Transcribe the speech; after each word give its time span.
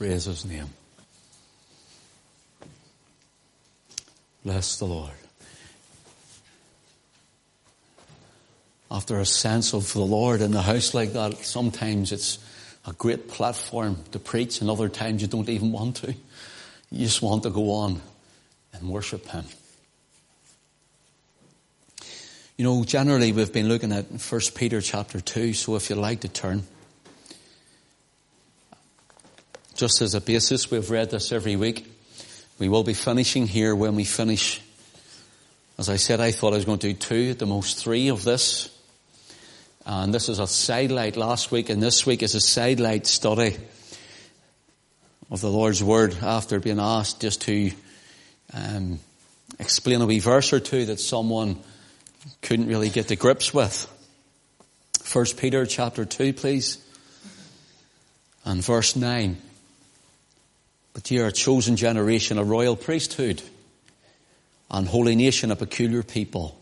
Praise 0.00 0.24
his 0.24 0.46
name. 0.46 0.70
Bless 4.42 4.78
the 4.78 4.86
Lord. 4.86 5.12
After 8.90 9.18
a 9.18 9.26
sense 9.26 9.74
of 9.74 9.92
the 9.92 10.00
Lord 10.00 10.40
in 10.40 10.52
the 10.52 10.62
house 10.62 10.94
like 10.94 11.12
that, 11.12 11.36
sometimes 11.44 12.12
it's 12.12 12.38
a 12.86 12.94
great 12.94 13.28
platform 13.28 13.98
to 14.12 14.18
preach 14.18 14.62
and 14.62 14.70
other 14.70 14.88
times 14.88 15.20
you 15.20 15.28
don't 15.28 15.50
even 15.50 15.70
want 15.70 15.96
to. 15.96 16.14
You 16.90 17.04
just 17.04 17.20
want 17.20 17.42
to 17.42 17.50
go 17.50 17.70
on 17.72 18.00
and 18.72 18.88
worship 18.88 19.28
Him. 19.28 19.44
You 22.56 22.64
know, 22.64 22.84
generally 22.84 23.32
we've 23.32 23.52
been 23.52 23.68
looking 23.68 23.92
at 23.92 24.06
1 24.06 24.40
Peter 24.54 24.80
chapter 24.80 25.20
2, 25.20 25.52
so 25.52 25.76
if 25.76 25.90
you'd 25.90 25.96
like 25.96 26.20
to 26.20 26.28
turn. 26.28 26.62
Just 29.80 30.02
as 30.02 30.14
a 30.14 30.20
basis, 30.20 30.70
we've 30.70 30.90
read 30.90 31.08
this 31.08 31.32
every 31.32 31.56
week. 31.56 31.90
We 32.58 32.68
will 32.68 32.84
be 32.84 32.92
finishing 32.92 33.46
here 33.46 33.74
when 33.74 33.96
we 33.96 34.04
finish. 34.04 34.60
As 35.78 35.88
I 35.88 35.96
said, 35.96 36.20
I 36.20 36.32
thought 36.32 36.52
I 36.52 36.56
was 36.56 36.66
going 36.66 36.80
to 36.80 36.88
do 36.88 36.92
two, 36.92 37.30
at 37.30 37.38
the 37.38 37.46
most 37.46 37.78
three 37.78 38.08
of 38.08 38.22
this. 38.22 38.68
And 39.86 40.12
this 40.12 40.28
is 40.28 40.38
a 40.38 40.46
sidelight 40.46 41.16
last 41.16 41.50
week, 41.50 41.70
and 41.70 41.82
this 41.82 42.04
week 42.04 42.22
is 42.22 42.34
a 42.34 42.42
sidelight 42.42 43.06
study 43.06 43.56
of 45.30 45.40
the 45.40 45.48
Lord's 45.48 45.82
Word 45.82 46.14
after 46.20 46.60
being 46.60 46.78
asked 46.78 47.22
just 47.22 47.40
to 47.46 47.70
um, 48.52 49.00
explain 49.58 50.02
a 50.02 50.06
wee 50.06 50.18
verse 50.20 50.52
or 50.52 50.60
two 50.60 50.84
that 50.84 51.00
someone 51.00 51.58
couldn't 52.42 52.66
really 52.66 52.90
get 52.90 53.08
to 53.08 53.16
grips 53.16 53.54
with. 53.54 53.88
First 55.02 55.38
Peter 55.38 55.64
chapter 55.64 56.04
2, 56.04 56.34
please. 56.34 56.86
And 58.44 58.62
verse 58.62 58.94
9. 58.94 59.38
But 60.92 61.10
ye 61.10 61.18
are 61.18 61.26
a 61.26 61.32
chosen 61.32 61.76
generation, 61.76 62.38
a 62.38 62.44
royal 62.44 62.76
priesthood, 62.76 63.42
and 64.70 64.86
holy 64.86 65.14
nation, 65.14 65.50
a 65.50 65.56
peculiar 65.56 66.02
people, 66.02 66.60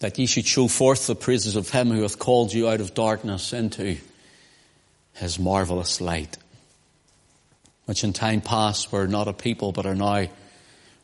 that 0.00 0.18
ye 0.18 0.26
should 0.26 0.46
show 0.46 0.68
forth 0.68 1.06
the 1.06 1.14
praises 1.14 1.56
of 1.56 1.70
him 1.70 1.90
who 1.90 2.02
hath 2.02 2.18
called 2.18 2.52
you 2.52 2.68
out 2.68 2.80
of 2.80 2.94
darkness 2.94 3.52
into 3.52 3.96
his 5.14 5.38
marvelous 5.38 6.00
light, 6.00 6.38
which 7.86 8.04
in 8.04 8.12
time 8.12 8.40
past 8.40 8.92
were 8.92 9.06
not 9.06 9.28
a 9.28 9.32
people, 9.32 9.72
but 9.72 9.86
are 9.86 9.94
now 9.94 10.26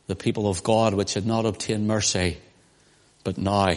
the 0.07 0.15
people 0.15 0.49
of 0.49 0.63
God, 0.63 0.93
which 0.93 1.13
had 1.13 1.25
not 1.25 1.45
obtained 1.45 1.87
mercy, 1.87 2.37
but 3.23 3.37
now 3.37 3.75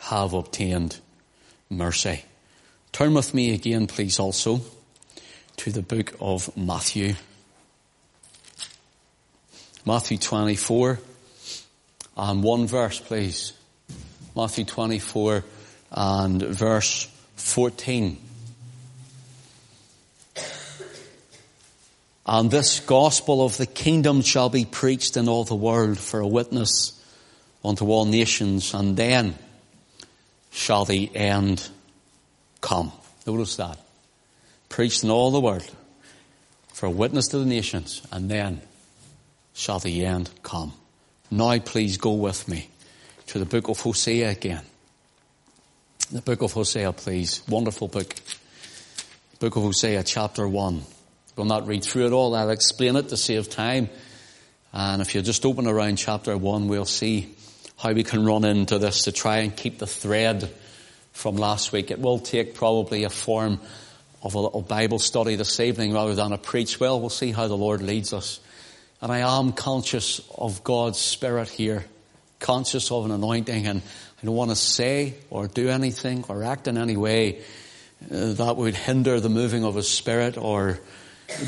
have 0.00 0.32
obtained 0.32 0.98
mercy. 1.70 2.24
Turn 2.92 3.14
with 3.14 3.32
me 3.32 3.54
again, 3.54 3.86
please, 3.86 4.18
also 4.18 4.60
to 5.58 5.72
the 5.72 5.82
book 5.82 6.14
of 6.20 6.56
Matthew. 6.56 7.14
Matthew 9.84 10.16
24 10.16 11.00
and 12.16 12.42
one 12.44 12.68
verse, 12.68 13.00
please. 13.00 13.52
Matthew 14.36 14.64
24 14.64 15.44
and 15.90 16.42
verse 16.42 17.10
14. 17.34 18.18
And 22.24 22.50
this 22.50 22.78
gospel 22.78 23.44
of 23.44 23.56
the 23.56 23.66
kingdom 23.66 24.22
shall 24.22 24.50
be 24.50 24.64
preached 24.64 25.16
in 25.16 25.28
all 25.28 25.42
the 25.42 25.56
world 25.56 25.98
for 25.98 26.20
a 26.20 26.26
witness 26.26 26.92
unto 27.64 27.86
all 27.86 28.04
nations, 28.04 28.74
and 28.74 28.96
then 28.96 29.34
shall 30.52 30.84
the 30.84 31.10
end 31.16 31.68
come. 32.60 32.92
Notice 33.26 33.56
that 33.56 33.78
preached 34.68 35.04
in 35.04 35.10
all 35.10 35.30
the 35.30 35.40
world 35.40 35.70
for 36.72 36.86
a 36.86 36.90
witness 36.90 37.28
to 37.28 37.38
the 37.38 37.46
nations, 37.46 38.02
and 38.12 38.30
then 38.30 38.60
shall 39.54 39.78
the 39.78 40.04
end 40.04 40.30
come. 40.42 40.72
Now 41.30 41.58
please 41.58 41.96
go 41.96 42.12
with 42.12 42.48
me 42.48 42.68
to 43.26 43.38
the 43.38 43.44
book 43.44 43.68
of 43.68 43.80
Hosea 43.80 44.30
again. 44.30 44.62
The 46.10 46.22
book 46.22 46.40
of 46.40 46.52
Hosea, 46.52 46.92
please. 46.92 47.42
Wonderful 47.48 47.88
book. 47.88 48.14
Book 49.40 49.56
of 49.56 49.62
Hosea, 49.62 50.02
chapter 50.04 50.48
1. 50.48 50.82
We'll 51.36 51.46
not 51.46 51.66
read 51.66 51.84
through 51.84 52.06
it 52.06 52.12
all. 52.12 52.34
I'll 52.34 52.48
explain 52.48 52.96
it 52.96 53.10
to 53.10 53.16
save 53.18 53.50
time. 53.50 53.90
And 54.72 55.02
if 55.02 55.14
you 55.14 55.20
just 55.20 55.44
open 55.44 55.66
around 55.66 55.96
chapter 55.96 56.34
1, 56.36 56.68
we'll 56.68 56.86
see 56.86 57.34
how 57.76 57.92
we 57.92 58.04
can 58.04 58.24
run 58.24 58.44
into 58.44 58.78
this 58.78 59.02
to 59.02 59.12
try 59.12 59.38
and 59.38 59.54
keep 59.54 59.78
the 59.78 59.86
thread 59.86 60.50
from 61.12 61.36
last 61.36 61.72
week. 61.72 61.90
It 61.90 62.00
will 62.00 62.18
take 62.18 62.54
probably 62.54 63.04
a 63.04 63.10
form 63.10 63.60
of 64.22 64.34
a 64.34 64.40
little 64.40 64.62
Bible 64.62 64.98
study 64.98 65.36
this 65.36 65.60
evening 65.60 65.92
rather 65.92 66.14
than 66.14 66.32
a 66.32 66.38
preach. 66.38 66.80
Well, 66.80 67.00
we'll 67.00 67.10
see 67.10 67.32
how 67.32 67.48
the 67.48 67.56
Lord 67.56 67.82
leads 67.82 68.12
us. 68.12 68.40
And 69.00 69.12
I 69.12 69.38
am 69.38 69.52
conscious 69.52 70.20
of 70.36 70.64
God's 70.64 70.98
Spirit 70.98 71.48
here, 71.48 71.84
conscious 72.40 72.90
of 72.90 73.04
an 73.04 73.12
anointing, 73.12 73.66
and 73.66 73.80
I 74.20 74.26
don't 74.26 74.34
want 74.34 74.50
to 74.50 74.56
say 74.56 75.14
or 75.30 75.46
do 75.46 75.68
anything 75.68 76.24
or 76.28 76.42
act 76.42 76.66
in 76.66 76.76
any 76.76 76.96
way 76.96 77.42
uh, 78.10 78.32
that 78.32 78.56
would 78.56 78.74
hinder 78.74 79.20
the 79.20 79.28
moving 79.28 79.64
of 79.64 79.76
His 79.76 79.88
Spirit 79.88 80.36
or 80.36 80.80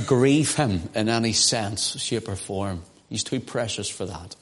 grieve 0.07 0.55
Him 0.55 0.89
in 0.95 1.09
any 1.09 1.33
sense, 1.33 2.01
shape 2.01 2.29
or 2.29 2.37
form. 2.37 2.83
He's 3.09 3.25
too 3.25 3.41
precious 3.41 3.89
for 3.89 4.07
that. 4.07 4.37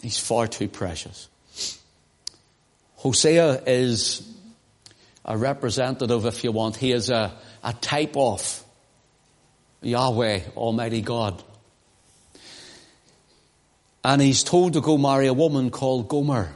He's 0.00 0.18
far 0.18 0.46
too 0.46 0.68
precious. 0.68 1.28
Hosea 2.98 3.62
is 3.66 4.28
a 5.24 5.36
representative, 5.36 6.24
if 6.24 6.44
you 6.44 6.52
want. 6.52 6.76
He 6.76 6.92
is 6.92 7.10
a, 7.10 7.32
a 7.62 7.72
type 7.72 8.16
of 8.16 8.64
Yahweh, 9.82 10.40
Almighty 10.56 11.00
God. 11.00 11.42
And 14.04 14.22
he's 14.22 14.44
told 14.44 14.74
to 14.74 14.80
go 14.80 14.96
marry 14.96 15.26
a 15.26 15.34
woman 15.34 15.70
called 15.70 16.08
Gomer. 16.08 16.52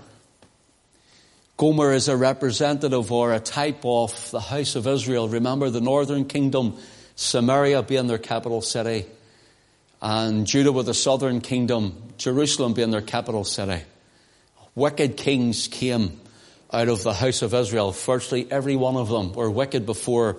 Gomer 1.56 1.92
is 1.92 2.08
a 2.08 2.16
representative 2.16 3.12
or 3.12 3.32
a 3.32 3.40
type 3.40 3.84
of 3.84 4.30
the 4.30 4.40
house 4.40 4.74
of 4.74 4.86
Israel. 4.86 5.28
Remember 5.28 5.70
the 5.70 5.80
northern 5.80 6.24
kingdom, 6.24 6.76
Samaria 7.14 7.82
being 7.82 8.06
their 8.06 8.18
capital 8.18 8.62
city, 8.62 9.06
and 10.00 10.46
Judah 10.46 10.72
with 10.72 10.86
the 10.86 10.94
southern 10.94 11.40
kingdom, 11.40 12.14
Jerusalem 12.16 12.74
being 12.74 12.90
their 12.90 13.02
capital 13.02 13.44
city. 13.44 13.82
Wicked 14.74 15.16
kings 15.16 15.68
came 15.68 16.18
out 16.72 16.88
of 16.88 17.02
the 17.02 17.12
house 17.12 17.42
of 17.42 17.52
Israel. 17.54 17.92
Firstly, 17.92 18.46
every 18.50 18.74
one 18.74 18.96
of 18.96 19.08
them 19.08 19.32
were 19.32 19.50
wicked 19.50 19.84
before 19.84 20.38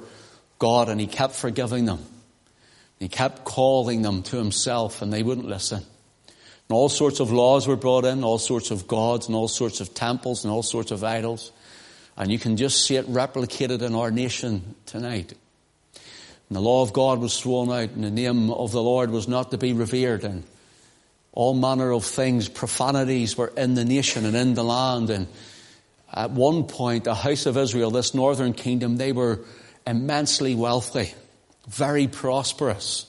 God 0.63 0.88
and 0.88 0.97
he 0.97 1.07
kept 1.07 1.35
forgiving 1.35 1.84
them. 1.84 2.00
He 2.97 3.09
kept 3.09 3.44
calling 3.44 4.01
them 4.01 4.24
to 4.24 4.38
himself 4.38 5.01
and 5.01 5.12
they 5.12 5.22
wouldn't 5.22 5.46
listen. 5.46 5.79
And 5.79 6.69
all 6.69 6.88
sorts 6.88 7.19
of 7.19 7.34
laws 7.34 7.68
were 7.68 7.75
brought 7.75 8.06
in, 8.06 8.24
all 8.24 8.38
sorts 8.38 8.72
of 8.72 8.88
gods 8.88 9.28
and 9.28 9.35
all 9.35 9.50
sorts 9.50 9.81
of 9.81 9.94
temples 9.94 10.46
and 10.46 10.53
all 10.53 10.63
sorts 10.63 10.91
of 10.91 11.03
idols. 11.03 11.52
And 12.16 12.31
you 12.31 12.40
can 12.40 12.56
just 12.56 12.85
see 12.85 12.96
it 12.96 13.06
replicated 13.12 13.81
in 13.81 13.94
our 13.94 14.09
nation 14.09 14.75
tonight. 14.85 15.34
And 16.47 16.56
the 16.56 16.62
law 16.62 16.81
of 16.81 16.94
God 16.94 17.19
was 17.19 17.38
thrown 17.38 17.69
out 17.69 17.90
and 17.90 18.06
the 18.06 18.09
name 18.09 18.50
of 18.50 18.72
the 18.72 18.81
Lord 18.81 19.12
was 19.12 19.28
not 19.28 19.52
to 19.52 19.57
be 19.57 19.73
revered 19.73 20.23
and 20.23 20.46
all 21.34 21.53
manner 21.53 21.91
of 21.91 22.06
things, 22.06 22.47
profanities 22.47 23.38
were 23.38 23.52
in 23.57 23.73
the 23.73 23.84
nation 23.84 24.25
and 24.25 24.38
in 24.38 24.53
the 24.53 24.63
land 24.63 25.09
and 25.09 25.28
at 26.13 26.31
one 26.31 26.66
point, 26.66 27.03
the 27.03 27.16
house 27.16 27.47
of 27.47 27.57
Israel, 27.57 27.91
this 27.91 28.13
northern 28.13 28.53
kingdom, 28.53 28.96
they 28.96 29.12
were 29.12 29.41
immensely 29.85 30.55
wealthy, 30.55 31.13
very 31.67 32.07
prosperous. 32.07 33.05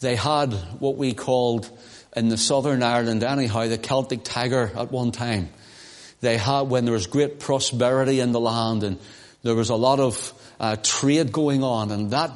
They 0.00 0.16
had 0.16 0.52
what 0.78 0.96
we 0.96 1.14
called 1.14 1.68
in 2.16 2.28
the 2.28 2.36
southern 2.36 2.82
Ireland 2.82 3.22
anyhow, 3.22 3.66
the 3.66 3.78
Celtic 3.78 4.24
tiger 4.24 4.70
at 4.74 4.90
one 4.90 5.12
time. 5.12 5.50
They 6.20 6.36
had, 6.36 6.62
when 6.62 6.84
there 6.84 6.94
was 6.94 7.06
great 7.06 7.40
prosperity 7.40 8.20
in 8.20 8.32
the 8.32 8.40
land 8.40 8.82
and 8.82 8.98
there 9.42 9.54
was 9.54 9.70
a 9.70 9.76
lot 9.76 10.00
of 10.00 10.32
uh, 10.58 10.76
trade 10.82 11.32
going 11.32 11.62
on 11.62 11.90
and 11.90 12.10
that 12.10 12.30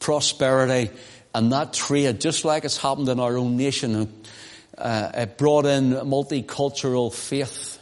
prosperity 0.00 0.90
and 1.34 1.52
that 1.52 1.72
trade, 1.72 2.20
just 2.20 2.44
like 2.44 2.64
it's 2.64 2.78
happened 2.78 3.08
in 3.08 3.20
our 3.20 3.36
own 3.36 3.56
nation, 3.56 4.12
uh, 4.76 5.10
it 5.14 5.38
brought 5.38 5.66
in 5.66 5.92
multicultural 5.92 7.12
faith 7.12 7.78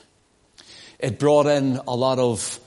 it 0.99 1.19
brought 1.19 1.47
in 1.47 1.79
a 1.87 1.95
lot 1.95 2.19
of 2.19 2.59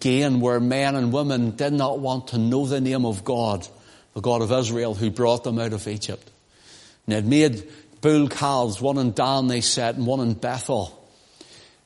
gain 0.00 0.40
where 0.40 0.60
men 0.60 0.96
and 0.96 1.12
women 1.12 1.52
did 1.52 1.72
not 1.72 1.98
want 2.00 2.28
to 2.28 2.38
know 2.38 2.66
the 2.66 2.80
name 2.80 3.04
of 3.04 3.24
God, 3.24 3.66
the 4.14 4.20
God 4.20 4.42
of 4.42 4.52
Israel 4.52 4.94
who 4.94 5.10
brought 5.10 5.44
them 5.44 5.58
out 5.58 5.72
of 5.72 5.86
Egypt. 5.86 6.30
And 7.06 7.16
it 7.16 7.24
made 7.24 7.68
bull 8.00 8.28
calves, 8.28 8.80
one 8.80 8.98
in 8.98 9.12
Dan 9.12 9.46
they 9.46 9.60
said, 9.60 9.96
and 9.96 10.06
one 10.06 10.20
in 10.20 10.34
Bethel. 10.34 10.94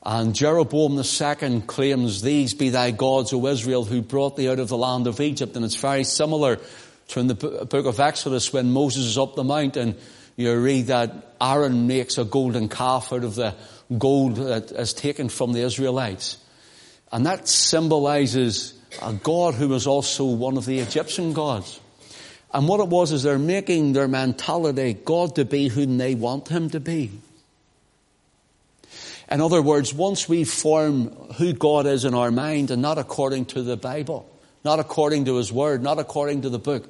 And 0.05 0.35
Jeroboam 0.35 0.99
II 0.99 1.61
claims, 1.61 2.21
These 2.21 2.55
be 2.55 2.69
thy 2.69 2.91
gods, 2.91 3.31
O 3.31 3.47
Israel, 3.47 3.85
who 3.85 4.01
brought 4.01 4.35
thee 4.35 4.49
out 4.49 4.59
of 4.59 4.67
the 4.67 4.77
land 4.77 5.07
of 5.07 5.21
Egypt. 5.21 5.55
And 5.55 5.63
it's 5.63 5.77
very 5.77 6.03
similar 6.03 6.59
to 7.09 7.19
in 7.19 7.27
the 7.27 7.35
book 7.35 7.85
of 7.85 7.99
Exodus 7.99 8.51
when 8.51 8.71
Moses 8.71 9.05
is 9.05 9.17
up 9.17 9.35
the 9.35 9.43
mountain, 9.43 9.95
you 10.35 10.53
read 10.59 10.87
that 10.87 11.35
Aaron 11.39 11.87
makes 11.87 12.17
a 12.17 12.25
golden 12.25 12.67
calf 12.67 13.13
out 13.13 13.23
of 13.23 13.35
the 13.35 13.55
gold 13.97 14.37
that 14.37 14.71
is 14.71 14.93
taken 14.93 15.29
from 15.29 15.53
the 15.53 15.61
Israelites. 15.61 16.42
And 17.13 17.27
that 17.27 17.47
symbolizes 17.47 18.73
a 18.99 19.13
God 19.13 19.53
who 19.53 19.69
was 19.69 19.85
also 19.85 20.25
one 20.25 20.57
of 20.57 20.65
the 20.65 20.79
Egyptian 20.79 21.33
gods. 21.33 21.79
And 22.51 22.67
what 22.67 22.79
it 22.79 22.87
was 22.87 23.11
is 23.11 23.21
they're 23.21 23.37
making 23.37 23.93
their 23.93 24.07
mentality 24.07 24.93
God 24.93 25.35
to 25.35 25.45
be 25.45 25.67
whom 25.67 25.99
they 25.99 26.15
want 26.15 26.47
him 26.47 26.71
to 26.71 26.79
be. 26.79 27.11
In 29.29 29.41
other 29.41 29.61
words, 29.61 29.93
once 29.93 30.27
we 30.27 30.43
form 30.43 31.09
who 31.37 31.53
God 31.53 31.85
is 31.85 32.03
in 32.03 32.15
our 32.15 32.31
mind 32.31 32.71
and 32.71 32.81
not 32.81 32.97
according 32.97 33.45
to 33.45 33.61
the 33.61 33.77
Bible, 33.77 34.27
not 34.65 34.79
according 34.79 35.25
to 35.25 35.35
His 35.35 35.51
Word, 35.51 35.83
not 35.83 35.99
according 35.99 36.41
to 36.41 36.49
the 36.49 36.59
book, 36.59 36.87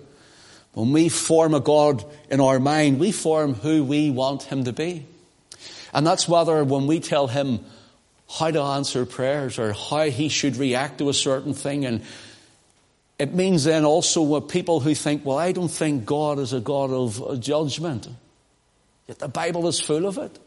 when 0.73 0.93
we 0.93 1.09
form 1.09 1.53
a 1.53 1.59
God 1.59 2.03
in 2.29 2.39
our 2.39 2.59
mind, 2.59 2.99
we 2.99 3.11
form 3.11 3.53
who 3.53 3.83
we 3.83 4.09
want 4.09 4.43
Him 4.43 4.63
to 4.63 4.73
be. 4.73 5.05
And 5.93 6.07
that's 6.07 6.27
whether 6.27 6.63
when 6.63 6.87
we 6.87 6.99
tell 7.01 7.27
Him 7.27 7.59
how 8.29 8.51
to 8.51 8.61
answer 8.61 9.05
prayers 9.05 9.59
or 9.59 9.73
how 9.73 10.03
He 10.03 10.29
should 10.29 10.57
react 10.57 10.99
to 10.99 11.09
a 11.09 11.13
certain 11.13 11.53
thing. 11.53 11.85
And 11.85 12.01
it 13.19 13.33
means 13.33 13.63
then 13.63 13.85
also 13.85 14.21
with 14.21 14.47
people 14.47 14.79
who 14.79 14.95
think, 14.95 15.25
well, 15.25 15.37
I 15.37 15.51
don't 15.51 15.69
think 15.69 16.05
God 16.05 16.39
is 16.39 16.53
a 16.53 16.59
God 16.59 16.91
of 16.91 17.39
judgment. 17.39 18.07
Yet 19.07 19.19
the 19.19 19.27
Bible 19.27 19.67
is 19.67 19.79
full 19.79 20.05
of 20.05 20.17
it. 20.17 20.39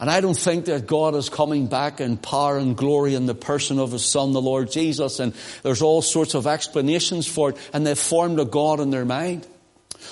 And 0.00 0.10
I 0.10 0.20
don't 0.20 0.36
think 0.36 0.64
that 0.64 0.88
God 0.88 1.14
is 1.14 1.28
coming 1.28 1.68
back 1.68 2.00
in 2.00 2.16
power 2.16 2.58
and 2.58 2.76
glory 2.76 3.14
in 3.14 3.26
the 3.26 3.36
person 3.36 3.78
of 3.78 3.92
His 3.92 4.04
Son, 4.04 4.32
the 4.32 4.42
Lord 4.42 4.70
Jesus. 4.70 5.20
And 5.20 5.32
there's 5.62 5.80
all 5.80 6.02
sorts 6.02 6.34
of 6.34 6.46
explanations 6.46 7.28
for 7.28 7.50
it. 7.50 7.56
And 7.72 7.86
they've 7.86 7.96
formed 7.96 8.40
a 8.40 8.44
God 8.44 8.80
in 8.80 8.90
their 8.90 9.04
mind. 9.04 9.46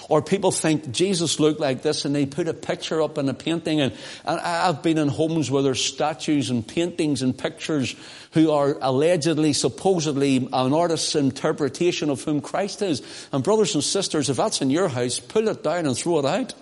Or 0.08 0.22
people 0.22 0.50
think 0.50 0.90
Jesus 0.90 1.40
looked 1.40 1.60
like 1.60 1.82
this 1.82 2.04
and 2.04 2.14
they 2.14 2.26
put 2.26 2.48
a 2.48 2.54
picture 2.54 3.02
up 3.02 3.18
in 3.18 3.28
a 3.28 3.34
painting. 3.34 3.80
And, 3.80 3.92
and 4.24 4.40
I've 4.40 4.82
been 4.82 4.98
in 4.98 5.08
homes 5.08 5.50
where 5.50 5.62
there's 5.62 5.84
statues 5.84 6.50
and 6.50 6.66
paintings 6.66 7.22
and 7.22 7.36
pictures 7.36 7.94
who 8.32 8.50
are 8.50 8.76
allegedly, 8.80 9.52
supposedly 9.52 10.48
an 10.52 10.72
artist's 10.72 11.14
interpretation 11.14 12.10
of 12.10 12.22
whom 12.22 12.40
Christ 12.40 12.82
is. 12.82 13.02
And 13.32 13.44
brothers 13.44 13.74
and 13.74 13.84
sisters, 13.84 14.30
if 14.30 14.36
that's 14.36 14.60
in 14.60 14.70
your 14.70 14.88
house, 14.88 15.20
pull 15.20 15.48
it 15.48 15.62
down 15.62 15.86
and 15.86 15.96
throw 15.96 16.18
it 16.18 16.26
out. 16.26 16.54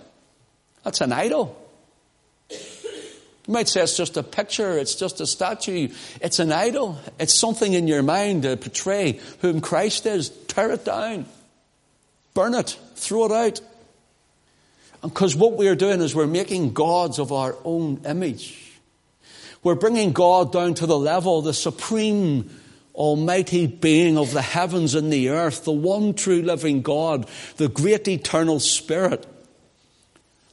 That's 0.83 1.01
an 1.01 1.11
idol. 1.11 1.55
You 3.49 3.53
might 3.53 3.67
say 3.67 3.81
it's 3.81 3.97
just 3.97 4.15
a 4.15 4.21
picture, 4.21 4.77
it's 4.77 4.93
just 4.93 5.21
a 5.21 5.25
statue, 5.25 5.89
it's 6.21 6.37
an 6.37 6.51
idol, 6.51 6.99
it's 7.19 7.33
something 7.33 7.73
in 7.73 7.87
your 7.87 8.03
mind 8.03 8.43
to 8.43 8.55
portray 8.57 9.19
whom 9.41 9.59
Christ 9.59 10.05
is. 10.05 10.29
Tear 10.29 10.73
it 10.73 10.85
down, 10.85 11.25
burn 12.35 12.53
it, 12.53 12.77
throw 12.99 13.25
it 13.25 13.31
out. 13.31 13.61
Because 15.01 15.35
what 15.35 15.57
we 15.57 15.67
are 15.67 15.75
doing 15.75 16.01
is 16.01 16.13
we're 16.13 16.27
making 16.27 16.73
gods 16.73 17.19
of 17.19 17.31
our 17.31 17.55
own 17.63 18.01
image. 18.05 18.73
We're 19.63 19.75
bringing 19.75 20.11
God 20.13 20.51
down 20.51 20.73
to 20.75 20.85
the 20.85 20.97
level, 20.97 21.41
the 21.41 21.53
supreme 21.53 22.49
almighty 22.93 23.65
being 23.65 24.17
of 24.17 24.33
the 24.33 24.41
heavens 24.41 24.95
and 24.95 25.11
the 25.11 25.29
earth, 25.29 25.63
the 25.63 25.71
one 25.71 26.13
true 26.13 26.41
living 26.41 26.81
God, 26.81 27.27
the 27.57 27.69
great 27.69 28.07
eternal 28.07 28.59
spirit. 28.59 29.25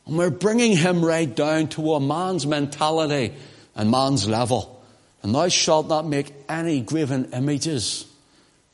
And 0.07 0.17
we're 0.17 0.31
bringing 0.31 0.77
him 0.77 1.05
right 1.05 1.33
down 1.33 1.69
to 1.71 1.95
a 1.95 2.01
man's 2.01 2.47
mentality 2.47 3.35
and 3.75 3.91
man's 3.91 4.29
level. 4.29 4.85
And 5.23 5.35
thou 5.35 5.49
shalt 5.49 5.89
not 5.89 6.07
make 6.07 6.33
any 6.49 6.81
graven 6.81 7.33
images. 7.33 8.07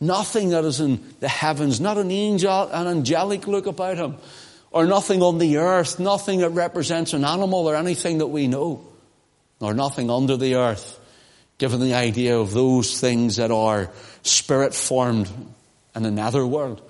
Nothing 0.02 0.48
that 0.48 0.64
is 0.64 0.80
in 0.80 1.00
the 1.20 1.28
heavens, 1.28 1.80
not 1.80 1.96
an 1.96 2.10
angel, 2.10 2.68
an 2.72 2.88
angelic 2.88 3.46
look 3.46 3.66
about 3.66 3.98
him, 3.98 4.16
or 4.72 4.84
nothing 4.84 5.22
on 5.22 5.38
the 5.38 5.58
earth, 5.58 6.00
nothing 6.00 6.40
that 6.40 6.48
represents 6.48 7.12
an 7.12 7.24
animal 7.24 7.68
or 7.68 7.76
anything 7.76 8.18
that 8.18 8.26
we 8.26 8.48
know, 8.48 8.84
or 9.60 9.74
nothing 9.74 10.10
under 10.10 10.36
the 10.36 10.56
earth, 10.56 10.98
given 11.56 11.78
the 11.78 11.94
idea 11.94 12.36
of 12.36 12.52
those 12.52 13.00
things 13.00 13.36
that 13.36 13.52
are 13.52 13.90
spirit 14.24 14.74
formed 14.74 15.30
in 15.94 16.04
another 16.04 16.44
world. 16.44 16.82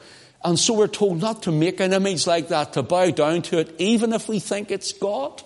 And 0.43 0.58
so 0.58 0.73
we're 0.73 0.87
told 0.87 1.20
not 1.20 1.43
to 1.43 1.53
make 1.53 1.81
an 1.81 1.93
image 1.93 2.26
like 2.26 2.49
that, 2.49 2.73
to 2.73 2.82
bow 2.82 3.11
down 3.11 3.43
to 3.43 3.58
it, 3.58 3.75
even 3.79 4.15
if 4.15 4.26
we 4.26 4.38
think 4.38 4.70
it's 4.70 4.94
God. 4.94 5.43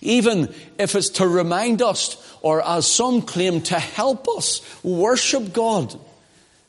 Even 0.00 0.54
if 0.78 0.94
it's 0.94 1.10
to 1.10 1.28
remind 1.28 1.82
us, 1.82 2.16
or 2.42 2.66
as 2.66 2.86
some 2.86 3.22
claim, 3.22 3.60
to 3.62 3.78
help 3.78 4.28
us 4.28 4.62
worship 4.82 5.52
God. 5.52 5.98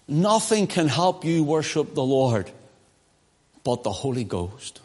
Nothing 0.08 0.68
can 0.68 0.88
help 0.88 1.24
you 1.24 1.44
worship 1.44 1.94
the 1.94 2.04
Lord 2.04 2.52
but 3.64 3.84
the 3.84 3.92
Holy 3.92 4.24
Ghost. 4.24 4.82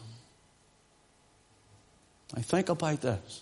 I 2.35 2.41
think 2.41 2.69
about 2.69 3.01
this. 3.01 3.41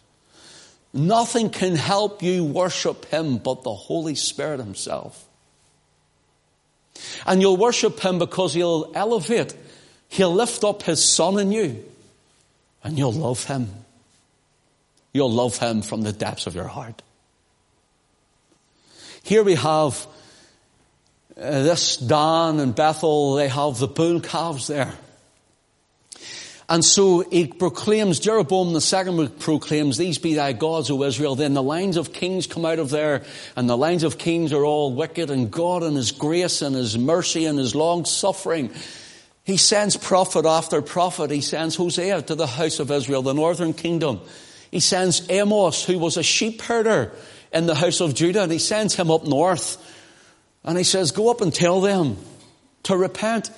Nothing 0.93 1.49
can 1.49 1.75
help 1.75 2.21
you 2.21 2.45
worship 2.45 3.05
Him 3.05 3.37
but 3.37 3.63
the 3.63 3.73
Holy 3.73 4.15
Spirit 4.15 4.59
Himself. 4.59 5.27
And 7.25 7.41
you'll 7.41 7.57
worship 7.57 7.99
Him 7.99 8.19
because 8.19 8.53
He'll 8.53 8.91
elevate, 8.93 9.55
He'll 10.09 10.33
lift 10.33 10.63
up 10.63 10.83
His 10.83 11.03
Son 11.03 11.39
in 11.39 11.51
you, 11.51 11.83
and 12.83 12.97
you'll 12.97 13.11
love 13.11 13.43
Him. 13.45 13.82
You'll 15.13 15.31
love 15.31 15.57
Him 15.57 15.81
from 15.81 16.01
the 16.01 16.11
depths 16.11 16.47
of 16.47 16.55
your 16.55 16.67
heart. 16.67 17.01
Here 19.23 19.43
we 19.43 19.55
have 19.55 20.05
uh, 21.37 21.63
this 21.63 21.97
Dan 21.97 22.59
and 22.59 22.75
Bethel, 22.75 23.35
they 23.35 23.47
have 23.47 23.79
the 23.79 23.87
bull 23.87 24.19
calves 24.19 24.67
there. 24.67 24.93
And 26.69 26.83
so 26.83 27.19
he 27.29 27.47
proclaims, 27.47 28.19
Jeroboam 28.19 28.73
the 28.73 28.81
second 28.81 29.39
proclaims, 29.39 29.97
these 29.97 30.17
be 30.17 30.35
thy 30.35 30.53
gods, 30.53 30.89
O 30.89 31.03
Israel. 31.03 31.35
Then 31.35 31.53
the 31.53 31.63
lines 31.63 31.97
of 31.97 32.13
kings 32.13 32.47
come 32.47 32.65
out 32.65 32.79
of 32.79 32.89
there, 32.89 33.23
and 33.55 33.69
the 33.69 33.77
lines 33.77 34.03
of 34.03 34.17
kings 34.17 34.53
are 34.53 34.63
all 34.63 34.93
wicked, 34.93 35.29
and 35.29 35.51
God 35.51 35.83
and 35.83 35.97
his 35.97 36.11
grace 36.11 36.61
and 36.61 36.75
his 36.75 36.97
mercy 36.97 37.45
and 37.45 37.59
his 37.59 37.75
long 37.75 38.05
suffering. 38.05 38.71
He 39.43 39.57
sends 39.57 39.97
prophet 39.97 40.45
after 40.45 40.81
prophet. 40.81 41.31
He 41.31 41.41
sends 41.41 41.75
Hosea 41.75 42.21
to 42.23 42.35
the 42.35 42.47
house 42.47 42.79
of 42.79 42.91
Israel, 42.91 43.21
the 43.21 43.33
northern 43.33 43.73
kingdom. 43.73 44.21
He 44.73 44.79
sends 44.79 45.29
Amos, 45.29 45.85
who 45.85 45.99
was 45.99 46.17
a 46.17 46.23
sheep 46.23 46.59
herder 46.63 47.11
in 47.51 47.67
the 47.67 47.75
house 47.75 48.01
of 48.01 48.15
Judah, 48.15 48.41
and 48.41 48.51
he 48.51 48.57
sends 48.57 48.95
him 48.95 49.11
up 49.11 49.23
north. 49.23 49.77
And 50.63 50.79
he 50.79 50.83
says, 50.83 51.11
go 51.11 51.29
up 51.29 51.41
and 51.41 51.53
tell 51.53 51.79
them 51.79 52.17
to 52.81 52.97
repent. 52.97 53.51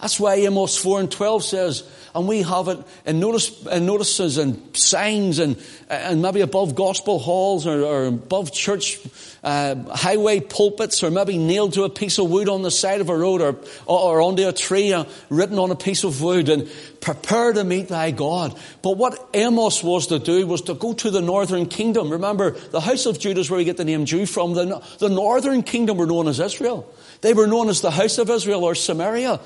That's 0.00 0.20
why 0.20 0.36
Amos 0.36 0.78
4 0.78 1.00
and 1.00 1.10
12 1.10 1.42
says, 1.42 1.82
and 2.14 2.28
we 2.28 2.42
have 2.42 2.68
it 2.68 2.78
in, 3.04 3.18
notice, 3.18 3.66
in 3.66 3.84
notices 3.84 4.38
and 4.38 4.76
signs 4.76 5.40
and, 5.40 5.60
and 5.88 6.22
maybe 6.22 6.40
above 6.40 6.76
gospel 6.76 7.18
halls 7.18 7.66
or, 7.66 7.82
or 7.82 8.06
above 8.06 8.52
church 8.52 9.00
uh, 9.42 9.74
highway 9.96 10.38
pulpits 10.38 11.02
or 11.02 11.10
maybe 11.10 11.36
nailed 11.36 11.72
to 11.72 11.82
a 11.82 11.90
piece 11.90 12.18
of 12.18 12.30
wood 12.30 12.48
on 12.48 12.62
the 12.62 12.70
side 12.70 13.00
of 13.00 13.08
a 13.08 13.16
road 13.16 13.40
or, 13.40 13.56
or 13.86 14.20
onto 14.20 14.46
a 14.46 14.52
tree 14.52 14.92
uh, 14.92 15.04
written 15.30 15.58
on 15.58 15.72
a 15.72 15.76
piece 15.76 16.04
of 16.04 16.22
wood 16.22 16.48
and 16.48 16.70
prepare 17.00 17.52
to 17.52 17.64
meet 17.64 17.88
thy 17.88 18.12
God. 18.12 18.56
But 18.82 18.98
what 18.98 19.28
Amos 19.34 19.82
was 19.82 20.06
to 20.08 20.20
do 20.20 20.46
was 20.46 20.62
to 20.62 20.74
go 20.74 20.92
to 20.92 21.10
the 21.10 21.20
northern 21.20 21.66
kingdom. 21.66 22.10
Remember, 22.10 22.52
the 22.52 22.80
house 22.80 23.06
of 23.06 23.18
Judah 23.18 23.40
is 23.40 23.50
where 23.50 23.58
we 23.58 23.64
get 23.64 23.78
the 23.78 23.84
name 23.84 24.04
Jew 24.04 24.26
from. 24.26 24.54
The, 24.54 24.80
the 25.00 25.08
northern 25.08 25.64
kingdom 25.64 25.96
were 25.96 26.06
known 26.06 26.28
as 26.28 26.38
Israel. 26.38 26.88
They 27.20 27.32
were 27.32 27.48
known 27.48 27.68
as 27.68 27.80
the 27.80 27.90
house 27.90 28.18
of 28.18 28.30
Israel 28.30 28.62
or 28.62 28.76
Samaria. 28.76 29.40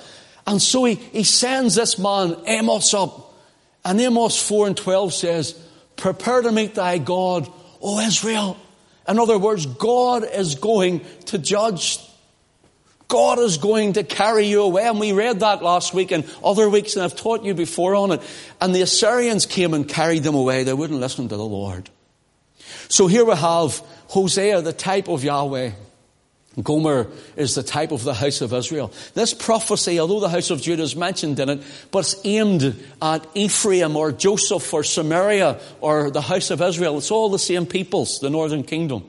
And 0.47 0.61
so 0.61 0.85
he, 0.85 0.95
he 0.95 1.25
sends 1.25 1.75
this 1.75 1.99
man, 1.99 2.37
Amos, 2.47 2.95
up. 2.95 3.35
And 3.85 4.01
Amos 4.01 4.41
4 4.41 4.69
and 4.69 4.77
12 4.77 5.15
says, 5.15 5.53
Prepare 5.97 6.43
to 6.43 6.53
meet 6.53 6.75
thy 6.75 6.99
God, 6.99 7.49
O 7.81 8.01
Israel. 8.01 8.57
In 9.09 9.19
other 9.19 9.39
words, 9.39 9.67
God 9.67 10.25
is 10.25 10.55
going 10.55 11.05
to 11.27 11.39
judge. 11.39 11.99
God 13.09 13.39
is 13.39 13.59
going 13.59 13.95
to 13.95 14.05
carry 14.05 14.47
you 14.47 14.63
away. 14.63 14.87
And 14.87 14.99
we 14.99 15.13
read 15.13 15.41
that 15.41 15.63
last 15.63 15.93
week 15.93 16.13
and 16.13 16.25
other 16.43 16.71
weeks, 16.71 16.95
and 16.95 17.05
I've 17.05 17.17
taught 17.17 17.45
you 17.45 17.55
before 17.55 17.95
on 17.95 18.13
it. 18.13 18.23
And 18.61 18.75
the 18.75 18.83
Assyrians 18.83 19.45
came 19.47 19.75
and 19.75 19.89
carried 19.89 20.23
them 20.23 20.35
away. 20.35 20.65
They 20.65 20.73
wouldn't 20.73 21.01
listen 21.01 21.29
to 21.29 21.37
the 21.37 21.45
Lord. 21.45 21.91
So 22.89 23.07
here 23.07 23.25
we 23.25 23.35
have 23.35 23.79
Hosea, 24.09 24.63
the 24.63 24.73
type 24.73 25.09
of 25.09 25.25
Yahweh. 25.25 25.73
Gomer 26.61 27.07
is 27.37 27.55
the 27.55 27.63
type 27.63 27.93
of 27.93 28.05
the 28.05 28.13
house 28.13 28.43
of 28.43 28.53
Israel. 28.53 28.93
This 29.15 29.33
prophecy, 29.33 29.99
although 29.99 30.21
the 30.21 30.29
house 30.29 30.51
of 30.51 30.61
Judah 30.61 30.83
is 30.83 30.95
mentioned 30.95 31.41
in 31.41 31.49
it, 31.49 31.63
but 31.91 32.01
it's 32.01 32.21
aimed 32.25 32.79
at 33.01 33.27
Ephraim 33.35 33.97
or 33.97 34.13
Joseph 34.13 34.73
or 34.75 34.85
Samaria 34.85 35.59
or 35.81 36.11
the 36.11 36.21
house 36.21 36.51
of 36.51 36.61
Israel. 36.61 36.99
It's 36.99 37.11
all 37.11 37.31
the 37.31 37.39
same 37.39 37.65
peoples, 37.65 38.19
the 38.21 38.29
northern 38.29 38.65
kingdom. 38.65 39.05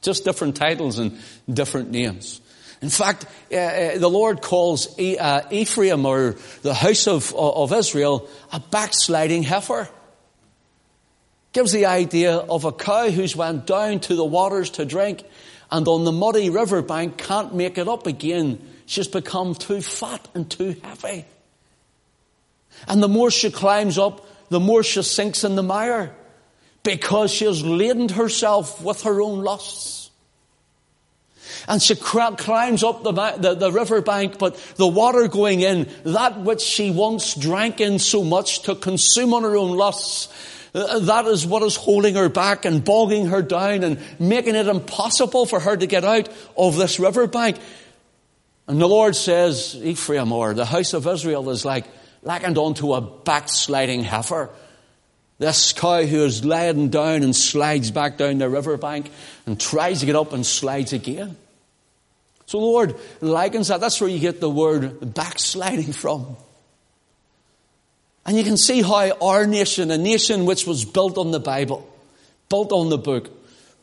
Just 0.00 0.24
different 0.24 0.56
titles 0.56 0.98
and 0.98 1.18
different 1.52 1.90
names. 1.90 2.40
In 2.80 2.88
fact, 2.88 3.26
uh, 3.52 3.56
uh, 3.56 3.98
the 3.98 4.08
Lord 4.08 4.40
calls 4.40 4.98
uh, 4.98 5.42
Ephraim 5.50 6.06
or 6.06 6.36
the 6.62 6.72
house 6.72 7.06
of 7.08 7.72
Israel 7.72 8.28
a 8.52 8.60
backsliding 8.60 9.42
heifer. 9.42 9.88
Gives 11.52 11.72
the 11.72 11.86
idea 11.86 12.36
of 12.36 12.64
a 12.64 12.72
cow 12.72 13.10
who's 13.10 13.34
went 13.34 13.66
down 13.66 13.98
to 14.00 14.14
the 14.14 14.24
waters 14.24 14.70
to 14.70 14.84
drink 14.84 15.24
and 15.70 15.86
on 15.86 16.04
the 16.04 16.12
muddy 16.12 16.50
riverbank 16.50 17.18
can't 17.18 17.54
make 17.54 17.78
it 17.78 17.88
up 17.88 18.06
again. 18.06 18.60
She's 18.86 19.08
become 19.08 19.54
too 19.54 19.80
fat 19.80 20.28
and 20.34 20.50
too 20.50 20.76
heavy. 20.82 21.24
And 22.88 23.02
the 23.02 23.08
more 23.08 23.30
she 23.30 23.50
climbs 23.50 23.98
up, 23.98 24.26
the 24.48 24.60
more 24.60 24.82
she 24.82 25.02
sinks 25.02 25.44
in 25.44 25.54
the 25.56 25.62
mire 25.62 26.14
because 26.82 27.30
she 27.30 27.44
has 27.44 27.62
laden 27.64 28.08
herself 28.08 28.82
with 28.82 29.02
her 29.02 29.20
own 29.20 29.42
lusts. 29.42 30.10
And 31.68 31.82
she 31.82 31.94
climbs 31.94 32.82
up 32.82 33.02
the, 33.02 33.12
the, 33.12 33.54
the 33.54 33.72
river 33.72 34.00
bank, 34.00 34.38
but 34.38 34.56
the 34.76 34.86
water 34.86 35.28
going 35.28 35.60
in, 35.60 35.88
that 36.04 36.40
which 36.40 36.62
she 36.62 36.90
once 36.90 37.34
drank 37.34 37.80
in 37.80 37.98
so 37.98 38.24
much 38.24 38.62
to 38.62 38.74
consume 38.74 39.34
on 39.34 39.42
her 39.42 39.56
own 39.56 39.76
lusts, 39.76 40.28
Uh, 40.72 41.00
that 41.00 41.26
is 41.26 41.46
what 41.46 41.62
is 41.62 41.76
holding 41.76 42.14
her 42.14 42.28
back 42.28 42.64
and 42.64 42.84
bogging 42.84 43.26
her 43.26 43.42
down 43.42 43.82
and 43.82 43.98
making 44.20 44.54
it 44.54 44.68
impossible 44.68 45.46
for 45.46 45.58
her 45.58 45.76
to 45.76 45.86
get 45.86 46.04
out 46.04 46.28
of 46.56 46.76
this 46.76 47.00
riverbank. 47.00 47.58
And 48.68 48.80
the 48.80 48.88
Lord 48.88 49.16
says, 49.16 49.74
Ephraim 49.82 50.32
or 50.32 50.54
the 50.54 50.64
house 50.64 50.92
of 50.92 51.06
Israel 51.06 51.50
is 51.50 51.64
like 51.64 51.86
likened 52.22 52.58
onto 52.58 52.92
a 52.92 53.00
backsliding 53.00 54.04
heifer. 54.04 54.50
This 55.38 55.72
cow 55.72 56.02
who 56.02 56.24
is 56.24 56.44
laden 56.44 56.90
down 56.90 57.22
and 57.22 57.34
slides 57.34 57.90
back 57.90 58.18
down 58.18 58.38
the 58.38 58.48
riverbank 58.48 59.10
and 59.46 59.58
tries 59.58 60.00
to 60.00 60.06
get 60.06 60.14
up 60.14 60.32
and 60.32 60.44
slides 60.44 60.92
again. 60.92 61.36
So 62.46 62.58
Lord 62.58 62.94
likens 63.20 63.68
that. 63.68 63.80
That's 63.80 64.00
where 64.00 64.10
you 64.10 64.18
get 64.18 64.40
the 64.40 64.50
word 64.50 65.14
backsliding 65.14 65.92
from. 65.92 66.36
And 68.30 68.38
you 68.38 68.44
can 68.44 68.56
see 68.56 68.80
how 68.80 69.10
our 69.10 69.44
nation, 69.44 69.90
a 69.90 69.98
nation 69.98 70.44
which 70.46 70.64
was 70.64 70.84
built 70.84 71.18
on 71.18 71.32
the 71.32 71.40
Bible, 71.40 71.92
built 72.48 72.70
on 72.70 72.88
the 72.88 72.96
book, 72.96 73.28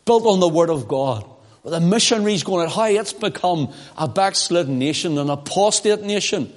built 0.05 0.25
on 0.25 0.39
the 0.39 0.47
Word 0.47 0.69
of 0.69 0.87
God, 0.87 1.29
with 1.63 1.73
the 1.73 1.81
missionaries 1.81 2.43
going 2.43 2.65
out, 2.65 2.73
how 2.73 2.85
it's 2.85 3.11
become 3.11 3.73
a 3.97 4.07
backslidden 4.07 4.79
nation, 4.79 5.17
an 5.17 5.29
apostate 5.29 6.01
nation, 6.01 6.53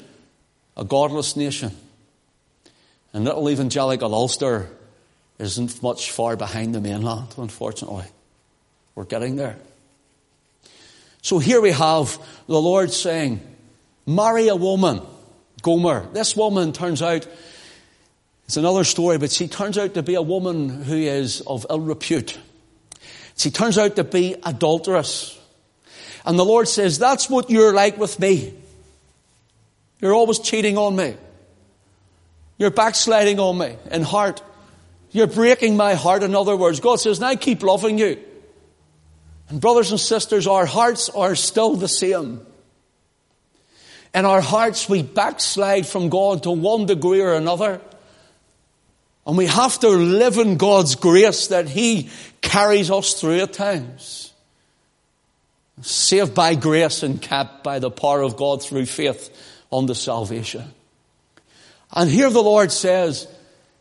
a 0.77 0.85
godless 0.85 1.35
nation. 1.35 1.73
And 3.13 3.25
little 3.25 3.51
evangelical 3.51 4.15
Ulster 4.15 4.69
isn't 5.41 5.83
much 5.83 6.13
far 6.13 6.37
behind 6.37 6.77
the 6.77 6.81
mainland, 6.81 7.35
unfortunately. 7.39 8.07
We're 8.95 9.03
getting 9.03 9.35
there. 9.35 9.57
So 11.23 11.41
here 11.41 11.61
we 11.61 11.73
have 11.73 12.17
the 12.47 12.61
Lord 12.61 12.93
saying, 12.93 13.41
marry 14.07 14.47
a 14.47 14.55
woman, 14.55 15.01
Gomer. 15.63 16.07
This 16.13 16.37
woman 16.37 16.73
turns 16.73 17.03
out, 17.03 17.27
it's 18.51 18.57
another 18.57 18.83
story, 18.83 19.17
but 19.17 19.31
she 19.31 19.47
turns 19.47 19.79
out 19.79 19.95
to 19.95 20.03
be 20.03 20.17
a 20.17 20.23
woman 20.23 20.83
who 20.83 20.97
is 20.97 21.41
of 21.43 21.65
ill 21.71 21.79
repute. 21.79 22.37
She 23.37 23.53
turns 23.53 23.79
out 23.79 23.95
to 23.95 24.03
be 24.03 24.35
adulterous. 24.43 25.39
And 26.27 26.37
the 26.37 26.45
Lord 26.45 26.67
says, 26.67 26.99
that's 26.99 27.31
what 27.31 27.49
you're 27.49 27.73
like 27.73 27.97
with 27.97 28.19
me. 28.19 28.53
You're 30.01 30.15
always 30.15 30.41
cheating 30.41 30.77
on 30.77 30.97
me. 30.97 31.15
You're 32.59 32.73
backsliding 32.73 33.39
on 33.39 33.57
me 33.57 33.77
in 33.89 34.03
heart. 34.03 34.43
You're 35.13 35.29
breaking 35.29 35.77
my 35.77 35.95
heart, 35.95 36.25
in 36.25 36.35
other 36.35 36.57
words. 36.57 36.81
God 36.81 36.97
says, 36.97 37.23
I 37.23 37.37
keep 37.37 37.63
loving 37.63 37.99
you. 37.99 38.19
And 39.49 39.61
brothers 39.61 39.93
and 39.93 40.01
sisters, 40.01 40.49
our 40.49 40.67
hearts 40.67 41.09
are 41.09 41.37
still 41.37 41.77
the 41.77 41.87
same. 41.87 42.45
In 44.13 44.25
our 44.25 44.41
hearts, 44.41 44.89
we 44.89 45.05
backslide 45.05 45.87
from 45.87 46.09
God 46.09 46.43
to 46.43 46.51
one 46.51 46.87
degree 46.87 47.21
or 47.21 47.35
another. 47.35 47.81
And 49.31 49.39
we 49.39 49.47
have 49.47 49.79
to 49.79 49.89
live 49.91 50.39
in 50.39 50.57
God's 50.57 50.97
grace 50.97 51.47
that 51.47 51.69
He 51.69 52.11
carries 52.41 52.91
us 52.91 53.15
through 53.15 53.39
at 53.39 53.53
times. 53.53 54.33
Saved 55.83 56.35
by 56.35 56.57
grace 56.57 57.05
and 57.05 57.23
kept 57.23 57.63
by 57.63 57.79
the 57.79 57.93
power 57.93 58.23
of 58.23 58.37
God 58.37 58.61
through 58.61 58.87
faith 58.87 59.31
unto 59.73 59.95
salvation. 59.95 60.65
And 61.93 62.11
here 62.11 62.29
the 62.29 62.43
Lord 62.43 62.73
says, 62.73 63.29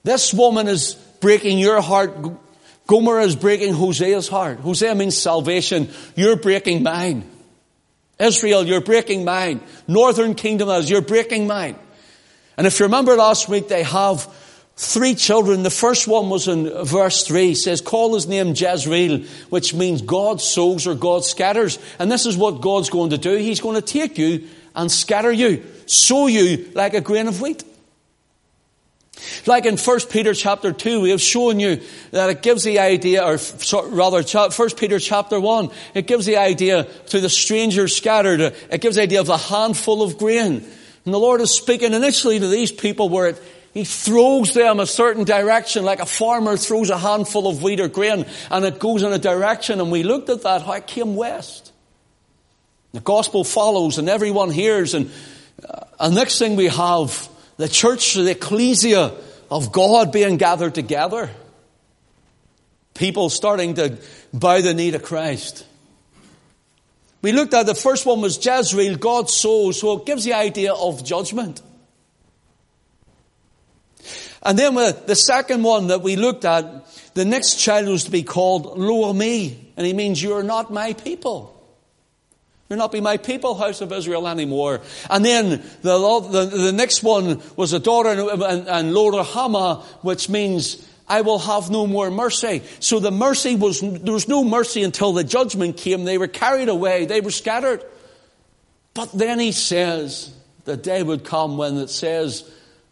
this 0.03 0.35
woman 0.35 0.67
is 0.67 0.93
breaking 1.19 1.57
your 1.57 1.81
heart. 1.81 2.15
Gomer 2.85 3.19
is 3.21 3.35
breaking 3.35 3.73
Hosea's 3.73 4.27
heart. 4.27 4.59
Hosea 4.59 4.93
means 4.93 5.17
salvation. 5.17 5.89
You're 6.15 6.35
breaking 6.35 6.83
mine. 6.83 7.27
Israel, 8.19 8.67
you're 8.67 8.81
breaking 8.81 9.25
mine. 9.25 9.61
Northern 9.87 10.35
kingdom 10.35 10.69
as 10.69 10.91
you're 10.91 11.01
breaking 11.01 11.47
mine. 11.47 11.75
And 12.55 12.67
if 12.67 12.79
you 12.79 12.85
remember 12.85 13.15
last 13.15 13.49
week, 13.49 13.67
they 13.67 13.81
have 13.81 14.31
three 14.81 15.13
children. 15.13 15.63
The 15.63 15.69
first 15.69 16.07
one 16.07 16.29
was 16.29 16.47
in 16.47 16.69
verse 16.85 17.27
3. 17.27 17.51
It 17.51 17.57
says, 17.57 17.81
call 17.81 18.13
his 18.13 18.27
name 18.27 18.53
Jezreel, 18.55 19.25
which 19.49 19.73
means 19.73 20.01
God 20.01 20.39
sows 20.39 20.87
or 20.87 20.95
God 20.95 21.25
scatters. 21.25 21.77
And 21.99 22.09
this 22.09 22.25
is 22.25 22.37
what 22.37 22.61
God's 22.61 22.89
going 22.89 23.09
to 23.09 23.17
do. 23.17 23.35
He's 23.35 23.59
going 23.59 23.75
to 23.75 23.81
take 23.81 24.17
you 24.17 24.47
and 24.73 24.89
scatter 24.89 25.33
you, 25.33 25.65
sow 25.85 26.27
you 26.27 26.71
like 26.75 26.93
a 26.93 27.01
grain 27.01 27.27
of 27.27 27.41
wheat. 27.41 27.65
Like 29.45 29.65
in 29.65 29.75
1 29.75 29.99
Peter 30.09 30.33
chapter 30.33 30.71
2, 30.71 31.01
we 31.01 31.09
have 31.09 31.19
shown 31.19 31.59
you 31.59 31.81
that 32.11 32.29
it 32.29 32.41
gives 32.41 32.63
the 32.63 32.79
idea, 32.79 33.21
or 33.21 33.37
rather, 33.89 34.23
1 34.23 34.69
Peter 34.77 34.97
chapter 34.97 35.41
1, 35.41 35.71
it 35.93 36.07
gives 36.07 36.25
the 36.25 36.37
idea 36.37 36.85
to 37.07 37.19
the 37.19 37.27
stranger 37.27 37.89
scattered, 37.89 38.39
it 38.39 38.79
gives 38.79 38.95
the 38.95 39.01
idea 39.01 39.19
of 39.19 39.27
a 39.27 39.37
handful 39.37 40.03
of 40.03 40.17
grain. 40.17 40.63
And 41.03 41.13
the 41.13 41.19
Lord 41.19 41.41
is 41.41 41.51
speaking 41.51 41.93
initially 41.93 42.39
to 42.39 42.47
these 42.47 42.71
people 42.71 43.09
where 43.09 43.27
it, 43.27 43.43
He 43.73 43.83
throws 43.83 44.53
them 44.53 44.79
a 44.79 44.85
certain 44.85 45.23
direction, 45.23 45.85
like 45.85 45.99
a 45.99 46.05
farmer 46.05 46.57
throws 46.57 46.89
a 46.89 46.97
handful 46.97 47.47
of 47.47 47.61
wheat 47.61 47.79
or 47.79 47.87
grain, 47.87 48.25
and 48.49 48.65
it 48.65 48.79
goes 48.79 49.03
in 49.03 49.13
a 49.13 49.19
direction, 49.19 49.79
and 49.79 49.91
we 49.91 50.03
looked 50.03 50.29
at 50.29 50.41
that, 50.43 50.63
how 50.63 50.73
it 50.73 50.87
came 50.87 51.15
west. 51.15 51.71
The 52.93 52.99
gospel 52.99 53.43
follows, 53.43 53.99
and 53.99 54.09
everyone 54.09 54.49
hears, 54.49 54.95
and, 54.95 55.11
uh, 55.99 56.09
next 56.09 56.39
thing 56.39 56.55
we 56.55 56.67
have, 56.67 57.29
the 57.57 57.69
church, 57.69 58.15
the 58.15 58.31
ecclesia 58.31 59.13
of 59.51 59.71
God 59.71 60.11
being 60.11 60.37
gathered 60.37 60.73
together. 60.73 61.29
People 62.95 63.29
starting 63.29 63.75
to 63.75 63.97
bow 64.33 64.61
the 64.61 64.73
knee 64.73 64.91
to 64.91 64.99
Christ. 64.99 65.65
We 67.21 67.33
looked 67.33 67.53
at 67.53 67.65
the 67.65 67.75
first 67.75 68.05
one 68.05 68.21
was 68.21 68.43
Jezreel, 68.43 68.97
God's 68.97 69.33
soul, 69.33 69.73
so 69.73 69.97
it 69.97 70.05
gives 70.05 70.23
the 70.23 70.33
idea 70.33 70.73
of 70.73 71.03
judgment. 71.03 71.61
And 74.43 74.57
then 74.57 74.75
the 74.75 75.15
second 75.15 75.63
one 75.63 75.87
that 75.87 76.01
we 76.01 76.15
looked 76.15 76.45
at, 76.45 76.85
the 77.13 77.25
next 77.25 77.55
child 77.55 77.87
was 77.87 78.05
to 78.05 78.11
be 78.11 78.23
called 78.23 78.77
Lo-ammi, 78.77 79.57
and 79.75 79.85
he 79.85 79.93
means 79.93 80.21
you're 80.21 80.43
not 80.43 80.71
my 80.71 80.93
people. 80.93 81.55
You're 82.69 82.77
not 82.77 82.91
be 82.91 83.01
my 83.01 83.17
people, 83.17 83.55
house 83.55 83.81
of 83.81 83.91
Israel, 83.91 84.27
anymore. 84.27 84.81
And 85.09 85.25
then 85.25 85.49
the, 85.81 86.19
the, 86.31 86.45
the 86.45 86.71
next 86.71 87.01
one 87.01 87.41
was 87.55 87.73
a 87.73 87.79
daughter 87.79 88.09
and, 88.09 88.43
and, 88.43 88.67
and 88.67 89.83
which 90.03 90.29
means 90.29 90.87
I 91.07 91.21
will 91.21 91.39
have 91.39 91.71
no 91.71 91.87
more 91.87 92.11
mercy. 92.11 92.61
So 92.79 92.99
the 92.99 93.09
mercy 93.09 93.55
was, 93.55 93.81
there 93.81 94.13
was 94.13 94.27
no 94.27 94.43
mercy 94.43 94.83
until 94.83 95.13
the 95.13 95.23
judgment 95.23 95.77
came. 95.77 96.05
They 96.05 96.19
were 96.19 96.27
carried 96.27 96.69
away. 96.69 97.05
They 97.05 97.21
were 97.21 97.31
scattered. 97.31 97.83
But 98.93 99.11
then 99.13 99.39
he 99.39 99.51
says, 99.51 100.31
the 100.65 100.77
day 100.77 101.01
would 101.01 101.23
come 101.23 101.57
when 101.57 101.77
it 101.77 101.89
says, 101.89 102.47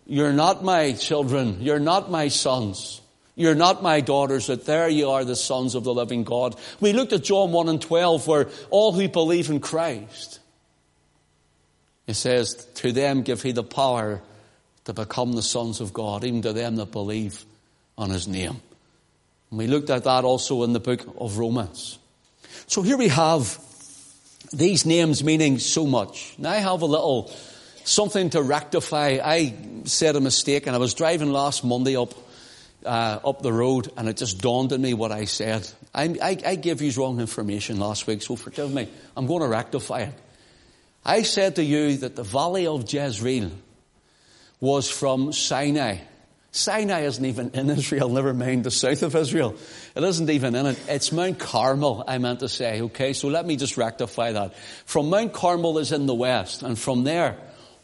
you're 0.07 0.33
not 0.33 0.63
my 0.63 0.93
children. 0.93 1.57
You're 1.59 1.79
not 1.79 2.09
my 2.09 2.29
sons. 2.29 3.01
You're 3.35 3.55
not 3.55 3.83
my 3.83 4.01
daughters, 4.01 4.47
that 4.47 4.65
there 4.65 4.89
you 4.89 5.11
are 5.11 5.23
the 5.23 5.35
sons 5.35 5.75
of 5.75 5.83
the 5.83 5.93
living 5.93 6.23
God. 6.23 6.55
We 6.79 6.93
looked 6.93 7.13
at 7.13 7.23
John 7.23 7.51
1 7.51 7.69
and 7.69 7.79
12 7.79 8.25
where 8.25 8.49
all 8.71 8.93
who 8.93 9.07
believe 9.07 9.49
in 9.51 9.59
Christ, 9.59 10.39
it 12.07 12.15
says, 12.15 12.55
to 12.75 12.91
them 12.91 13.21
give 13.21 13.43
he 13.43 13.51
the 13.51 13.63
power 13.63 14.23
to 14.85 14.93
become 14.93 15.33
the 15.33 15.43
sons 15.43 15.81
of 15.81 15.93
God, 15.93 16.23
even 16.23 16.41
to 16.43 16.53
them 16.53 16.77
that 16.77 16.91
believe 16.91 17.45
on 17.97 18.09
his 18.09 18.27
name. 18.27 18.61
And 19.51 19.59
we 19.59 19.67
looked 19.67 19.89
at 19.89 20.05
that 20.05 20.23
also 20.23 20.63
in 20.63 20.73
the 20.73 20.79
book 20.79 21.05
of 21.19 21.37
Romans. 21.37 21.99
So 22.65 22.81
here 22.81 22.97
we 22.97 23.09
have 23.09 23.59
these 24.51 24.85
names 24.85 25.23
meaning 25.23 25.59
so 25.59 25.85
much. 25.85 26.33
Now 26.37 26.51
I 26.51 26.57
have 26.57 26.81
a 26.81 26.85
little 26.85 27.31
something 27.87 28.29
to 28.31 28.41
rectify. 28.41 29.19
I 29.23 29.55
said 29.85 30.15
a 30.15 30.21
mistake 30.21 30.67
and 30.67 30.75
I 30.75 30.79
was 30.79 30.93
driving 30.93 31.31
last 31.31 31.63
Monday 31.63 31.95
up 31.95 32.13
uh, 32.85 33.19
up 33.25 33.41
the 33.41 33.51
road, 33.51 33.91
and 33.97 34.07
it 34.07 34.17
just 34.17 34.39
dawned 34.39 34.71
on 34.71 34.81
me 34.81 34.93
what 34.93 35.11
I 35.11 35.25
said. 35.25 35.67
I, 35.93 36.15
I, 36.21 36.37
I 36.45 36.55
gave 36.55 36.81
you 36.81 36.91
wrong 36.91 37.19
information 37.19 37.79
last 37.79 38.07
week, 38.07 38.21
so 38.21 38.35
forgive 38.35 38.71
me. 38.71 38.87
I'm 39.15 39.27
going 39.27 39.41
to 39.41 39.47
rectify 39.47 40.01
it. 40.01 40.13
I 41.03 41.23
said 41.23 41.55
to 41.55 41.63
you 41.63 41.97
that 41.97 42.15
the 42.15 42.23
valley 42.23 42.67
of 42.67 42.91
Jezreel 42.91 43.51
was 44.59 44.89
from 44.89 45.33
Sinai. 45.33 45.97
Sinai 46.51 47.01
isn't 47.01 47.25
even 47.25 47.51
in 47.51 47.69
Israel, 47.77 48.09
never 48.09 48.33
mind 48.33 48.63
the 48.63 48.71
south 48.71 49.03
of 49.03 49.15
Israel. 49.15 49.55
It 49.95 50.03
isn't 50.03 50.29
even 50.29 50.55
in 50.55 50.65
it. 50.67 50.79
It's 50.87 51.11
Mount 51.11 51.39
Carmel, 51.39 52.03
I 52.07 52.19
meant 52.19 52.39
to 52.39 52.49
say, 52.49 52.81
okay? 52.83 53.13
So 53.13 53.27
let 53.27 53.45
me 53.45 53.57
just 53.57 53.75
rectify 53.75 54.31
that. 54.33 54.55
From 54.85 55.09
Mount 55.09 55.33
Carmel 55.33 55.77
is 55.77 55.91
in 55.91 56.05
the 56.05 56.15
west, 56.15 56.63
and 56.63 56.77
from 56.79 57.03
there 57.03 57.37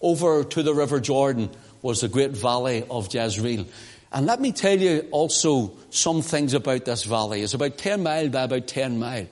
over 0.03 0.43
to 0.43 0.61
the 0.61 0.75
River 0.75 0.99
Jordan 0.99 1.49
was 1.81 2.01
the 2.01 2.07
great 2.07 2.31
valley 2.31 2.85
of 2.89 3.11
Jezreel. 3.11 3.65
And 4.11 4.27
let 4.27 4.39
me 4.39 4.51
tell 4.51 4.77
you 4.77 5.07
also 5.09 5.71
some 5.89 6.21
things 6.21 6.53
about 6.53 6.85
this 6.85 7.03
valley. 7.03 7.41
It's 7.41 7.55
about 7.55 7.79
10 7.79 8.03
mile 8.03 8.29
by 8.29 8.43
about 8.43 8.67
10 8.67 8.99
mile. 8.99 9.25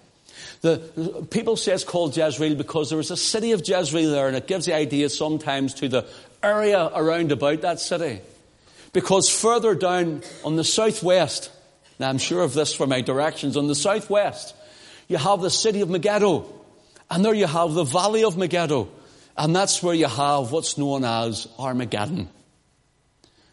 The, 0.62 1.28
people 1.30 1.56
say 1.56 1.74
it's 1.74 1.84
called 1.84 2.18
Jezreel 2.18 2.56
because 2.56 2.90
there 2.90 2.98
was 2.98 3.12
a 3.12 3.18
city 3.18 3.51
of 3.51 3.68
Jezreel 3.68 4.12
there 4.12 4.28
and 4.28 4.36
it 4.36 4.48
gives 4.48 4.66
the 4.66 4.74
idea 4.74 5.10
sometimes 5.10 5.75
to 5.75 5.88
the 5.88 6.08
area 6.42 6.90
around 6.96 7.32
about 7.32 7.62
that 7.62 7.80
city. 7.80 8.22
Because 8.94 9.30
further 9.30 9.75
down 9.75 10.24
on 10.44 10.56
the 10.56 10.63
southwest, 10.63 11.51
now 12.00 12.10
I'm 12.10 12.18
sure 12.18 12.44
of 12.44 12.54
this 12.54 12.74
from 12.74 12.90
my 12.90 13.01
directions, 13.01 13.58
on 13.58 13.68
the 13.68 13.75
southwest, 13.75 14.56
you 15.08 15.18
have 15.18 15.42
the 15.42 15.50
city 15.50 15.82
of 15.82 15.90
Megiddo. 15.90 16.46
And 17.10 17.24
there 17.24 17.34
you 17.34 17.48
have 17.48 17.74
the 17.74 17.84
valley 17.84 18.24
of 18.24 18.38
Megiddo. 18.38 18.88
And 19.38 19.56
that's 19.56 19.82
where 19.82 19.96
you 19.96 20.08
have 20.08 20.52
what's 20.52 20.78
known 20.78 21.04
as 21.04 21.48
Armageddon. 21.58 22.30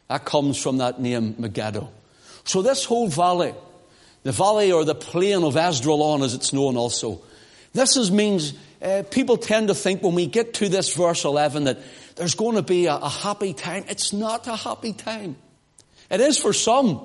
That 0.08 0.24
comes 0.24 0.60
from 0.60 0.78
that 0.78 1.00
name, 1.00 1.36
Megiddo. 1.38 1.88
So 2.44 2.62
this 2.62 2.84
whole 2.84 3.08
valley, 3.08 3.54
the 4.22 4.32
valley 4.32 4.72
or 4.72 4.84
the 4.84 4.94
plain 4.94 5.44
of 5.44 5.54
Esdraelon 5.54 6.24
as 6.24 6.34
it's 6.34 6.52
known 6.52 6.76
also, 6.76 7.20
this 7.74 7.96
is, 7.96 8.10
means 8.10 8.54
uh, 8.82 9.02
people 9.10 9.36
tend 9.36 9.68
to 9.68 9.74
think 9.74 10.02
when 10.02 10.14
we 10.14 10.26
get 10.26 10.54
to 10.54 10.68
this 10.68 10.94
verse 10.94 11.24
11 11.24 11.64
that 11.64 11.78
there's 12.16 12.34
going 12.34 12.56
to 12.56 12.62
be 12.62 12.86
a, 12.86 12.94
a 12.94 13.08
happy 13.08 13.52
time. 13.52 13.84
It's 13.88 14.12
not 14.12 14.46
a 14.46 14.56
happy 14.56 14.92
time. 14.92 15.36
It 16.10 16.20
is 16.20 16.38
for 16.38 16.52
some, 16.52 17.00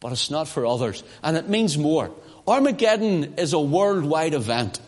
but 0.00 0.12
it's 0.12 0.30
not 0.30 0.48
for 0.48 0.64
others. 0.64 1.02
And 1.22 1.36
it 1.36 1.48
means 1.48 1.76
more. 1.76 2.10
Armageddon 2.46 3.34
is 3.36 3.52
a 3.52 3.60
worldwide 3.60 4.34
event. 4.34 4.80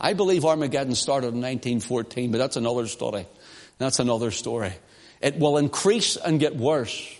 I 0.00 0.12
believe 0.12 0.44
Armageddon 0.44 0.94
started 0.94 1.28
in 1.28 1.40
1914, 1.40 2.30
but 2.30 2.38
that's 2.38 2.56
another 2.56 2.86
story. 2.86 3.26
That's 3.78 3.98
another 3.98 4.30
story. 4.30 4.72
It 5.20 5.38
will 5.38 5.56
increase 5.58 6.16
and 6.16 6.38
get 6.38 6.56
worse 6.56 7.14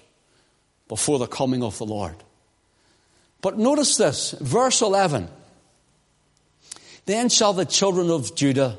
before 0.89 1.19
the 1.19 1.27
coming 1.27 1.63
of 1.63 1.79
the 1.79 1.87
Lord. 1.87 2.15
But 3.41 3.59
notice 3.59 3.97
this, 3.97 4.33
verse 4.33 4.83
11. 4.83 5.29
Then 7.07 7.29
shall 7.29 7.53
the 7.53 7.65
children 7.65 8.11
of 8.11 8.35
Judah, 8.35 8.79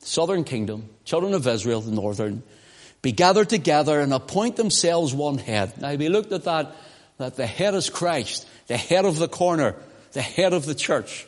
southern 0.00 0.44
kingdom, 0.44 0.88
children 1.04 1.34
of 1.34 1.46
Israel, 1.46 1.80
the 1.80 1.92
northern, 1.92 2.42
be 3.02 3.12
gathered 3.12 3.48
together 3.48 4.00
and 4.00 4.12
appoint 4.12 4.56
themselves 4.56 5.14
one 5.14 5.38
head. 5.38 5.80
Now 5.80 5.94
we 5.94 6.08
looked 6.08 6.32
at 6.32 6.44
that, 6.44 6.74
that 7.18 7.36
the 7.36 7.46
head 7.46 7.74
is 7.74 7.90
Christ, 7.90 8.48
the 8.66 8.76
head 8.76 9.04
of 9.04 9.16
the 9.18 9.28
corner, 9.28 9.76
the 10.12 10.22
head 10.22 10.52
of 10.52 10.66
the 10.66 10.74
church. 10.74 11.26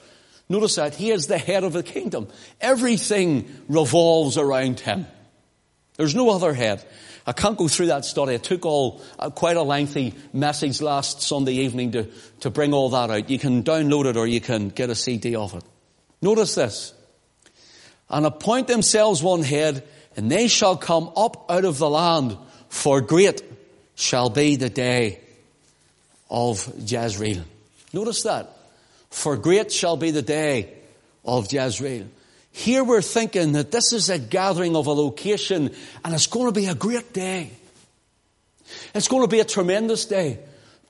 Notice 0.48 0.76
that 0.76 0.94
he 0.94 1.10
is 1.10 1.26
the 1.26 1.38
head 1.38 1.64
of 1.64 1.72
the 1.72 1.82
kingdom. 1.82 2.28
Everything 2.60 3.48
revolves 3.68 4.38
around 4.38 4.80
him. 4.80 5.06
There's 5.96 6.14
no 6.14 6.30
other 6.30 6.54
head. 6.54 6.84
I 7.26 7.32
can't 7.32 7.58
go 7.58 7.68
through 7.68 7.88
that 7.88 8.06
study. 8.06 8.34
It 8.34 8.44
took 8.44 8.64
all 8.64 9.02
uh, 9.18 9.28
quite 9.28 9.58
a 9.58 9.62
lengthy 9.62 10.14
message 10.32 10.80
last 10.80 11.20
Sunday 11.20 11.52
evening 11.52 11.90
to, 11.92 12.08
to 12.40 12.50
bring 12.50 12.72
all 12.72 12.88
that 12.90 13.10
out. 13.10 13.28
You 13.28 13.38
can 13.38 13.62
download 13.62 14.06
it 14.06 14.16
or 14.16 14.26
you 14.26 14.40
can 14.40 14.70
get 14.70 14.88
a 14.88 14.94
CD 14.94 15.36
of 15.36 15.54
it. 15.54 15.64
Notice 16.22 16.54
this. 16.54 16.94
And 18.08 18.24
appoint 18.24 18.68
themselves 18.68 19.22
one 19.22 19.42
head, 19.42 19.86
and 20.16 20.30
they 20.30 20.48
shall 20.48 20.78
come 20.78 21.10
up 21.14 21.50
out 21.50 21.66
of 21.66 21.76
the 21.76 21.90
land, 21.90 22.38
for 22.70 23.02
great 23.02 23.42
shall 23.94 24.30
be 24.30 24.56
the 24.56 24.70
day 24.70 25.20
of 26.30 26.72
Jezreel. 26.78 27.44
Notice 27.92 28.22
that. 28.22 28.57
For 29.10 29.36
great 29.36 29.72
shall 29.72 29.96
be 29.96 30.10
the 30.10 30.22
day 30.22 30.74
of 31.24 31.52
Jezreel. 31.52 32.06
Here 32.50 32.82
we're 32.82 33.02
thinking 33.02 33.52
that 33.52 33.70
this 33.70 33.92
is 33.92 34.10
a 34.10 34.18
gathering 34.18 34.74
of 34.74 34.86
a 34.86 34.92
location 34.92 35.74
and 36.04 36.14
it's 36.14 36.26
going 36.26 36.46
to 36.46 36.52
be 36.52 36.66
a 36.66 36.74
great 36.74 37.12
day. 37.12 37.52
It's 38.94 39.08
going 39.08 39.22
to 39.22 39.28
be 39.28 39.40
a 39.40 39.44
tremendous 39.44 40.06
day. 40.06 40.40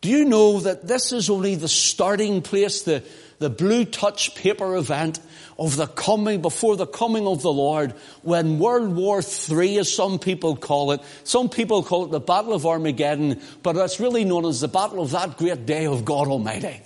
Do 0.00 0.08
you 0.08 0.24
know 0.24 0.60
that 0.60 0.86
this 0.86 1.12
is 1.12 1.28
only 1.28 1.56
the 1.56 1.68
starting 1.68 2.40
place, 2.40 2.82
the, 2.82 3.02
the 3.40 3.50
blue 3.50 3.84
touch 3.84 4.34
paper 4.36 4.76
event 4.76 5.18
of 5.58 5.74
the 5.74 5.88
coming, 5.88 6.40
before 6.40 6.76
the 6.76 6.86
coming 6.86 7.26
of 7.26 7.42
the 7.42 7.52
Lord, 7.52 7.92
when 8.22 8.60
World 8.60 8.94
War 8.94 9.20
III, 9.20 9.78
as 9.78 9.92
some 9.92 10.20
people 10.20 10.54
call 10.56 10.92
it, 10.92 11.00
some 11.24 11.48
people 11.48 11.82
call 11.82 12.04
it 12.04 12.12
the 12.12 12.20
Battle 12.20 12.54
of 12.54 12.64
Armageddon, 12.64 13.40
but 13.64 13.76
it's 13.76 13.98
really 13.98 14.24
known 14.24 14.46
as 14.46 14.60
the 14.60 14.68
Battle 14.68 15.02
of 15.02 15.10
that 15.10 15.36
great 15.36 15.66
day 15.66 15.86
of 15.86 16.04
God 16.04 16.28
Almighty. 16.28 16.80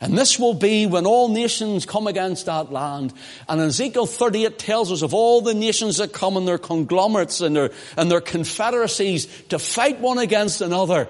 And 0.00 0.16
this 0.16 0.38
will 0.38 0.54
be 0.54 0.86
when 0.86 1.04
all 1.04 1.28
nations 1.28 1.84
come 1.84 2.06
against 2.06 2.46
that 2.46 2.72
land. 2.72 3.12
And 3.48 3.60
Ezekiel 3.60 4.06
38 4.06 4.58
tells 4.58 4.90
us 4.90 5.02
of 5.02 5.12
all 5.12 5.42
the 5.42 5.52
nations 5.52 5.98
that 5.98 6.14
come 6.14 6.38
and 6.38 6.48
their 6.48 6.56
conglomerates 6.56 7.42
and 7.42 7.54
their, 7.54 7.70
and 7.98 8.10
their 8.10 8.22
confederacies 8.22 9.26
to 9.50 9.58
fight 9.58 10.00
one 10.00 10.18
against 10.18 10.62
another 10.62 11.06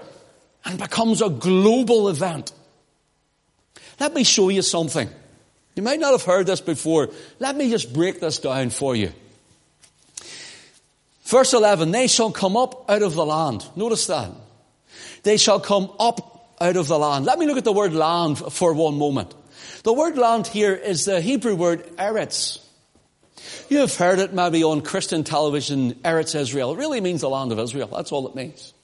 and 0.64 0.79
becomes 0.79 1.22
a 1.22 1.31
global 1.31 2.09
event. 2.09 2.53
Let 4.00 4.12
me 4.12 4.24
show 4.24 4.48
you 4.48 4.62
something. 4.62 5.09
You 5.76 5.85
might 5.85 6.00
not 6.00 6.12
have 6.12 6.24
heard 6.24 6.46
this 6.46 6.61
before. 6.61 7.11
Let 7.38 7.57
me 7.57 7.70
just 7.70 7.92
break 7.92 8.18
this 8.18 8.38
down 8.38 8.70
for 8.70 8.96
you. 8.96 9.12
Verse 11.24 11.53
11, 11.53 11.92
they 11.92 12.09
shall 12.09 12.33
come 12.33 12.57
up 12.57 12.90
out 12.90 13.03
of 13.03 13.14
the 13.14 13.24
land. 13.24 13.64
Notice 13.76 14.09
that. 14.09 14.33
They 15.22 15.37
shall 15.37 15.61
come 15.61 15.92
up 16.00 16.29
out 16.61 16.77
of 16.77 16.88
the 16.88 16.99
land. 16.99 17.25
Let 17.25 17.38
me 17.38 17.46
look 17.46 17.57
at 17.57 17.64
the 17.64 17.73
word 17.73 17.94
land 17.94 18.38
for 18.38 18.75
one 18.75 18.99
moment. 18.99 19.35
The 19.83 19.92
word 19.92 20.18
land 20.18 20.46
here 20.46 20.75
is 20.75 21.07
the 21.07 21.20
Hebrew 21.20 21.55
word 21.55 21.87
eretz. 21.96 22.59
You 23.70 23.79
have 23.79 23.96
heard 23.96 24.18
it 24.18 24.35
maybe 24.35 24.62
on 24.62 24.83
Christian 24.83 25.25
television, 25.25 25.94
Eretz 25.94 26.35
Israel. 26.35 26.73
It 26.73 26.79
really 26.79 27.01
means 27.01 27.23
the 27.23 27.31
land 27.31 27.53
of 27.53 27.59
Israel. 27.59 27.88
That's 27.88 28.12
all 28.12 28.29
it 28.29 28.35
means. 28.35 28.75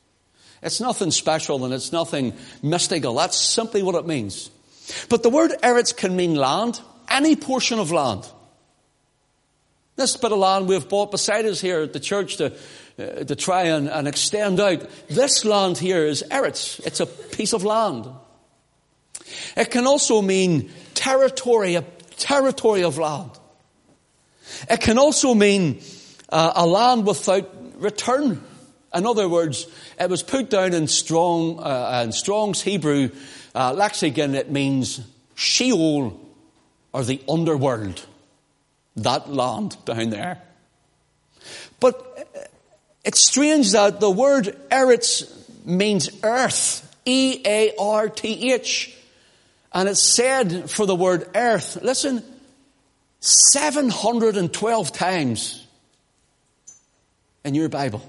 It's 0.63 0.81
nothing 0.81 1.11
special 1.11 1.65
and 1.65 1.75
it's 1.75 1.93
nothing 1.93 2.33
mystical. 2.63 3.15
That's 3.15 3.37
simply 3.39 3.83
what 3.83 3.95
it 3.95 4.07
means. 4.07 4.51
But 5.09 5.23
the 5.23 5.31
word 5.31 5.51
Eretz 5.63 5.95
can 5.95 6.17
mean 6.17 6.35
land, 6.35 6.81
any 7.11 7.37
portion 7.37 7.79
of 7.79 7.93
land. 7.93 8.27
This 9.97 10.17
bit 10.17 10.31
of 10.31 10.39
land 10.39 10.69
we've 10.69 10.89
bought 10.89 11.11
beside 11.11 11.47
us 11.47 11.61
here 11.61 11.81
at 11.81 11.95
the 11.95 12.01
church 12.01 12.37
to, 12.37 12.53
uh, 12.99 13.25
to 13.25 13.35
try 13.35 13.65
and, 13.65 13.89
and 13.89 14.07
extend 14.07 14.61
out. 14.61 14.87
This 15.09 15.45
land 15.45 15.79
here 15.79 16.05
is 16.05 16.23
Eretz. 16.31 16.85
It's 16.87 17.01
a 17.01 17.07
piece 17.07 17.55
of 17.55 17.65
land. 17.65 18.07
It 19.57 19.71
can 19.71 19.87
also 19.87 20.21
mean 20.21 20.71
territory, 20.93 21.77
a 21.77 21.83
territory 22.19 22.85
of 22.85 22.99
land. 22.99 23.31
It 24.71 24.81
can 24.81 24.99
also 24.99 25.35
mean 25.35 25.81
uh, 26.29 26.53
a 26.57 26.67
land 26.67 27.07
without 27.07 27.51
return. 27.81 28.43
In 28.95 29.07
other 29.07 29.29
words, 29.29 29.67
it 29.99 30.11
was 30.11 30.23
put 30.23 30.51
down 30.51 30.75
in 30.75 30.89
strong, 30.89 31.59
uh, 31.59 32.03
in 32.05 32.13
Strong's 32.13 32.63
Hebrew 32.63 33.11
uh, 33.55 33.73
lexicon, 33.73 34.35
it 34.35 34.51
means 34.51 35.01
Sheol 35.35 36.21
or 36.93 37.05
the 37.05 37.21
underworld. 37.29 38.05
That 38.97 39.31
land 39.31 39.77
down 39.85 40.11
there. 40.11 40.43
But 41.81 42.29
it's 43.05 43.21
strange 43.21 43.73
that 43.73 44.01
the 44.01 44.11
word 44.11 44.57
Eretz 44.71 45.31
means 45.65 46.11
earth. 46.23 46.83
E-A-R-T-H. 47.05 48.97
And 49.73 49.89
it's 49.89 50.03
said 50.03 50.71
for 50.71 50.87
the 50.87 50.95
word 50.95 51.29
earth, 51.35 51.79
listen, 51.83 52.25
712 53.21 54.93
times 54.93 55.67
in 57.45 57.55
your 57.55 57.69
Bible. 57.69 58.03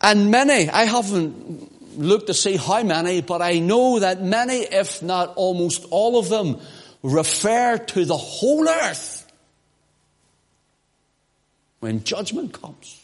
And 0.00 0.30
many, 0.30 0.68
I 0.68 0.84
haven't 0.84 1.98
looked 1.98 2.26
to 2.28 2.34
see 2.34 2.56
how 2.56 2.82
many, 2.82 3.20
but 3.20 3.42
I 3.42 3.58
know 3.58 3.98
that 3.98 4.22
many, 4.22 4.58
if 4.58 5.02
not 5.02 5.34
almost 5.36 5.86
all 5.90 6.18
of 6.18 6.28
them, 6.28 6.60
refer 7.04 7.76
to 7.76 8.04
the 8.04 8.16
whole 8.16 8.66
earth 8.66 9.30
when 11.80 12.02
judgment 12.02 12.52
comes. 12.54 13.00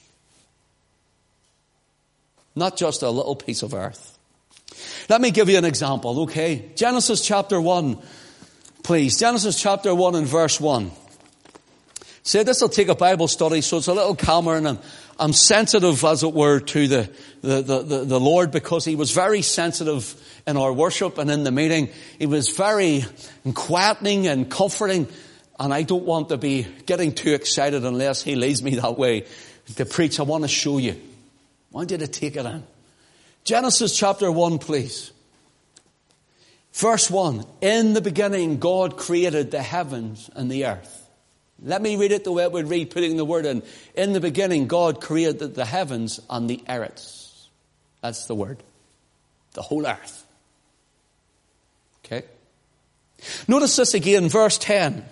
Not 2.56 2.76
just 2.76 3.02
a 3.02 3.10
little 3.10 3.36
piece 3.36 3.62
of 3.62 3.74
earth. 3.74 4.18
Let 5.08 5.20
me 5.20 5.30
give 5.30 5.48
you 5.48 5.58
an 5.58 5.66
example, 5.66 6.22
okay? 6.22 6.70
Genesis 6.74 7.24
chapter 7.24 7.60
1, 7.60 7.98
please. 8.82 9.18
Genesis 9.18 9.60
chapter 9.60 9.94
1 9.94 10.14
and 10.14 10.26
verse 10.26 10.58
1. 10.58 10.90
Say 12.22 12.42
this 12.42 12.60
will 12.60 12.68
take 12.68 12.88
a 12.88 12.94
Bible 12.94 13.28
study, 13.28 13.60
so 13.60 13.78
it's 13.78 13.86
a 13.86 13.94
little 13.94 14.14
calmer 14.14 14.56
and 14.56 14.68
I'm, 14.68 14.78
I'm 15.18 15.32
sensitive, 15.32 16.04
as 16.04 16.22
it 16.22 16.32
were, 16.32 16.60
to 16.60 16.88
the, 16.88 17.10
the, 17.42 17.62
the, 17.62 18.04
the, 18.04 18.20
Lord 18.20 18.50
because 18.50 18.84
He 18.84 18.94
was 18.94 19.10
very 19.10 19.42
sensitive 19.42 20.14
in 20.46 20.56
our 20.56 20.72
worship 20.72 21.18
and 21.18 21.30
in 21.30 21.44
the 21.44 21.50
meeting. 21.50 21.90
He 22.18 22.26
was 22.26 22.50
very 22.50 23.04
quietening 23.44 24.30
and 24.30 24.50
comforting. 24.50 25.08
And 25.58 25.74
I 25.74 25.82
don't 25.82 26.04
want 26.04 26.30
to 26.30 26.38
be 26.38 26.66
getting 26.86 27.12
too 27.12 27.34
excited 27.34 27.84
unless 27.84 28.22
He 28.22 28.34
leads 28.34 28.62
me 28.62 28.76
that 28.76 28.96
way 28.96 29.26
to 29.76 29.84
preach. 29.84 30.18
I 30.20 30.22
want 30.22 30.44
to 30.44 30.48
show 30.48 30.78
you. 30.78 30.92
I 30.92 30.96
want 31.70 31.90
you 31.90 31.98
to 31.98 32.08
take 32.08 32.36
it 32.36 32.46
in. 32.46 32.62
Genesis 33.44 33.96
chapter 33.96 34.30
1, 34.30 34.58
please. 34.58 35.12
Verse 36.72 37.10
1. 37.10 37.44
In 37.60 37.94
the 37.94 38.00
beginning, 38.00 38.58
God 38.58 38.96
created 38.96 39.50
the 39.50 39.62
heavens 39.62 40.30
and 40.34 40.50
the 40.50 40.66
earth. 40.66 40.99
Let 41.62 41.82
me 41.82 41.96
read 41.96 42.12
it 42.12 42.24
the 42.24 42.32
way 42.32 42.46
would 42.46 42.68
read, 42.68 42.90
putting 42.90 43.16
the 43.16 43.24
word 43.24 43.44
in. 43.44 43.62
In 43.94 44.12
the 44.12 44.20
beginning, 44.20 44.66
God 44.66 45.00
created 45.00 45.54
the 45.54 45.64
heavens 45.64 46.20
and 46.30 46.48
the 46.48 46.62
earth. 46.68 47.48
That's 48.00 48.26
the 48.26 48.34
word. 48.34 48.62
The 49.52 49.62
whole 49.62 49.86
earth. 49.86 50.26
Okay? 52.04 52.24
Notice 53.46 53.76
this 53.76 53.94
again, 53.94 54.28
verse 54.28 54.56
10. 54.58 55.04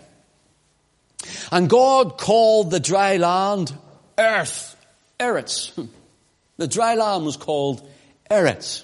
And 1.52 1.68
God 1.68 2.16
called 2.16 2.70
the 2.70 2.80
dry 2.80 3.16
land 3.16 3.72
earth. 4.16 4.76
Eretz. 5.18 5.88
The 6.58 6.66
dry 6.66 6.96
land 6.96 7.24
was 7.24 7.36
called 7.36 7.88
Eretz. 8.28 8.82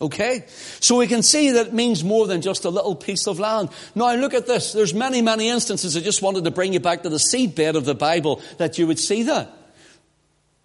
Okay? 0.00 0.44
So 0.80 0.98
we 0.98 1.08
can 1.08 1.22
see 1.22 1.50
that 1.52 1.68
it 1.68 1.72
means 1.72 2.04
more 2.04 2.26
than 2.26 2.40
just 2.40 2.64
a 2.64 2.70
little 2.70 2.94
piece 2.94 3.26
of 3.26 3.40
land. 3.40 3.70
Now 3.94 4.14
look 4.14 4.32
at 4.32 4.46
this. 4.46 4.72
There's 4.72 4.94
many, 4.94 5.22
many 5.22 5.48
instances. 5.48 5.96
I 5.96 6.00
just 6.00 6.22
wanted 6.22 6.44
to 6.44 6.50
bring 6.50 6.72
you 6.72 6.80
back 6.80 7.02
to 7.02 7.08
the 7.08 7.16
seedbed 7.16 7.74
of 7.74 7.84
the 7.84 7.94
Bible 7.94 8.40
that 8.58 8.78
you 8.78 8.86
would 8.86 8.98
see 8.98 9.24
that. 9.24 9.50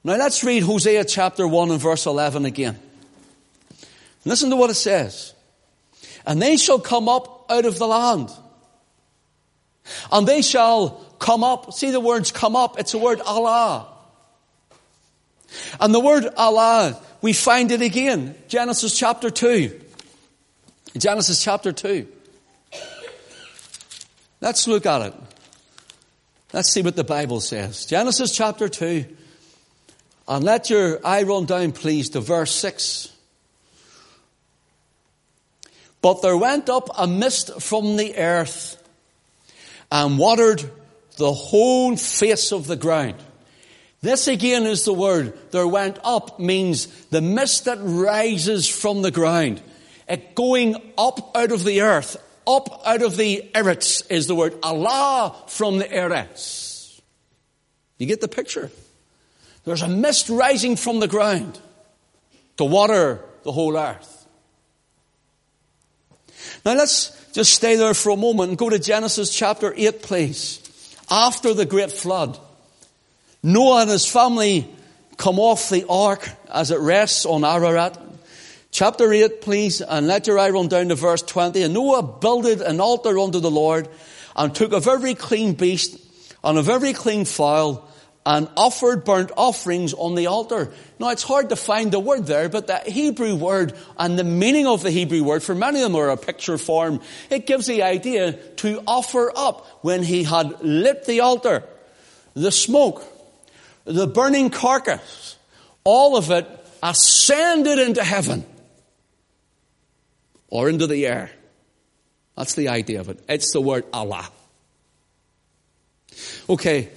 Now 0.04 0.17
let's 0.17 0.43
read 0.43 0.63
Hosea 0.63 1.06
chapter 1.06 1.48
1 1.48 1.72
and 1.72 1.80
verse 1.80 2.06
11 2.06 2.46
again. 2.46 2.78
Listen 4.26 4.50
to 4.52 4.56
what 4.56 4.69
it 4.69 4.76
says. 4.76 5.34
And 6.26 6.41
they 6.41 6.56
shall 6.58 6.80
come 6.80 7.10
up 7.10 7.50
out 7.50 7.65
of 7.65 7.80
the 7.80 7.88
land. 7.88 8.30
And 10.12 10.28
they 10.28 10.41
shall 10.41 11.06
come 11.19 11.43
up. 11.43 11.74
See 11.74 11.91
the 11.91 12.00
words 12.00 12.32
come 12.32 12.56
up. 12.56 12.80
It's 12.80 12.91
the 12.91 12.98
word 13.00 13.19
Allah. 13.22 13.88
And 15.80 15.93
the 15.93 16.00
word 16.00 16.28
Allah 16.38 17.02
we 17.24 17.32
find 17.32 17.72
it 17.72 17.82
again. 17.82 18.36
Genesis 18.50 18.96
chapter 19.00 19.30
2. 19.32 19.80
Genesis 20.98 21.42
chapter 21.42 21.72
2. 21.72 22.06
Let's 24.42 24.68
look 24.68 24.86
at 24.86 25.02
it. 25.04 25.14
Let's 26.52 26.74
see 26.74 26.82
what 26.82 26.98
the 26.98 27.06
Bible 27.06 27.40
says. 27.40 27.86
Genesis 27.86 28.36
chapter 28.36 28.68
2. 28.68 29.06
And 30.28 30.44
let 30.44 30.70
your 30.70 31.00
eye 31.06 31.24
run 31.24 31.46
down, 31.46 31.72
please, 31.72 32.10
to 32.10 32.20
verse 32.20 32.52
6. 32.52 33.10
But 36.02 36.22
there 36.22 36.36
went 36.36 36.68
up 36.68 36.90
a 36.98 37.08
mist 37.08 37.62
from 37.62 37.96
the 37.96 38.18
earth 38.18 38.86
and 39.90 40.20
watered 40.20 40.70
the 41.16 41.32
whole 41.32 41.96
face 41.96 42.52
of 42.52 42.68
the 42.68 42.76
ground. 42.76 43.16
This 44.04 44.28
again 44.28 44.66
is 44.66 44.84
the 44.84 44.94
word. 44.94 45.34
There 45.52 45.66
went 45.66 45.98
up 46.04 46.38
means 46.38 46.88
the 47.06 47.22
mist 47.22 47.66
that 47.66 47.78
rises 47.80 48.68
from 48.68 49.02
the 49.02 49.12
ground. 49.12 49.62
It 50.10 50.36
going 50.36 50.76
up 50.98 51.32
out 51.38 51.54
of 51.54 51.63
the 51.63 51.84
earth, 51.84 52.18
up 52.46 52.86
out 52.86 53.02
of 53.02 53.16
the 53.16 53.50
eretz 53.56 54.06
is 54.12 54.28
the 54.28 54.36
word. 54.36 54.56
Allah 54.62 55.34
from 55.48 55.78
the 55.78 55.86
eretz. 55.86 57.00
You 57.98 58.06
get 58.06 58.20
the 58.20 58.28
picture? 58.28 58.70
There's 59.63 59.82
a 59.82 59.88
mist 59.88 60.28
rising 60.28 60.76
from 60.76 61.00
the 61.00 61.08
ground 61.08 61.58
to 62.58 62.66
water 62.66 63.22
the 63.44 63.54
whole 63.54 63.78
earth. 63.78 64.28
Now 66.66 66.74
let's 66.74 67.32
just 67.32 67.54
stay 67.54 67.78
there 67.78 67.94
for 67.94 68.10
a 68.10 68.18
moment 68.18 68.50
and 68.50 68.58
go 68.58 68.70
to 68.70 68.80
Genesis 68.80 69.34
chapter 69.34 69.74
8, 69.74 70.02
please. 70.02 70.60
After 71.10 71.54
the 71.54 71.66
great 71.66 71.94
flood. 71.94 72.38
Noah 73.46 73.82
and 73.82 73.90
his 73.90 74.10
family 74.10 74.74
come 75.18 75.38
off 75.38 75.70
the 75.70 75.86
ark 75.90 76.30
as 76.50 76.72
it 76.72 76.80
rests 76.80 77.26
on 77.26 77.44
Ararat. 77.44 78.00
Chapter 78.72 79.12
8, 79.12 79.42
please, 79.42 79.82
and 79.82 80.08
let 80.08 80.28
your 80.28 80.40
eye 80.40 80.50
run 80.50 80.70
down 80.70 80.88
to 80.88 80.96
verse 80.96 81.22
20. 81.22 81.62
And 81.62 81.74
Noah 81.74 82.04
builded 82.04 82.62
an 82.62 82.80
altar 82.80 83.20
unto 83.20 83.42
the 83.42 83.52
Lord 83.52 83.90
and 84.38 84.56
took 84.56 84.72
of 84.72 84.88
every 84.88 85.14
clean 85.14 85.56
beast 85.56 86.00
and 86.42 86.58
of 86.58 86.70
every 86.70 86.94
clean 86.94 87.26
fowl 87.26 87.90
and 88.26 88.48
offered 88.56 89.04
burnt 89.04 89.32
offerings 89.36 89.94
on 89.94 90.16
the 90.16 90.28
altar. 90.28 90.72
Now 90.98 91.10
it's 91.10 91.24
hard 91.24 91.50
to 91.50 91.58
find 91.58 91.92
the 91.92 92.00
word 92.00 92.26
there, 92.26 92.48
but 92.48 92.68
the 92.68 92.78
Hebrew 92.78 93.36
word 93.36 93.74
and 93.98 94.18
the 94.18 94.24
meaning 94.24 94.68
of 94.68 94.82
the 94.82 94.92
Hebrew 94.92 95.22
word, 95.22 95.44
for 95.44 95.54
many 95.54 95.82
of 95.82 95.92
them 95.92 96.00
are 96.00 96.10
a 96.10 96.16
picture 96.16 96.58
form, 96.58 97.02
it 97.30 97.46
gives 97.46 97.68
the 97.68 97.84
idea 97.84 98.32
to 98.32 98.82
offer 98.88 99.34
up 99.36 99.68
when 99.82 100.02
he 100.02 100.24
had 100.24 100.62
lit 100.62 101.04
the 101.04 101.20
altar. 101.20 101.64
The 102.36 102.52
smoke 102.52 103.04
the 103.86 104.08
burning 104.08 104.50
carcass, 104.50 105.38
all 105.84 106.17
of 106.17 106.32
it 106.32 106.48
ascended 106.82 107.80
into 107.80 108.04
heaven 108.04 108.46
or 110.50 110.69
into 110.69 110.88
the 110.88 111.08
air. 111.08 111.32
That's 112.36 112.56
the 112.56 112.69
idea 112.69 113.00
of 113.00 113.10
it. 113.10 113.19
It's 113.30 113.54
the 113.54 113.62
word 113.62 113.86
Allah. 113.93 114.28
Okay, 116.50 116.89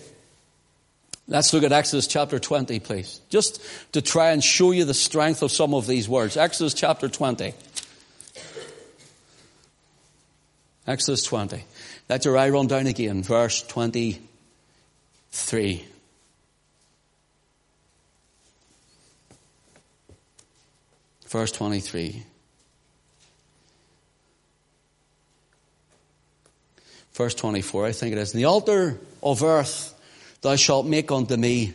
let's 1.29 1.53
look 1.53 1.63
at 1.63 1.73
Exodus 1.73 2.07
chapter 2.07 2.39
20, 2.39 2.81
please. 2.81 3.21
Just 3.29 3.61
to 3.93 4.03
try 4.03 4.31
and 4.31 4.43
show 4.43 4.73
you 4.73 4.85
the 4.85 4.95
strength 4.95 5.43
of 5.43 5.53
some 5.53 5.75
of 5.75 5.87
these 5.87 6.09
words. 6.09 6.37
Exodus 6.37 6.75
chapter 6.75 7.09
20. 7.09 7.55
Exodus 10.87 11.23
20. 11.25 11.65
Let 12.09 12.25
your 12.25 12.39
eye 12.39 12.51
run 12.51 12.69
down 12.69 12.87
again, 12.87 13.23
verse 13.23 13.63
23. 13.63 15.85
Verse 21.27 21.53
23. 21.53 22.23
Verse 27.13 27.35
24, 27.35 27.87
I 27.87 27.93
think 27.93 28.13
it 28.13 28.19
is. 28.19 28.35
In 28.35 28.39
the 28.39 28.45
altar 28.45 29.01
of 29.23 29.43
earth 29.43 29.95
thou 30.43 30.57
shalt 30.57 30.87
make 30.87 31.11
unto 31.11 31.37
me, 31.37 31.73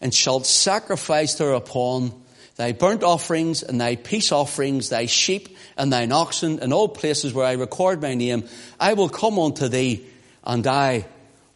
and 0.00 0.14
shalt 0.14 0.46
sacrifice 0.46 1.34
thereupon 1.34 2.12
thy 2.56 2.72
burnt 2.72 3.04
offerings 3.04 3.62
and 3.62 3.80
thy 3.80 3.96
peace 3.96 4.32
offerings, 4.32 4.88
thy 4.88 5.06
sheep 5.06 5.56
and 5.76 5.92
thine 5.92 6.10
oxen, 6.10 6.58
in 6.60 6.72
all 6.72 6.88
places 6.88 7.34
where 7.34 7.46
I 7.46 7.52
record 7.52 8.00
my 8.00 8.14
name. 8.14 8.44
I 8.80 8.94
will 8.94 9.08
come 9.08 9.38
unto 9.38 9.68
thee, 9.68 10.06
and 10.42 10.66
I 10.66 11.06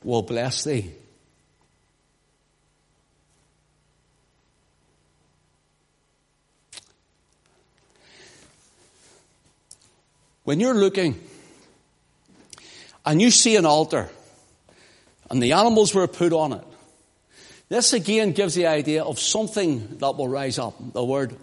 will 0.04 0.22
bless 0.22 0.64
thee. 0.64 0.92
When 10.44 10.58
you're 10.58 10.74
looking 10.74 11.20
and 13.06 13.22
you 13.22 13.30
see 13.30 13.56
an 13.56 13.66
altar 13.66 14.08
and 15.30 15.42
the 15.42 15.52
animals 15.52 15.94
were 15.94 16.08
put 16.08 16.32
on 16.32 16.52
it, 16.52 16.64
this 17.68 17.92
again 17.92 18.32
gives 18.32 18.54
the 18.54 18.66
idea 18.66 19.02
of 19.04 19.18
something 19.18 19.96
that 19.98 20.16
will 20.16 20.28
rise 20.28 20.58
up, 20.58 20.74
the 20.92 21.04
word 21.04 21.36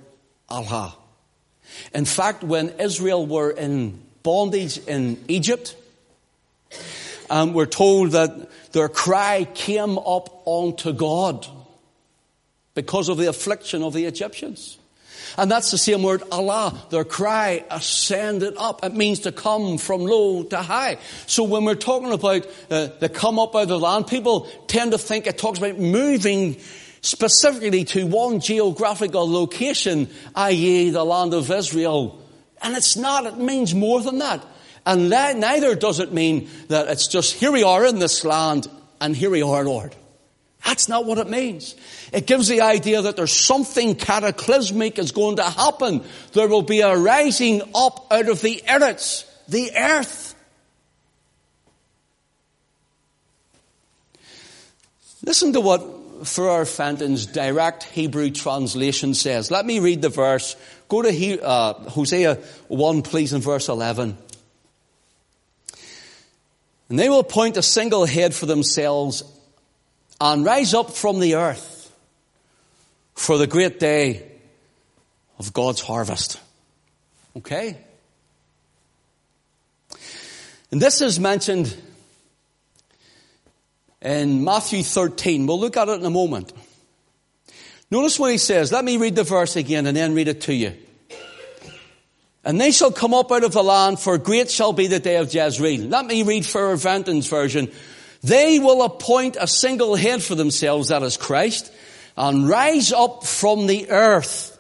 Allah. 0.49 0.95
In 1.93 2.05
fact, 2.05 2.43
when 2.43 2.69
Israel 2.79 3.25
were 3.25 3.51
in 3.51 4.01
bondage 4.21 4.77
in 4.79 5.23
Egypt, 5.27 5.75
um, 7.29 7.53
we're 7.53 7.65
told 7.65 8.11
that 8.11 8.49
their 8.71 8.89
cry 8.89 9.45
came 9.53 9.97
up 9.97 10.47
unto 10.47 10.93
God 10.93 11.47
because 12.75 13.09
of 13.09 13.17
the 13.17 13.27
affliction 13.27 13.81
of 13.81 13.93
the 13.93 14.05
Egyptians. 14.05 14.77
And 15.37 15.49
that's 15.49 15.71
the 15.71 15.77
same 15.77 16.03
word 16.03 16.23
Allah. 16.31 16.77
Their 16.89 17.03
cry 17.03 17.63
ascended 17.69 18.55
up. 18.57 18.83
It 18.83 18.93
means 18.93 19.21
to 19.21 19.31
come 19.31 19.77
from 19.77 20.01
low 20.01 20.43
to 20.43 20.57
high. 20.57 20.97
So 21.27 21.43
when 21.43 21.65
we're 21.65 21.75
talking 21.75 22.11
about 22.11 22.45
uh, 22.69 22.87
the 22.99 23.09
come 23.09 23.39
up 23.39 23.55
out 23.55 23.63
of 23.63 23.67
the 23.69 23.79
land, 23.79 24.07
people 24.07 24.49
tend 24.67 24.91
to 24.91 24.97
think 24.97 25.27
it 25.27 25.37
talks 25.37 25.59
about 25.59 25.77
moving 25.77 26.57
specifically 27.01 27.85
to 27.85 28.05
one 28.05 28.39
geographical 28.39 29.31
location, 29.31 30.09
i.e. 30.35 30.89
the 30.89 31.03
land 31.03 31.33
of 31.33 31.49
Israel. 31.49 32.21
And 32.61 32.75
it's 32.75 32.97
not. 32.97 33.25
It 33.25 33.37
means 33.37 33.73
more 33.73 34.01
than 34.01 34.19
that. 34.19 34.45
And 34.85 35.09
neither 35.09 35.75
does 35.75 35.99
it 35.99 36.11
mean 36.11 36.49
that 36.67 36.87
it's 36.87 37.07
just 37.07 37.35
here 37.35 37.51
we 37.51 37.63
are 37.63 37.85
in 37.85 37.99
this 37.99 38.25
land 38.25 38.67
and 38.99 39.15
here 39.15 39.29
we 39.29 39.41
are, 39.41 39.63
Lord. 39.63 39.95
That's 40.65 40.89
not 40.89 41.05
what 41.05 41.17
it 41.17 41.29
means. 41.29 41.75
It 42.11 42.25
gives 42.25 42.47
the 42.47 42.61
idea 42.61 43.01
that 43.03 43.15
there's 43.15 43.33
something 43.33 43.95
cataclysmic 43.95 44.97
is 44.97 45.11
going 45.11 45.35
to 45.35 45.43
happen. 45.43 46.03
There 46.33 46.47
will 46.47 46.63
be 46.63 46.81
a 46.81 46.97
rising 46.97 47.61
up 47.75 48.07
out 48.11 48.29
of 48.29 48.41
the 48.41 48.63
earth, 48.67 49.25
the 49.47 49.71
earth. 49.77 50.35
Listen 55.23 55.53
to 55.53 55.61
what 55.61 56.27
Ferrar 56.27 56.65
Fenton's 56.65 57.27
direct 57.27 57.83
Hebrew 57.83 58.31
translation 58.31 59.13
says. 59.13 59.51
Let 59.51 59.65
me 59.65 59.79
read 59.79 60.01
the 60.01 60.09
verse. 60.09 60.55
Go 60.87 61.03
to 61.03 61.11
he, 61.11 61.39
uh, 61.39 61.73
Hosea 61.73 62.35
1, 62.69 63.01
please, 63.03 63.33
in 63.33 63.41
verse 63.41 63.69
11. 63.69 64.17
And 66.89 66.97
they 66.97 67.09
will 67.09 67.23
point 67.23 67.57
a 67.57 67.61
single 67.61 68.05
head 68.05 68.33
for 68.33 68.47
themselves 68.47 69.21
and 70.19 70.43
rise 70.43 70.73
up 70.73 70.89
from 70.89 71.19
the 71.19 71.35
earth 71.35 71.78
for 73.19 73.37
the 73.37 73.47
great 73.47 73.81
day 73.81 74.25
of 75.39 75.51
God's 75.51 75.81
harvest. 75.81 76.39
Okay? 77.35 77.77
And 80.71 80.81
this 80.81 81.01
is 81.01 81.19
mentioned 81.19 81.75
in 84.01 84.45
Matthew 84.45 84.83
13. 84.83 85.47
We'll 85.47 85.59
look 85.59 85.75
at 85.75 85.89
it 85.89 85.99
in 85.99 86.05
a 86.05 86.09
moment. 86.09 86.53
Notice 87.91 88.17
what 88.17 88.31
he 88.31 88.37
says. 88.37 88.71
Let 88.71 88.85
me 88.85 88.95
read 88.95 89.17
the 89.17 89.25
verse 89.25 89.57
again 89.57 89.85
and 89.85 89.97
then 89.97 90.13
read 90.13 90.29
it 90.29 90.41
to 90.41 90.53
you. 90.53 90.73
And 92.45 92.59
they 92.59 92.71
shall 92.71 92.91
come 92.91 93.13
up 93.13 93.33
out 93.33 93.43
of 93.43 93.51
the 93.51 93.61
land, 93.61 93.99
for 93.99 94.17
great 94.17 94.49
shall 94.49 94.71
be 94.71 94.87
the 94.87 94.99
day 94.99 95.17
of 95.17 95.31
Jezreel. 95.31 95.89
Let 95.89 96.05
me 96.05 96.23
read 96.23 96.45
Ferrar 96.45 96.77
Fenton's 96.77 97.27
version. 97.27 97.69
They 98.23 98.59
will 98.59 98.81
appoint 98.81 99.35
a 99.37 99.45
single 99.45 99.95
head 99.95 100.23
for 100.23 100.35
themselves, 100.35 100.87
that 100.87 101.03
is 101.03 101.17
Christ, 101.17 101.69
and 102.19 102.49
rise 102.49 102.91
up 102.91 103.23
from 103.23 103.65
the 103.65 103.89
earth 103.89 104.57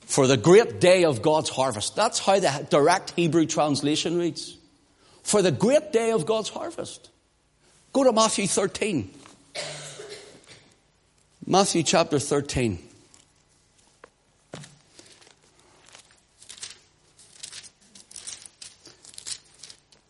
For 0.00 0.26
the 0.26 0.36
great 0.36 0.78
day 0.78 1.04
of 1.04 1.22
God's 1.22 1.48
harvest. 1.48 1.96
That's 1.96 2.18
how 2.18 2.38
the 2.38 2.66
direct 2.68 3.12
Hebrew 3.12 3.46
translation 3.46 4.18
reads. 4.18 4.58
For 5.22 5.40
the 5.40 5.52
great 5.52 5.90
day 5.90 6.10
of 6.10 6.26
God's 6.26 6.50
harvest. 6.50 7.08
Go 7.94 8.04
to 8.04 8.12
Matthew 8.12 8.46
13. 8.46 9.10
Matthew 11.46 11.82
chapter 11.82 12.18
13. 12.18 12.78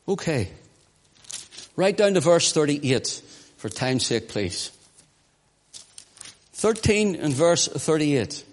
Okay. 0.09 0.51
Right 1.77 1.97
down 1.97 2.15
to 2.15 2.21
verse 2.21 2.53
38 2.53 3.23
for 3.59 3.69
time's 3.69 4.07
sake, 4.07 4.29
please. 4.29 4.73
13 6.63 7.17
and 7.17 7.35
verse 7.35 7.67
38. 7.67 8.45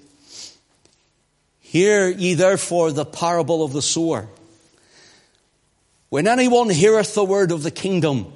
Hear 1.59 2.09
ye 2.09 2.33
therefore 2.33 2.91
the 2.91 3.05
parable 3.05 3.63
of 3.63 3.71
the 3.71 3.83
sower. 3.83 4.27
When 6.09 6.25
anyone 6.25 6.71
heareth 6.71 7.13
the 7.13 7.23
word 7.23 7.51
of 7.51 7.61
the 7.61 7.69
kingdom 7.69 8.33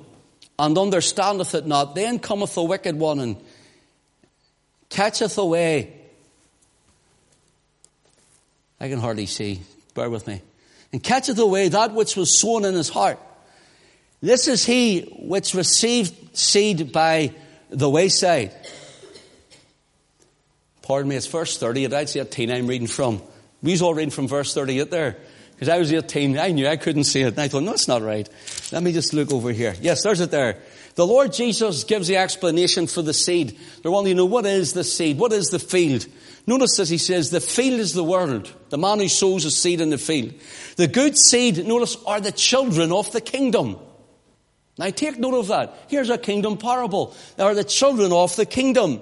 and 0.59 0.77
understandeth 0.77 1.55
it 1.55 1.65
not, 1.65 1.95
then 1.95 2.19
cometh 2.19 2.53
the 2.53 2.61
wicked 2.61 2.99
one 2.99 3.19
and 3.19 3.35
catcheth 4.89 5.39
away. 5.39 5.91
I 8.79 8.89
can 8.89 8.99
hardly 8.99 9.25
see. 9.25 9.61
Bear 9.95 10.11
with 10.11 10.27
me. 10.27 10.43
And 10.91 11.01
catcheth 11.01 11.39
away 11.39 11.69
that 11.69 11.93
which 11.93 12.15
was 12.15 12.39
sown 12.39 12.63
in 12.63 12.75
his 12.75 12.89
heart. 12.89 13.17
This 14.21 14.47
is 14.47 14.63
he 14.63 15.17
which 15.19 15.55
received 15.55 16.37
seed 16.37 16.91
by 16.91 17.33
the 17.71 17.89
wayside. 17.89 18.53
Pardon 20.83 21.09
me, 21.09 21.15
it's 21.15 21.27
verse 21.27 21.57
30. 21.57 21.87
That's 21.87 22.15
18 22.15 22.51
I'm 22.51 22.67
reading 22.67 22.87
from. 22.87 23.21
We 23.61 23.71
was 23.71 23.81
all 23.81 23.93
reading 23.93 24.11
from 24.11 24.27
verse 24.27 24.53
38 24.53 24.91
there. 24.91 25.17
Because 25.51 25.69
I 25.69 25.77
was 25.77 25.93
18, 25.93 26.37
I 26.37 26.49
knew 26.49 26.67
I 26.67 26.75
couldn't 26.75 27.05
see 27.05 27.21
it. 27.21 27.29
And 27.29 27.39
I 27.39 27.47
thought, 27.47 27.63
no, 27.63 27.71
it's 27.71 27.87
not 27.87 28.01
right. 28.01 28.27
Let 28.71 28.83
me 28.83 28.91
just 28.91 29.13
look 29.13 29.31
over 29.31 29.51
here. 29.51 29.75
Yes, 29.81 30.03
there's 30.03 30.19
it 30.19 30.29
there. 30.29 30.57
The 30.95 31.07
Lord 31.07 31.31
Jesus 31.31 31.85
gives 31.85 32.07
the 32.07 32.17
explanation 32.17 32.87
for 32.87 33.01
the 33.01 33.13
seed. 33.13 33.57
They're 33.81 33.91
wanting 33.91 34.11
to 34.11 34.17
know 34.17 34.25
what 34.25 34.45
is 34.45 34.73
the 34.73 34.83
seed? 34.83 35.17
What 35.17 35.31
is 35.31 35.47
the 35.47 35.59
field? 35.59 36.05
Notice 36.45 36.79
as 36.79 36.89
he 36.89 36.97
says, 36.97 37.29
the 37.29 37.39
field 37.39 37.79
is 37.79 37.93
the 37.93 38.03
world. 38.03 38.51
The 38.69 38.77
man 38.77 38.99
who 38.99 39.07
sows 39.07 39.45
a 39.45 39.51
seed 39.51 39.79
in 39.79 39.89
the 39.89 39.97
field. 39.97 40.33
The 40.75 40.87
good 40.87 41.17
seed, 41.17 41.65
notice, 41.65 41.95
are 42.05 42.19
the 42.19 42.33
children 42.33 42.91
of 42.91 43.11
the 43.11 43.21
kingdom. 43.21 43.77
Now 44.77 44.89
take 44.89 45.17
note 45.17 45.39
of 45.39 45.47
that. 45.47 45.85
Here's 45.87 46.09
a 46.09 46.17
kingdom 46.17 46.57
parable. 46.57 47.15
They 47.37 47.43
are 47.43 47.55
the 47.55 47.63
children 47.63 48.11
of 48.11 48.35
the 48.35 48.45
kingdom. 48.45 49.01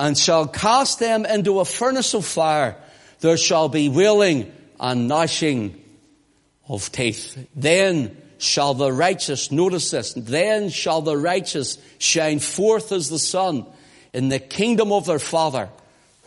and 0.00 0.16
shall 0.16 0.48
cast 0.48 0.98
them 0.98 1.26
into 1.26 1.60
a 1.60 1.64
furnace 1.66 2.14
of 2.14 2.24
fire. 2.24 2.74
There 3.20 3.36
shall 3.36 3.68
be 3.68 3.90
wailing 3.90 4.50
and 4.80 5.08
gnashing 5.08 5.78
of 6.66 6.90
teeth. 6.90 7.46
Then 7.54 8.16
shall 8.38 8.72
the 8.72 8.90
righteous, 8.90 9.52
notice 9.52 9.90
this, 9.90 10.14
then 10.14 10.70
shall 10.70 11.02
the 11.02 11.18
righteous 11.18 11.76
shine 11.98 12.38
forth 12.38 12.92
as 12.92 13.10
the 13.10 13.18
sun 13.18 13.66
in 14.14 14.30
the 14.30 14.38
kingdom 14.38 14.90
of 14.90 15.04
their 15.04 15.18
Father. 15.18 15.68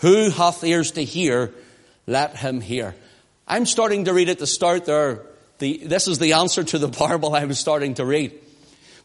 Who 0.01 0.29
hath 0.29 0.63
ears 0.63 0.91
to 0.91 1.03
hear, 1.03 1.51
let 2.05 2.35
him 2.35 2.61
hear. 2.61 2.93
I'm 3.47 3.65
starting 3.65 4.05
to 4.05 4.13
read 4.13 4.29
at 4.29 4.37
the 4.37 4.45
start 4.45 4.85
there. 4.85 5.21
The, 5.57 5.77
this 5.83 6.07
is 6.07 6.19
the 6.19 6.33
answer 6.33 6.63
to 6.63 6.77
the 6.77 6.89
parable 6.99 7.33
I'm 7.33 7.53
starting 7.53 7.95
to 7.95 8.05
read. 8.05 8.39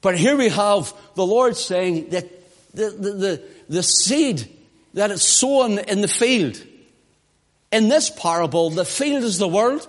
But 0.02 0.18
here 0.18 0.36
we 0.36 0.50
have 0.50 0.92
the 1.14 1.24
Lord 1.24 1.56
saying 1.56 2.10
that 2.10 2.28
the, 2.74 2.90
the, 2.90 3.12
the, 3.12 3.42
the 3.70 3.82
seed 3.82 4.56
that 4.98 5.12
is 5.12 5.22
sown 5.22 5.78
in 5.78 6.00
the 6.00 6.08
field. 6.08 6.60
In 7.70 7.88
this 7.88 8.10
parable, 8.10 8.70
the 8.70 8.84
field 8.84 9.22
is 9.22 9.38
the 9.38 9.46
world. 9.46 9.86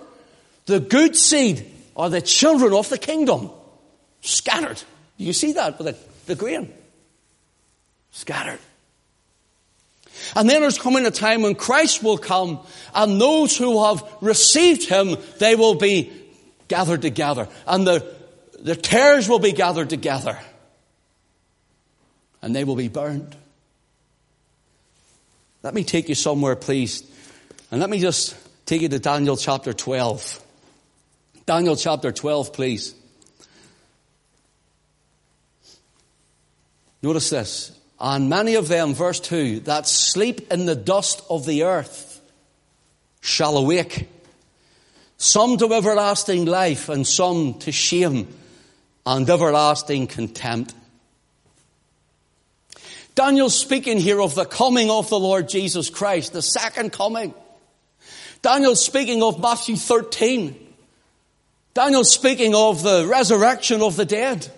The 0.66 0.78
good 0.78 1.16
seed 1.16 1.68
are 1.96 2.08
the 2.08 2.20
children 2.20 2.72
of 2.72 2.88
the 2.88 2.98
kingdom. 2.98 3.50
Scattered. 4.20 4.80
You 5.16 5.32
see 5.32 5.52
that 5.54 5.78
with 5.78 5.88
the, 5.88 5.96
the 6.26 6.34
grain? 6.36 6.72
Scattered. 8.12 8.60
And 10.36 10.48
then 10.48 10.60
there's 10.60 10.78
coming 10.78 11.04
a 11.06 11.10
time 11.10 11.42
when 11.42 11.56
Christ 11.56 12.04
will 12.04 12.18
come 12.18 12.60
and 12.94 13.20
those 13.20 13.56
who 13.56 13.84
have 13.84 14.04
received 14.20 14.88
Him, 14.88 15.16
they 15.38 15.56
will 15.56 15.74
be 15.74 16.12
gathered 16.68 17.02
together. 17.02 17.48
And 17.66 17.84
the, 17.84 18.14
the 18.60 18.76
tares 18.76 19.28
will 19.28 19.40
be 19.40 19.52
gathered 19.52 19.90
together. 19.90 20.38
And 22.42 22.54
they 22.54 22.62
will 22.62 22.76
be 22.76 22.88
burned. 22.88 23.34
Let 25.62 25.74
me 25.74 25.84
take 25.84 26.08
you 26.08 26.14
somewhere, 26.14 26.56
please. 26.56 27.02
And 27.70 27.80
let 27.80 27.90
me 27.90 27.98
just 27.98 28.36
take 28.66 28.82
you 28.82 28.88
to 28.88 28.98
Daniel 28.98 29.36
chapter 29.36 29.72
12. 29.72 30.42
Daniel 31.44 31.76
chapter 31.76 32.12
12, 32.12 32.52
please. 32.52 32.94
Notice 37.02 37.30
this. 37.30 37.78
And 38.00 38.30
many 38.30 38.54
of 38.54 38.68
them, 38.68 38.94
verse 38.94 39.20
2, 39.20 39.60
that 39.60 39.86
sleep 39.86 40.50
in 40.50 40.64
the 40.64 40.74
dust 40.74 41.22
of 41.28 41.44
the 41.44 41.64
earth 41.64 42.20
shall 43.20 43.58
awake. 43.58 44.08
Some 45.18 45.58
to 45.58 45.74
everlasting 45.74 46.46
life 46.46 46.88
and 46.88 47.06
some 47.06 47.58
to 47.60 47.72
shame 47.72 48.28
and 49.04 49.28
everlasting 49.28 50.06
contempt. 50.06 50.74
Daniel's 53.14 53.58
speaking 53.58 53.98
here 53.98 54.20
of 54.20 54.34
the 54.34 54.44
coming 54.44 54.90
of 54.90 55.08
the 55.08 55.18
Lord 55.18 55.48
Jesus 55.48 55.90
Christ, 55.90 56.32
the 56.32 56.42
second 56.42 56.92
coming. 56.92 57.34
Daniel's 58.42 58.84
speaking 58.84 59.22
of 59.22 59.40
Matthew 59.40 59.76
13. 59.76 60.56
Daniel's 61.74 62.12
speaking 62.12 62.54
of 62.54 62.82
the 62.82 63.06
resurrection 63.06 63.82
of 63.82 63.96
the 63.96 64.04
dead. 64.04 64.48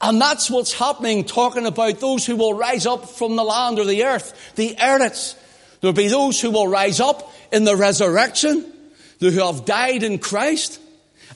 And 0.00 0.20
that's 0.20 0.50
what's 0.50 0.72
happening, 0.72 1.24
talking 1.24 1.66
about 1.66 2.00
those 2.00 2.26
who 2.26 2.36
will 2.36 2.54
rise 2.54 2.86
up 2.86 3.08
from 3.08 3.36
the 3.36 3.44
land 3.44 3.78
or 3.78 3.84
the 3.84 4.04
earth, 4.04 4.54
the 4.56 4.74
Eretz. 4.74 5.34
There'll 5.80 5.94
be 5.94 6.08
those 6.08 6.40
who 6.40 6.50
will 6.50 6.68
rise 6.68 7.00
up 7.00 7.32
in 7.52 7.64
the 7.64 7.76
resurrection, 7.76 8.72
who 9.20 9.30
have 9.30 9.64
died 9.64 10.02
in 10.02 10.18
Christ, 10.18 10.80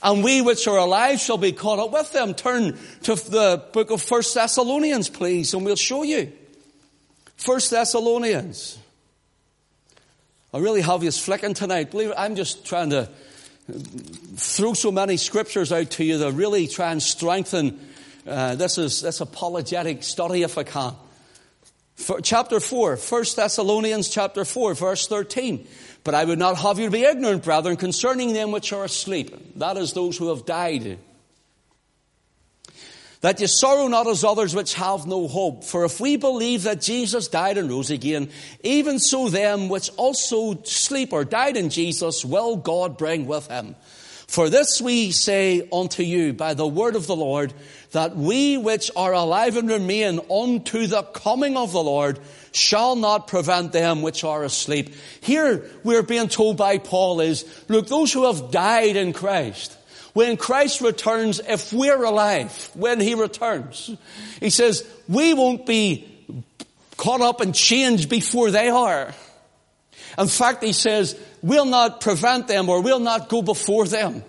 and 0.03 0.23
we 0.23 0.41
which 0.41 0.67
are 0.67 0.77
alive 0.77 1.19
shall 1.19 1.37
be 1.37 1.51
caught 1.51 1.79
up 1.79 1.91
with 1.91 2.11
them. 2.11 2.33
Turn 2.33 2.77
to 3.03 3.15
the 3.15 3.63
book 3.71 3.91
of 3.91 4.01
First 4.01 4.33
Thessalonians, 4.33 5.09
please, 5.09 5.53
and 5.53 5.65
we'll 5.65 5.75
show 5.75 6.03
you. 6.03 6.31
First 7.37 7.71
Thessalonians. 7.71 8.77
I 10.53 10.59
really 10.59 10.81
have 10.81 11.03
you 11.03 11.11
flicking 11.11 11.53
tonight. 11.53 11.91
Believe 11.91 12.09
it, 12.09 12.15
I'm 12.17 12.35
just 12.35 12.65
trying 12.65 12.89
to 12.89 13.09
throw 14.35 14.73
so 14.73 14.91
many 14.91 15.17
scriptures 15.17 15.71
out 15.71 15.91
to 15.91 16.03
you 16.03 16.17
to 16.19 16.31
really 16.31 16.67
try 16.67 16.91
and 16.91 17.01
strengthen 17.01 17.79
uh, 18.25 18.55
this 18.55 18.77
is 18.77 19.01
this 19.01 19.19
apologetic 19.21 20.03
study 20.03 20.43
if 20.43 20.57
I 20.57 20.63
can. 20.63 20.93
For, 22.01 22.21
chapter 22.21 22.59
4, 22.59 22.97
1 22.97 23.23
Thessalonians 23.35 24.09
chapter 24.09 24.43
4, 24.43 24.73
verse 24.73 25.07
13. 25.07 25.67
But 26.03 26.15
I 26.15 26.25
would 26.25 26.39
not 26.39 26.57
have 26.57 26.79
you 26.79 26.85
to 26.85 26.91
be 26.91 27.03
ignorant, 27.03 27.43
brethren, 27.43 27.77
concerning 27.77 28.33
them 28.33 28.51
which 28.51 28.73
are 28.73 28.83
asleep. 28.83 29.57
That 29.57 29.77
is 29.77 29.93
those 29.93 30.17
who 30.17 30.29
have 30.29 30.45
died 30.45 30.97
that 33.21 33.39
ye 33.39 33.47
sorrow 33.47 33.87
not 33.87 34.07
as 34.07 34.23
others 34.23 34.55
which 34.55 34.73
have 34.73 35.05
no 35.05 35.27
hope. 35.27 35.63
For 35.63 35.85
if 35.85 35.99
we 35.99 36.17
believe 36.17 36.63
that 36.63 36.81
Jesus 36.81 37.27
died 37.27 37.57
and 37.57 37.69
rose 37.69 37.91
again, 37.91 38.29
even 38.63 38.97
so 38.99 39.29
them 39.29 39.69
which 39.69 39.91
also 39.95 40.61
sleep 40.63 41.13
or 41.13 41.23
died 41.23 41.55
in 41.55 41.69
Jesus 41.69 42.25
will 42.25 42.57
God 42.57 42.97
bring 42.97 43.27
with 43.27 43.47
him. 43.47 43.75
For 44.27 44.49
this 44.49 44.81
we 44.81 45.11
say 45.11 45.67
unto 45.71 46.03
you 46.03 46.33
by 46.33 46.55
the 46.55 46.67
word 46.67 46.95
of 46.95 47.05
the 47.05 47.15
Lord, 47.15 47.53
that 47.91 48.15
we 48.15 48.57
which 48.57 48.89
are 48.95 49.13
alive 49.13 49.57
and 49.57 49.69
remain 49.69 50.19
unto 50.29 50.87
the 50.87 51.03
coming 51.03 51.57
of 51.57 51.71
the 51.71 51.83
Lord 51.83 52.19
shall 52.51 52.95
not 52.95 53.27
prevent 53.27 53.71
them 53.71 54.01
which 54.01 54.23
are 54.23 54.43
asleep. 54.43 54.93
Here 55.21 55.65
we're 55.83 56.03
being 56.03 56.27
told 56.27 56.57
by 56.57 56.77
Paul 56.77 57.21
is, 57.21 57.45
look, 57.67 57.87
those 57.87 58.11
who 58.11 58.25
have 58.25 58.51
died 58.51 58.95
in 58.95 59.13
Christ, 59.13 59.77
when 60.13 60.37
Christ 60.37 60.81
returns, 60.81 61.39
if 61.39 61.71
we're 61.71 62.03
alive 62.03 62.69
when 62.73 62.99
He 62.99 63.15
returns, 63.15 63.91
He 64.39 64.49
says, 64.49 64.85
we 65.07 65.33
won't 65.33 65.65
be 65.65 66.07
caught 66.97 67.21
up 67.21 67.41
and 67.41 67.55
changed 67.55 68.09
before 68.09 68.51
they 68.51 68.69
are. 68.69 69.13
In 70.17 70.27
fact, 70.27 70.63
he 70.63 70.73
says, 70.73 71.19
we'll 71.41 71.65
not 71.65 72.01
prevent 72.01 72.47
them 72.47 72.69
or 72.69 72.81
we'll 72.81 72.99
not 72.99 73.29
go 73.29 73.41
before 73.41 73.87
them. 73.87 74.23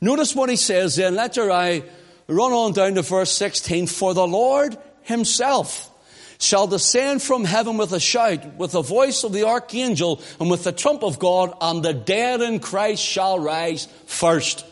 Notice 0.00 0.34
what 0.34 0.48
he 0.48 0.56
says 0.56 0.96
then. 0.96 1.16
Let 1.16 1.36
your 1.36 1.50
eye 1.50 1.82
run 2.28 2.52
on 2.52 2.72
down 2.72 2.94
to 2.94 3.02
verse 3.02 3.32
16. 3.32 3.86
For 3.86 4.14
the 4.14 4.26
Lord 4.26 4.76
himself 5.02 5.90
shall 6.38 6.66
descend 6.66 7.22
from 7.22 7.44
heaven 7.44 7.76
with 7.76 7.92
a 7.92 8.00
shout, 8.00 8.56
with 8.56 8.72
the 8.72 8.82
voice 8.82 9.24
of 9.24 9.32
the 9.32 9.46
archangel, 9.46 10.20
and 10.40 10.50
with 10.50 10.64
the 10.64 10.72
trump 10.72 11.02
of 11.02 11.18
God, 11.18 11.56
and 11.60 11.82
the 11.82 11.94
dead 11.94 12.40
in 12.40 12.60
Christ 12.60 13.02
shall 13.02 13.38
rise 13.38 13.86
first. 14.06 14.66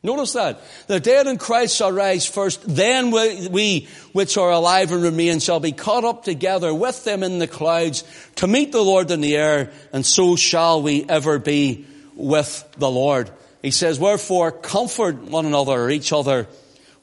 Notice 0.00 0.34
that. 0.34 0.60
The 0.86 1.00
dead 1.00 1.26
in 1.26 1.38
Christ 1.38 1.74
shall 1.76 1.90
rise 1.90 2.24
first, 2.24 2.62
then 2.64 3.10
we, 3.10 3.88
which 4.12 4.36
are 4.36 4.50
alive 4.52 4.92
and 4.92 5.02
remain, 5.02 5.40
shall 5.40 5.58
be 5.58 5.72
caught 5.72 6.04
up 6.04 6.22
together 6.22 6.72
with 6.72 7.02
them 7.02 7.24
in 7.24 7.40
the 7.40 7.48
clouds 7.48 8.04
to 8.36 8.46
meet 8.46 8.70
the 8.70 8.84
Lord 8.84 9.10
in 9.10 9.20
the 9.20 9.36
air, 9.36 9.72
and 9.92 10.06
so 10.06 10.36
shall 10.36 10.82
we 10.82 11.04
ever 11.08 11.40
be 11.40 11.84
with 12.14 12.64
the 12.78 12.90
Lord. 12.90 13.30
He 13.62 13.70
says, 13.70 13.98
wherefore 13.98 14.52
comfort 14.52 15.16
one 15.16 15.46
another 15.46 15.72
or 15.72 15.90
each 15.90 16.12
other 16.12 16.46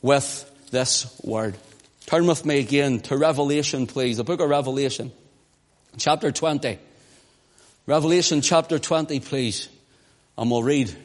with 0.01 0.49
this 0.71 1.19
word. 1.23 1.55
Turn 2.05 2.27
with 2.27 2.45
me 2.45 2.59
again 2.59 2.99
to 3.01 3.17
Revelation, 3.17 3.87
please. 3.87 4.17
The 4.17 4.23
book 4.23 4.39
of 4.39 4.49
Revelation, 4.49 5.11
chapter 5.97 6.31
20. 6.31 6.79
Revelation 7.87 8.41
chapter 8.41 8.79
20, 8.79 9.19
please. 9.19 9.67
And 10.37 10.49
we'll 10.49 10.63
read 10.63 10.95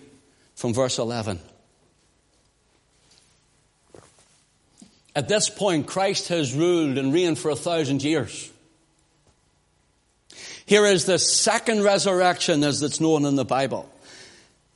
from 0.54 0.72
verse 0.72 0.98
11. 0.98 1.40
At 5.16 5.28
this 5.28 5.48
point, 5.48 5.86
Christ 5.86 6.28
has 6.28 6.54
ruled 6.54 6.96
and 6.96 7.12
reigned 7.12 7.38
for 7.38 7.50
a 7.50 7.56
thousand 7.56 8.02
years. 8.02 8.50
Here 10.66 10.86
is 10.86 11.04
the 11.04 11.18
second 11.18 11.82
resurrection 11.82 12.62
as 12.62 12.80
it's 12.82 13.00
known 13.00 13.24
in 13.24 13.34
the 13.34 13.44
Bible. 13.44 13.89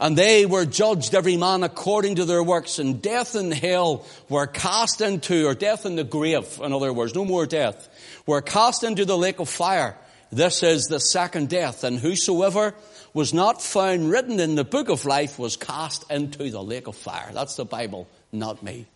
And 0.00 0.16
they 0.16 0.46
were 0.46 0.64
judged 0.64 1.14
every 1.14 1.36
man 1.36 1.62
according 1.62 2.16
to 2.16 2.24
their 2.24 2.42
works, 2.42 2.78
and 2.78 3.00
death 3.02 3.34
and 3.34 3.52
hell 3.52 4.06
were 4.28 4.46
cast 4.46 5.00
into, 5.00 5.46
or 5.46 5.54
death 5.54 5.86
in 5.86 5.96
the 5.96 6.04
grave, 6.04 6.60
in 6.62 6.72
other 6.72 6.92
words, 6.92 7.14
no 7.14 7.24
more 7.24 7.46
death, 7.46 7.88
were 8.26 8.42
cast 8.42 8.84
into 8.84 9.04
the 9.04 9.18
lake 9.18 9.40
of 9.40 9.48
fire. 9.48 9.96
This 10.30 10.62
is 10.62 10.86
the 10.86 11.00
second 11.00 11.48
death, 11.48 11.84
and 11.84 11.98
whosoever 11.98 12.74
was 13.14 13.32
not 13.32 13.62
found 13.62 14.10
written 14.10 14.38
in 14.38 14.54
the 14.54 14.64
book 14.64 14.88
of 14.88 15.04
life 15.04 15.38
was 15.38 15.56
cast 15.56 16.10
into 16.10 16.50
the 16.50 16.62
lake 16.62 16.86
of 16.86 16.96
fire. 16.96 17.30
That's 17.32 17.56
the 17.56 17.64
Bible, 17.64 18.06
not 18.30 18.62
me. 18.62 18.86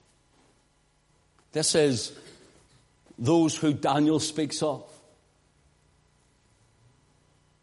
This 1.52 1.74
is 1.74 2.12
those 3.18 3.56
who 3.56 3.72
Daniel 3.72 4.20
speaks 4.20 4.62
of. 4.62 4.84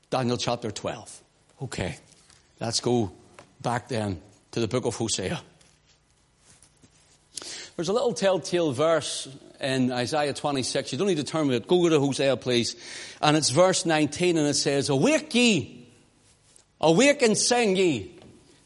Daniel 0.09 0.37
chapter 0.37 0.71
12. 0.71 1.21
Okay, 1.61 1.97
let's 2.59 2.79
go 2.79 3.11
back 3.61 3.87
then 3.87 4.21
to 4.51 4.59
the 4.59 4.67
book 4.67 4.85
of 4.85 4.95
Hosea. 4.95 5.41
There's 7.75 7.89
a 7.89 7.93
little 7.93 8.13
telltale 8.13 8.71
verse 8.73 9.27
in 9.61 9.91
Isaiah 9.91 10.33
26. 10.33 10.91
You 10.91 10.97
don't 10.97 11.07
need 11.07 11.17
to 11.17 11.23
turn 11.23 11.47
with 11.47 11.63
it. 11.63 11.67
Go 11.67 11.87
to 11.87 11.99
Hosea, 11.99 12.35
please. 12.37 12.75
And 13.21 13.37
it's 13.37 13.51
verse 13.51 13.85
19 13.85 14.37
and 14.37 14.47
it 14.47 14.55
says, 14.55 14.89
Awake 14.89 15.33
ye, 15.33 15.87
awake 16.81 17.21
and 17.21 17.37
sing 17.37 17.75
ye 17.75 18.19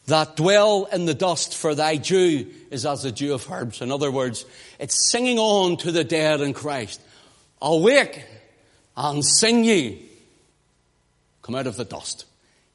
that 0.06 0.36
dwell 0.36 0.86
in 0.86 1.06
the 1.06 1.14
dust, 1.14 1.56
for 1.56 1.74
thy 1.74 1.96
dew 1.96 2.50
is 2.70 2.84
as 2.84 3.04
the 3.04 3.12
dew 3.12 3.34
of 3.34 3.50
herbs. 3.50 3.80
In 3.80 3.90
other 3.90 4.10
words, 4.10 4.44
it's 4.78 5.10
singing 5.10 5.38
on 5.38 5.76
to 5.78 5.92
the 5.92 6.04
dead 6.04 6.40
in 6.40 6.52
Christ. 6.52 7.00
Awake 7.62 8.24
and 8.96 9.24
sing 9.24 9.64
ye. 9.64 10.08
Come 11.42 11.54
out 11.54 11.66
of 11.66 11.76
the 11.76 11.84
dust. 11.84 12.26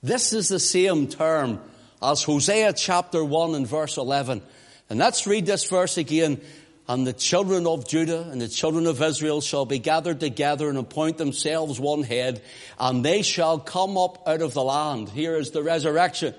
This 0.02 0.34
is 0.34 0.48
the 0.48 0.60
same 0.60 1.08
term 1.08 1.60
as 2.02 2.24
Hosea 2.24 2.74
chapter 2.74 3.24
1 3.24 3.56
and 3.56 3.68
verse 3.68 3.98
11. 3.98 4.42
And 4.90 5.00
let's 5.00 5.28
read 5.28 5.46
this 5.46 5.70
verse 5.70 5.98
again. 5.98 6.42
And 6.88 7.06
the 7.06 7.14
children 7.14 7.68
of 7.68 7.88
Judah 7.88 8.28
and 8.32 8.42
the 8.42 8.48
children 8.48 8.88
of 8.88 9.00
Israel 9.00 9.42
shall 9.42 9.66
be 9.66 9.78
gathered 9.78 10.20
together 10.20 10.70
and 10.70 10.78
appoint 10.78 11.20
themselves 11.20 11.80
one 11.80 12.02
head, 12.02 12.42
and 12.80 13.06
they 13.06 13.22
shall 13.22 13.60
come 13.60 13.96
up 13.96 14.28
out 14.28 14.42
of 14.42 14.56
the 14.56 14.64
land. 14.64 15.08
Here 15.10 15.36
is 15.36 15.52
the 15.52 15.62
resurrection. 15.62 16.34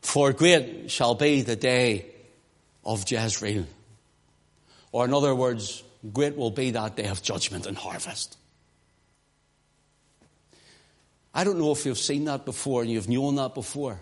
For 0.00 0.32
great 0.32 0.92
shall 0.92 1.16
be 1.16 1.42
the 1.42 1.56
day 1.56 2.06
of 2.84 3.10
Jezreel. 3.10 3.66
Or 4.92 5.04
in 5.04 5.12
other 5.12 5.34
words, 5.34 5.82
great 6.12 6.36
will 6.36 6.52
be 6.52 6.70
that 6.70 6.94
day 6.94 7.08
of 7.08 7.20
judgment 7.20 7.66
and 7.66 7.76
harvest. 7.76 8.36
I 11.34 11.42
don't 11.42 11.58
know 11.58 11.72
if 11.72 11.84
you've 11.84 11.98
seen 11.98 12.26
that 12.26 12.44
before 12.44 12.82
and 12.82 12.90
you've 12.90 13.08
known 13.08 13.34
that 13.34 13.54
before. 13.54 14.00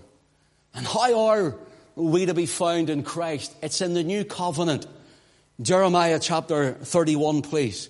And 0.77 0.87
how 0.87 1.29
are 1.29 1.57
we 1.95 2.27
to 2.27 2.35
be 2.35 2.45
found 2.45 2.91
in 2.91 3.03
Christ? 3.03 3.57
It's 3.63 3.81
in 3.81 3.95
the 3.95 4.05
new 4.05 4.25
covenant. 4.25 4.87
Jeremiah 5.61 6.19
chapter 6.21 6.75
31, 6.75 7.41
please. 7.41 7.89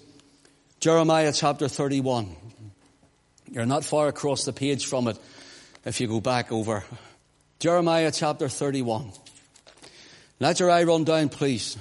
Jeremiah 0.79 1.33
chapter 1.33 1.67
31. 1.67 2.37
You're 3.51 3.67
not 3.67 3.85
far 3.85 4.07
across 4.07 4.45
the 4.45 4.53
page 4.53 4.87
from 4.87 5.09
it 5.09 5.19
if 5.85 6.01
you 6.01 6.07
go 6.07 6.21
back 6.21 6.53
over. 6.53 6.85
Jeremiah 7.59 8.13
chapter 8.13 8.49
31. 8.49 9.11
Let 10.39 10.61
your 10.61 10.71
eye 10.71 10.85
run 10.85 11.03
down, 11.03 11.29
please. 11.29 11.77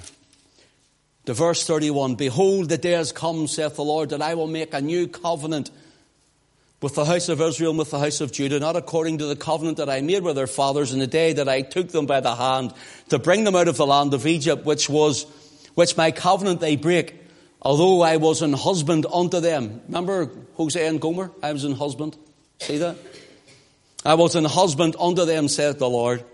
To 1.26 1.34
verse 1.34 1.64
31. 1.64 2.16
Behold, 2.16 2.68
the 2.68 2.78
days 2.78 3.12
come, 3.12 3.46
saith 3.46 3.76
the 3.76 3.84
Lord, 3.84 4.10
that 4.10 4.22
I 4.22 4.34
will 4.34 4.46
make 4.48 4.74
a 4.74 4.80
new 4.80 5.06
covenant 5.06 5.70
with 6.82 6.94
the 6.94 7.04
house 7.04 7.28
of 7.28 7.40
Israel 7.40 7.70
and 7.70 7.78
with 7.78 7.90
the 7.90 7.98
house 7.98 8.20
of 8.20 8.32
Judah, 8.32 8.60
not 8.60 8.76
according 8.76 9.18
to 9.18 9.26
the 9.26 9.36
covenant 9.36 9.78
that 9.78 9.88
I 9.88 10.02
made 10.02 10.22
with 10.22 10.36
their 10.36 10.46
fathers 10.46 10.92
in 10.92 10.98
the 10.98 11.06
day 11.06 11.32
that 11.32 11.48
I 11.48 11.62
took 11.62 11.88
them 11.88 12.06
by 12.06 12.20
the 12.20 12.34
hand 12.34 12.74
to 13.08 13.18
bring 13.18 13.44
them 13.44 13.56
out 13.56 13.68
of 13.68 13.76
the 13.76 13.86
land 13.86 14.12
of 14.12 14.26
Egypt, 14.26 14.66
which 14.66 14.88
was, 14.88 15.24
which 15.74 15.96
my 15.96 16.10
covenant 16.10 16.60
they 16.60 16.76
break, 16.76 17.14
although 17.62 18.02
I 18.02 18.18
was 18.18 18.42
an 18.42 18.52
husband 18.52 19.06
unto 19.12 19.40
them. 19.40 19.80
Remember 19.86 20.30
Hosea 20.54 20.88
and 20.88 21.00
Gomer? 21.00 21.30
I 21.42 21.52
was 21.52 21.64
an 21.64 21.72
husband. 21.72 22.16
See 22.60 22.78
that? 22.78 22.96
I 24.04 24.14
was 24.14 24.36
an 24.36 24.44
husband 24.44 24.96
unto 25.00 25.24
them, 25.24 25.48
saith 25.48 25.78
the 25.78 25.88
Lord. 25.88 26.24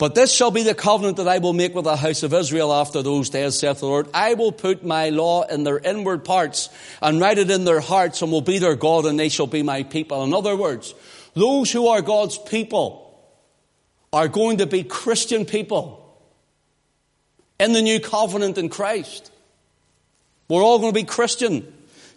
But 0.00 0.14
this 0.14 0.32
shall 0.32 0.50
be 0.50 0.62
the 0.62 0.74
covenant 0.74 1.18
that 1.18 1.28
I 1.28 1.40
will 1.40 1.52
make 1.52 1.74
with 1.74 1.84
the 1.84 1.94
house 1.94 2.22
of 2.22 2.32
Israel 2.32 2.72
after 2.72 3.02
those 3.02 3.28
days, 3.28 3.58
saith 3.58 3.80
the 3.80 3.86
Lord. 3.86 4.08
I 4.14 4.32
will 4.32 4.50
put 4.50 4.82
my 4.82 5.10
law 5.10 5.42
in 5.42 5.62
their 5.62 5.78
inward 5.78 6.24
parts 6.24 6.70
and 7.02 7.20
write 7.20 7.36
it 7.36 7.50
in 7.50 7.66
their 7.66 7.80
hearts 7.80 8.22
and 8.22 8.32
will 8.32 8.40
be 8.40 8.58
their 8.58 8.76
God 8.76 9.04
and 9.04 9.20
they 9.20 9.28
shall 9.28 9.46
be 9.46 9.62
my 9.62 9.82
people. 9.82 10.24
In 10.24 10.32
other 10.32 10.56
words, 10.56 10.94
those 11.34 11.70
who 11.70 11.88
are 11.88 12.00
God's 12.00 12.38
people 12.38 13.14
are 14.10 14.26
going 14.26 14.56
to 14.56 14.66
be 14.66 14.84
Christian 14.84 15.44
people 15.44 16.18
in 17.58 17.74
the 17.74 17.82
new 17.82 18.00
covenant 18.00 18.56
in 18.56 18.70
Christ. 18.70 19.30
We're 20.48 20.62
all 20.62 20.78
going 20.78 20.94
to 20.94 20.98
be 20.98 21.04
Christian 21.04 21.70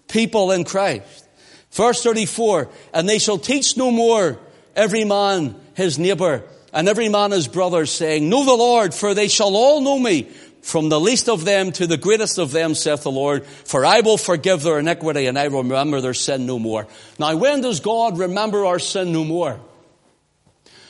people 0.08 0.52
in 0.52 0.64
Christ. 0.64 1.28
Verse 1.72 2.02
34, 2.02 2.70
and 2.94 3.10
they 3.10 3.20
shall 3.20 3.38
teach 3.38 3.76
no 3.76 3.92
more 3.92 4.40
every 4.74 5.04
man 5.04 5.60
his 5.74 6.00
neighbor 6.00 6.46
and 6.74 6.90
every 6.90 7.08
man 7.10 7.32
his 7.32 7.48
brother, 7.48 7.86
saying, 7.86 8.28
Know 8.28 8.44
the 8.46 8.54
Lord, 8.54 8.94
for 8.94 9.14
they 9.14 9.28
shall 9.28 9.56
all 9.56 9.82
know 9.82 10.00
me, 10.00 10.24
from 10.64 10.90
the 10.90 11.00
least 11.00 11.30
of 11.30 11.46
them 11.46 11.72
to 11.74 11.86
the 11.86 11.98
greatest 11.98 12.40
of 12.40 12.52
them, 12.52 12.74
saith 12.74 13.04
the 13.04 13.12
Lord, 13.12 13.46
for 13.46 13.86
I 13.86 14.00
will 14.00 14.18
forgive 14.18 14.64
their 14.64 14.80
iniquity 14.80 15.28
and 15.28 15.38
I 15.38 15.50
will 15.50 15.64
remember 15.64 16.02
their 16.02 16.14
sin 16.14 16.46
no 16.46 16.58
more. 16.58 16.88
Now, 17.20 17.36
when 17.36 17.62
does 17.62 17.82
God 17.82 18.18
remember 18.18 18.66
our 18.66 18.80
sin 18.80 19.12
no 19.12 19.24
more? 19.26 19.60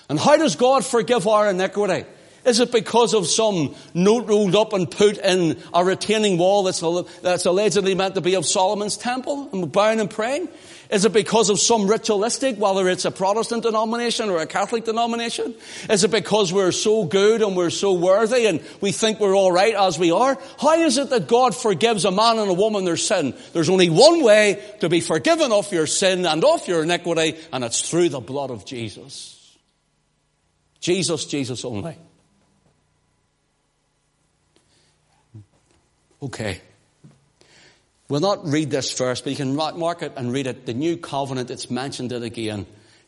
And 0.10 0.20
how 0.20 0.38
does 0.38 0.56
God 0.56 0.86
forgive 0.86 1.28
our 1.28 1.50
iniquity? 1.50 2.06
Is 2.46 2.60
it 2.60 2.72
because 2.72 3.14
of 3.14 3.26
some 3.26 3.76
note 3.94 4.28
rolled 4.28 4.56
up 4.56 4.74
and 4.74 4.90
put 4.90 5.18
in 5.18 5.62
a 5.74 5.84
retaining 5.84 6.38
wall 6.38 6.64
that's, 6.64 6.82
that's 7.22 7.46
allegedly 7.46 7.96
meant 7.96 8.16
to 8.16 8.22
be 8.22 8.36
of 8.36 8.46
Solomon's 8.46 8.98
temple 8.98 9.50
and 9.52 9.62
we're 9.62 9.70
bowing 9.70 10.00
and 10.00 10.10
praying? 10.10 10.50
Is 10.90 11.06
it 11.06 11.14
because 11.14 11.50
of 11.50 11.60
some 11.60 11.88
ritualistic, 11.88 12.58
whether 12.58 12.88
it's 12.90 13.06
a 13.06 13.12
Protestant 13.12 13.64
denomination 13.64 14.30
or 14.30 14.40
a 14.40 14.46
Catholic 14.46 14.86
denomination? 14.86 15.56
Is 15.90 16.04
it 16.04 16.12
because 16.12 16.52
we're 16.52 16.72
so 16.72 17.06
good 17.06 17.42
and 17.42 17.56
we're 17.56 17.70
so 17.70 17.94
worthy 17.94 18.46
and 18.46 18.62
we 18.82 18.92
think 18.92 19.20
we're 19.20 19.36
alright 19.36 19.76
as 19.76 19.98
we 19.98 20.12
are? 20.12 20.38
How 20.60 20.74
is 20.74 20.98
it 20.98 21.10
that 21.10 21.28
God 21.28 21.56
forgives 21.56 22.06
a 22.06 22.12
man 22.12 22.38
and 22.38 22.50
a 22.50 22.54
woman 22.54 22.86
their 22.86 22.98
sin? 22.98 23.34
There's 23.54 23.70
only 23.70 23.90
one 23.90 24.24
way 24.24 24.64
to 24.82 24.90
be 24.90 25.02
forgiven 25.02 25.52
of 25.52 25.72
your 25.72 25.88
sin 25.88 26.26
and 26.26 26.44
of 26.44 26.68
your 26.68 26.84
iniquity, 26.84 27.38
and 27.52 27.64
it's 27.64 27.90
through 27.90 28.10
the 28.10 28.20
blood 28.20 28.52
of 28.52 28.66
Jesus. 28.66 29.58
Jesus, 30.80 31.26
Jesus 31.26 31.64
only. 31.64 31.98
Okay. 36.22 36.62
We'll 38.10 38.20
not 38.20 38.46
read 38.46 38.70
this 38.70 38.96
verse, 38.98 39.22
but 39.22 39.32
you 39.32 39.36
can 39.36 39.56
mark 39.56 40.02
it 40.02 40.14
and 40.16 40.32
read 40.32 40.48
it. 40.48 40.66
The 40.66 40.74
new 40.74 40.98
covenant, 40.98 41.50
it's 41.50 41.72
mentioned 41.72 42.12
it 42.12 42.24
again. 42.24 42.66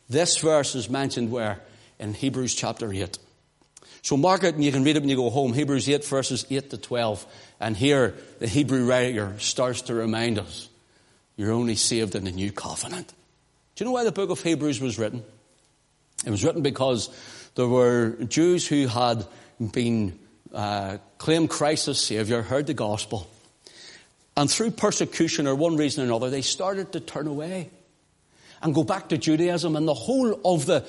This 0.08 0.38
verse 0.38 0.74
is 0.74 0.88
mentioned 0.88 1.30
where? 1.30 1.60
In 1.98 2.14
Hebrews 2.14 2.54
chapter 2.54 2.92
8. 2.92 3.18
So 4.02 4.16
mark 4.16 4.44
it 4.44 4.54
and 4.54 4.64
you 4.64 4.70
can 4.70 4.84
read 4.84 4.96
it 4.96 5.00
when 5.00 5.08
you 5.08 5.16
go 5.16 5.30
home. 5.30 5.52
Hebrews 5.52 5.88
8 5.88 6.04
verses 6.04 6.46
8 6.48 6.70
to 6.70 6.78
12. 6.78 7.26
And 7.60 7.76
here 7.76 8.14
the 8.38 8.46
Hebrew 8.46 8.86
writer 8.86 9.34
starts 9.38 9.82
to 9.82 9.94
remind 9.94 10.38
us, 10.38 10.68
you're 11.36 11.52
only 11.52 11.74
saved 11.74 12.14
in 12.14 12.24
the 12.24 12.32
new 12.32 12.52
covenant. 12.52 13.08
Do 13.08 13.84
you 13.84 13.86
know 13.86 13.92
why 13.92 14.04
the 14.04 14.12
book 14.12 14.30
of 14.30 14.40
Hebrews 14.42 14.80
was 14.80 14.98
written? 14.98 15.22
It 16.24 16.30
was 16.30 16.44
written 16.44 16.62
because 16.62 17.10
there 17.56 17.66
were 17.66 18.12
Jews 18.28 18.66
who 18.66 18.86
had 18.86 19.26
been 19.72 20.18
uh, 20.52 20.98
claimed 21.18 21.50
Christ 21.50 21.88
as 21.88 22.00
Savior, 22.00 22.42
heard 22.42 22.66
the 22.66 22.74
gospel, 22.74 23.28
and 24.36 24.50
through 24.50 24.72
persecution 24.72 25.46
or 25.46 25.54
one 25.54 25.76
reason 25.76 26.04
or 26.04 26.06
another, 26.06 26.30
they 26.30 26.42
started 26.42 26.92
to 26.92 27.00
turn 27.00 27.26
away 27.26 27.70
and 28.62 28.74
go 28.74 28.84
back 28.84 29.08
to 29.10 29.18
Judaism. 29.18 29.76
And 29.76 29.86
the 29.88 29.94
whole 29.94 30.40
of 30.44 30.66
the 30.66 30.84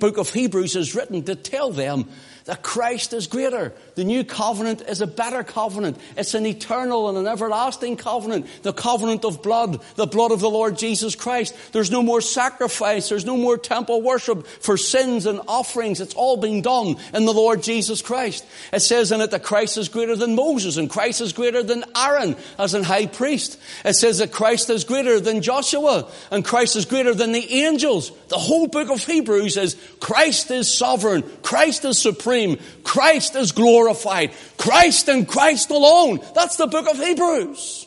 book 0.00 0.18
of 0.18 0.32
Hebrews 0.32 0.76
is 0.76 0.94
written 0.94 1.22
to 1.24 1.34
tell 1.34 1.70
them 1.70 2.08
that 2.44 2.62
Christ 2.62 3.14
is 3.14 3.26
greater. 3.26 3.72
The 3.94 4.04
new 4.04 4.22
covenant 4.22 4.82
is 4.82 5.00
a 5.00 5.06
better 5.06 5.42
covenant. 5.42 5.98
It's 6.14 6.34
an 6.34 6.44
eternal 6.44 7.08
and 7.08 7.16
an 7.16 7.26
everlasting 7.26 7.96
covenant. 7.96 8.46
The 8.62 8.74
covenant 8.74 9.24
of 9.24 9.42
blood, 9.42 9.80
the 9.94 10.06
blood 10.06 10.30
of 10.30 10.40
the 10.40 10.50
Lord 10.50 10.76
Jesus 10.76 11.14
Christ. 11.14 11.56
There's 11.72 11.90
no 11.90 12.02
more 12.02 12.20
sacrifice. 12.20 13.08
There's 13.08 13.24
no 13.24 13.38
more 13.38 13.56
temple 13.56 14.02
worship 14.02 14.46
for 14.46 14.76
sins 14.76 15.24
and 15.24 15.40
offerings. 15.48 16.00
It's 16.00 16.14
all 16.14 16.36
been 16.36 16.60
done 16.60 16.96
in 17.14 17.24
the 17.24 17.32
Lord 17.32 17.62
Jesus 17.62 18.02
Christ. 18.02 18.44
It 18.74 18.80
says 18.80 19.10
in 19.10 19.22
it 19.22 19.30
that 19.30 19.42
Christ 19.42 19.78
is 19.78 19.88
greater 19.88 20.14
than 20.16 20.34
Moses 20.34 20.76
and 20.76 20.90
Christ 20.90 21.22
is 21.22 21.32
greater 21.32 21.62
than 21.62 21.84
Aaron 21.96 22.36
as 22.58 22.74
an 22.74 22.82
high 22.82 23.06
priest. 23.06 23.58
It 23.86 23.94
says 23.94 24.18
that 24.18 24.32
Christ 24.32 24.68
is 24.68 24.84
greater 24.84 25.18
than 25.18 25.40
Joshua 25.40 26.10
and 26.30 26.44
Christ 26.44 26.76
is 26.76 26.84
greater 26.84 27.14
than 27.14 27.32
the 27.32 27.54
angels. 27.54 28.12
The 28.28 28.36
whole 28.36 28.66
book 28.66 28.90
of 28.90 29.02
Hebrews 29.02 29.56
is 29.56 29.76
Christ 29.98 30.50
is 30.50 30.70
sovereign. 30.70 31.22
Christ 31.42 31.86
is 31.86 31.96
supreme 31.98 32.33
supreme. 32.34 32.58
Christ 32.82 33.36
is 33.36 33.52
glorified. 33.52 34.32
Christ 34.56 35.08
and 35.08 35.26
Christ 35.26 35.70
alone. 35.70 36.20
That's 36.34 36.56
the 36.56 36.66
book 36.66 36.88
of 36.88 36.98
Hebrews. 36.98 37.86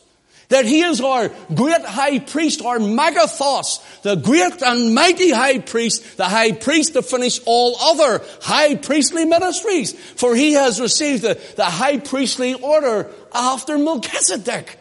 That 0.50 0.64
he 0.64 0.82
is 0.82 1.02
our 1.02 1.30
great 1.54 1.82
high 1.82 2.20
priest, 2.20 2.62
our 2.62 2.80
megathos, 2.80 3.82
the 4.04 4.16
great 4.16 4.62
and 4.62 4.96
mighty 4.96 5.32
high 5.32 5.60
priest, 5.60 6.16
the 6.16 6.24
high 6.24 6.54
priest 6.54 6.94
to 6.94 7.02
finish 7.02 7.42
all 7.46 7.76
other 7.82 8.24
high 8.42 8.76
priestly 8.76 9.26
ministries. 9.26 9.92
For 9.94 10.36
he 10.36 10.54
has 10.54 10.80
received 10.80 11.24
the, 11.24 11.38
the 11.58 11.66
high 11.66 11.98
priestly 11.98 12.54
order 12.54 13.12
after 13.34 13.78
Melchizedek. 13.78 14.78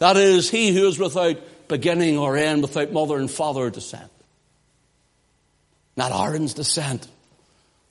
That 0.00 0.18
is, 0.18 0.50
he 0.50 0.74
who 0.74 0.86
is 0.86 0.98
without 0.98 1.38
beginning 1.66 2.18
or 2.18 2.36
end, 2.36 2.60
without 2.60 2.92
mother 2.92 3.16
and 3.16 3.30
father 3.30 3.70
descent. 3.70 4.10
Not 5.96 6.12
Aaron's 6.12 6.52
descent 6.52 7.08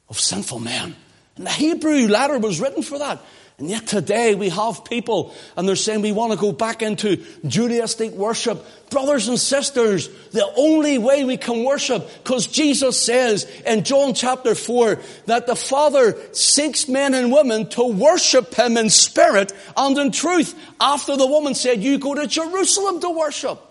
of 0.10 0.20
sinful 0.20 0.60
men. 0.60 0.96
And 1.38 1.46
the 1.46 1.52
Hebrew 1.52 2.08
letter 2.08 2.40
was 2.40 2.60
written 2.60 2.84
for 2.84 3.00
that. 3.00 3.22
And 3.58 3.70
yet 3.70 3.88
today 3.88 4.36
we 4.36 4.50
have 4.50 4.84
people 4.84 5.34
and 5.56 5.66
they're 5.66 5.78
saying 5.78 6.02
we 6.02 6.12
want 6.12 6.34
to 6.34 6.38
go 6.38 6.52
back 6.52 6.82
into 6.82 7.18
Judaistic 7.46 8.12
worship. 8.12 8.66
Brothers 8.90 9.30
and 9.30 9.40
sisters, 9.40 10.10
the 10.32 10.46
only 10.58 10.98
way 10.98 11.24
we 11.24 11.38
can 11.38 11.64
worship, 11.64 12.06
because 12.22 12.48
Jesus 12.48 13.02
says 13.02 13.46
in 13.66 13.86
John 13.86 14.14
chapter 14.14 14.56
4 14.56 15.00
that 15.28 15.48
the 15.48 15.56
Father 15.56 16.18
seeks 16.34 16.90
men 16.90 17.14
and 17.14 17.32
women 17.32 17.70
to 17.70 17.86
worship 17.86 18.54
Him 18.56 18.76
in 18.76 18.90
spirit 18.90 19.54
and 19.78 19.98
in 19.98 20.12
truth. 20.12 20.54
After 20.82 21.16
the 21.16 21.28
woman 21.28 21.56
said, 21.56 21.82
you 21.82 21.98
go 21.98 22.14
to 22.14 22.28
Jerusalem 22.28 23.00
to 23.00 23.10
worship. 23.10 23.62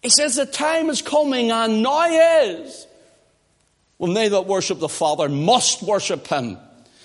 He 0.00 0.10
says 0.10 0.36
the 0.36 0.46
time 0.46 0.90
is 0.90 1.02
coming 1.02 1.50
and 1.50 1.82
now 1.82 2.06
is 2.06 2.86
well, 3.98 4.12
they 4.12 4.28
that 4.28 4.46
worship 4.46 4.80
the 4.80 4.88
Father 4.88 5.28
must 5.28 5.82
worship 5.82 6.26
Him. 6.26 6.58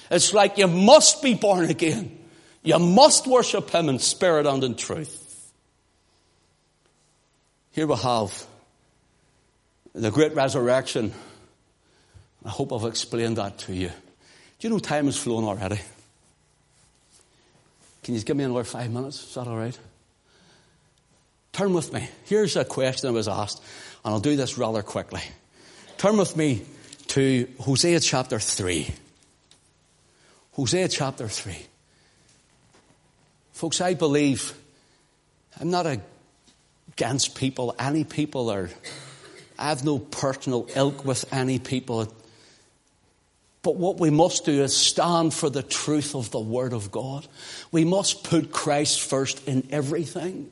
It's 0.10 0.34
like 0.34 0.58
you 0.58 0.68
must 0.68 1.22
be 1.22 1.36
born 1.36 1.66
again. 1.70 2.18
You 2.64 2.80
must 2.80 3.28
worship 3.28 3.70
Him 3.70 3.90
in 3.90 4.00
spirit 4.00 4.46
and 4.46 4.64
in 4.64 4.76
truth. 4.76 5.52
Here 7.72 7.86
we 7.86 7.96
have 7.96 8.46
the 9.94 10.12
great 10.12 10.34
resurrection. 10.36 11.14
I 12.44 12.50
hope 12.50 12.74
I've 12.74 12.86
explained 12.86 13.38
that 13.38 13.60
to 13.60 13.74
you. 13.74 13.90
Do 13.90 14.68
you 14.68 14.70
know 14.70 14.80
time 14.80 15.06
has 15.06 15.18
flown 15.18 15.44
already? 15.44 15.80
Can 18.04 18.16
you 18.16 18.22
give 18.22 18.36
me 18.36 18.44
another 18.44 18.64
five 18.64 18.92
minutes? 18.92 19.24
Is 19.24 19.34
that 19.36 19.48
all 19.48 19.58
right? 19.58 19.78
Turn 21.52 21.74
with 21.74 21.94
me. 21.94 22.08
Here's 22.26 22.56
a 22.56 22.66
question 22.66 23.10
I 23.10 23.12
was 23.12 23.28
asked, 23.28 23.62
and 24.04 24.14
I'll 24.14 24.20
do 24.20 24.36
this 24.36 24.58
rather 24.58 24.82
quickly. 24.82 25.22
Turn 25.98 26.18
with 26.18 26.36
me 26.36 26.64
to 27.10 27.48
Hosea 27.60 28.00
chapter 28.00 28.40
3. 28.40 28.88
Hosea 30.54 30.88
chapter 30.88 31.28
3. 31.28 31.56
Folks, 33.52 33.82
I 33.82 33.96
believe 33.96 34.54
I'm 35.60 35.72
not 35.72 35.88
against 36.94 37.36
people, 37.36 37.76
any 37.80 38.04
people, 38.04 38.52
or 38.52 38.70
I 39.58 39.70
have 39.70 39.84
no 39.84 39.98
personal 39.98 40.68
ilk 40.76 41.04
with 41.04 41.26
any 41.34 41.58
people. 41.58 42.14
But 43.64 43.76
what 43.76 44.00
we 44.00 44.12
must 44.12 44.46
do 44.46 44.62
is 44.64 44.78
stand 44.78 45.34
for 45.34 45.50
the 45.50 45.64
truth 45.64 46.16
of 46.16 46.30
the 46.30 46.40
Word 46.40 46.74
of 46.74 46.92
God. 46.92 47.28
We 47.72 47.86
must 47.86 48.24
put 48.24 48.52
Christ 48.52 49.02
first 49.02 49.46
in 49.48 49.68
everything. 49.72 50.52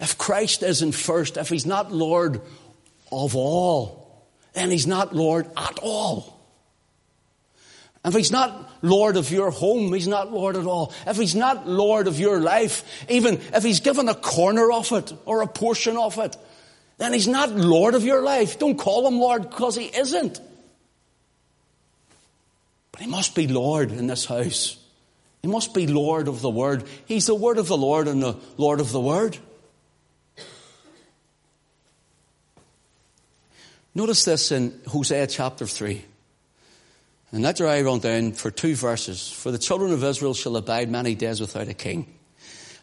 If 0.00 0.16
Christ 0.16 0.62
isn't 0.62 0.92
first, 0.92 1.36
if 1.36 1.50
He's 1.50 1.66
not 1.66 1.92
Lord 1.92 2.40
of 3.12 3.36
all, 3.36 4.07
then 4.58 4.70
he's 4.70 4.86
not 4.86 5.14
Lord 5.14 5.46
at 5.56 5.78
all. 5.82 6.38
If 8.04 8.14
he's 8.14 8.30
not 8.30 8.70
Lord 8.82 9.16
of 9.16 9.30
your 9.30 9.50
home, 9.50 9.92
he's 9.92 10.08
not 10.08 10.32
Lord 10.32 10.56
at 10.56 10.66
all. 10.66 10.92
If 11.06 11.16
he's 11.16 11.34
not 11.34 11.68
Lord 11.68 12.06
of 12.06 12.18
your 12.18 12.40
life, 12.40 12.84
even 13.08 13.40
if 13.54 13.62
he's 13.62 13.80
given 13.80 14.08
a 14.08 14.14
corner 14.14 14.70
of 14.72 14.90
it 14.92 15.12
or 15.24 15.42
a 15.42 15.46
portion 15.46 15.96
of 15.96 16.18
it, 16.18 16.36
then 16.96 17.12
he's 17.12 17.28
not 17.28 17.50
Lord 17.50 17.94
of 17.94 18.04
your 18.04 18.22
life. 18.22 18.58
Don't 18.58 18.78
call 18.78 19.06
him 19.06 19.18
Lord 19.18 19.42
because 19.42 19.76
he 19.76 19.86
isn't. 19.86 20.40
But 22.92 23.00
he 23.02 23.08
must 23.08 23.34
be 23.34 23.46
Lord 23.46 23.92
in 23.92 24.06
this 24.06 24.24
house. 24.24 24.78
He 25.42 25.48
must 25.48 25.74
be 25.74 25.86
Lord 25.86 26.28
of 26.28 26.40
the 26.40 26.50
Word. 26.50 26.84
He's 27.06 27.26
the 27.26 27.34
Word 27.34 27.58
of 27.58 27.68
the 27.68 27.76
Lord 27.76 28.08
and 28.08 28.22
the 28.22 28.36
Lord 28.56 28.80
of 28.80 28.90
the 28.90 29.00
Word. 29.00 29.38
Notice 33.98 34.24
this 34.24 34.52
in 34.52 34.80
Hosea 34.86 35.26
chapter 35.26 35.66
3. 35.66 36.04
And 37.32 37.44
that's 37.44 37.58
where 37.58 37.68
I 37.68 37.82
run 37.82 37.98
down 37.98 38.30
for 38.30 38.48
two 38.48 38.76
verses. 38.76 39.28
For 39.28 39.50
the 39.50 39.58
children 39.58 39.90
of 39.90 40.04
Israel 40.04 40.34
shall 40.34 40.56
abide 40.56 40.88
many 40.88 41.16
days 41.16 41.40
without 41.40 41.66
a 41.66 41.74
king, 41.74 42.06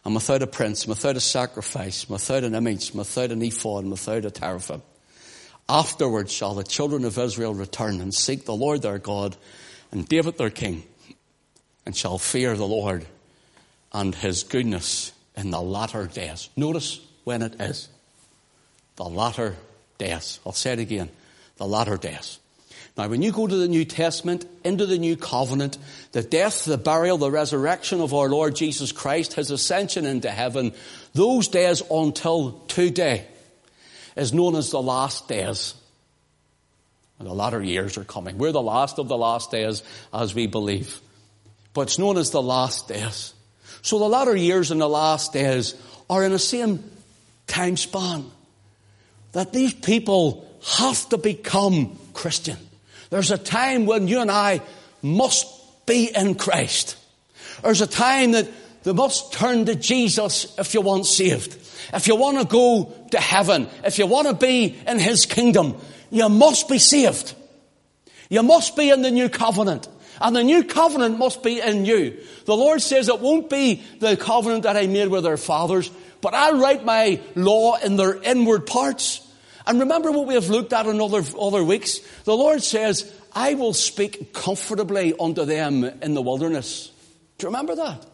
and 0.04 0.14
without 0.14 0.42
a 0.42 0.46
prince, 0.46 0.82
and 0.82 0.90
without 0.90 1.16
a 1.16 1.20
sacrifice, 1.20 2.02
and 2.02 2.10
without 2.10 2.44
an 2.44 2.54
image, 2.54 2.90
and 2.90 2.98
without 2.98 3.30
an 3.30 3.40
ephod, 3.40 3.84
and 3.84 3.92
without 3.92 4.26
a 4.26 4.30
teraphim. 4.30 4.82
Afterwards 5.70 6.34
shall 6.34 6.52
the 6.52 6.62
children 6.62 7.06
of 7.06 7.16
Israel 7.16 7.54
return 7.54 8.02
and 8.02 8.14
seek 8.14 8.44
the 8.44 8.54
Lord 8.54 8.82
their 8.82 8.98
God 8.98 9.38
and 9.92 10.06
David 10.06 10.36
their 10.36 10.50
king, 10.50 10.82
and 11.86 11.96
shall 11.96 12.18
fear 12.18 12.58
the 12.58 12.66
Lord 12.66 13.06
and 13.90 14.14
his 14.14 14.44
goodness 14.44 15.12
in 15.34 15.50
the 15.50 15.62
latter 15.62 16.08
days. 16.08 16.50
Notice 16.56 17.00
when 17.24 17.40
it 17.40 17.58
is. 17.58 17.88
The 18.96 19.04
latter 19.04 19.56
days. 19.98 20.40
I'll 20.46 20.52
say 20.52 20.72
it 20.72 20.78
again. 20.78 21.10
The 21.56 21.66
latter 21.66 21.96
days. 21.96 22.38
Now, 22.96 23.08
when 23.08 23.20
you 23.20 23.30
go 23.30 23.46
to 23.46 23.56
the 23.56 23.68
New 23.68 23.84
Testament, 23.84 24.46
into 24.64 24.86
the 24.86 24.96
New 24.96 25.16
Covenant, 25.16 25.76
the 26.12 26.22
death, 26.22 26.64
the 26.64 26.78
burial, 26.78 27.18
the 27.18 27.30
resurrection 27.30 28.00
of 28.00 28.14
our 28.14 28.28
Lord 28.28 28.56
Jesus 28.56 28.90
Christ, 28.90 29.34
His 29.34 29.50
ascension 29.50 30.06
into 30.06 30.30
heaven, 30.30 30.72
those 31.12 31.48
days 31.48 31.82
until 31.90 32.52
today 32.68 33.26
is 34.16 34.32
known 34.32 34.56
as 34.56 34.70
the 34.70 34.80
last 34.80 35.28
days. 35.28 35.74
And 37.18 37.28
the 37.28 37.34
latter 37.34 37.62
years 37.62 37.98
are 37.98 38.04
coming. 38.04 38.38
We're 38.38 38.52
the 38.52 38.62
last 38.62 38.98
of 38.98 39.08
the 39.08 39.16
last 39.16 39.50
days 39.50 39.82
as 40.12 40.34
we 40.34 40.46
believe. 40.46 41.00
But 41.74 41.82
it's 41.82 41.98
known 41.98 42.16
as 42.16 42.30
the 42.30 42.42
last 42.42 42.88
days. 42.88 43.34
So 43.82 43.98
the 43.98 44.08
latter 44.08 44.34
years 44.34 44.70
and 44.70 44.80
the 44.80 44.88
last 44.88 45.34
days 45.34 45.74
are 46.08 46.24
in 46.24 46.32
the 46.32 46.38
same 46.38 46.82
time 47.46 47.76
span 47.76 48.30
that 49.32 49.52
these 49.52 49.74
people 49.74 50.48
have 50.78 51.08
to 51.10 51.18
become 51.18 51.98
Christian. 52.14 52.56
There's 53.10 53.30
a 53.30 53.38
time 53.38 53.86
when 53.86 54.08
you 54.08 54.20
and 54.20 54.30
I 54.30 54.60
must 55.02 55.46
be 55.86 56.10
in 56.14 56.34
Christ. 56.34 56.96
There's 57.62 57.80
a 57.80 57.86
time 57.86 58.32
that 58.32 58.48
they 58.82 58.92
must 58.92 59.32
turn 59.32 59.66
to 59.66 59.74
Jesus 59.74 60.54
if 60.58 60.74
you 60.74 60.80
want 60.80 61.06
saved. 61.06 61.56
If 61.92 62.06
you 62.08 62.16
want 62.16 62.38
to 62.38 62.44
go 62.44 62.92
to 63.10 63.20
heaven, 63.20 63.68
if 63.84 63.98
you 63.98 64.06
want 64.06 64.28
to 64.28 64.34
be 64.34 64.76
in 64.86 64.98
His 64.98 65.26
kingdom, 65.26 65.76
you 66.10 66.28
must 66.28 66.68
be 66.68 66.78
saved. 66.78 67.34
You 68.28 68.42
must 68.42 68.76
be 68.76 68.90
in 68.90 69.02
the 69.02 69.10
new 69.10 69.28
covenant. 69.28 69.88
And 70.20 70.34
the 70.34 70.42
new 70.42 70.64
covenant 70.64 71.18
must 71.18 71.42
be 71.42 71.60
in 71.60 71.84
you. 71.84 72.16
The 72.46 72.56
Lord 72.56 72.80
says 72.80 73.08
it 73.08 73.20
won't 73.20 73.50
be 73.50 73.82
the 73.98 74.16
covenant 74.16 74.62
that 74.62 74.76
I 74.76 74.86
made 74.86 75.08
with 75.08 75.24
their 75.24 75.36
fathers, 75.36 75.90
but 76.26 76.34
I'll 76.34 76.58
write 76.58 76.84
my 76.84 77.20
law 77.36 77.76
in 77.76 77.94
their 77.94 78.20
inward 78.20 78.66
parts. 78.66 79.24
And 79.64 79.78
remember 79.78 80.10
what 80.10 80.26
we 80.26 80.34
have 80.34 80.48
looked 80.48 80.72
at 80.72 80.86
in 80.86 81.00
other, 81.00 81.22
other 81.38 81.62
weeks? 81.62 82.00
The 82.24 82.36
Lord 82.36 82.64
says, 82.64 83.08
I 83.32 83.54
will 83.54 83.72
speak 83.72 84.32
comfortably 84.32 85.14
unto 85.20 85.44
them 85.44 85.84
in 85.84 86.14
the 86.14 86.22
wilderness. 86.22 86.90
Do 87.38 87.44
you 87.44 87.50
remember 87.50 87.76
that? 87.76 88.04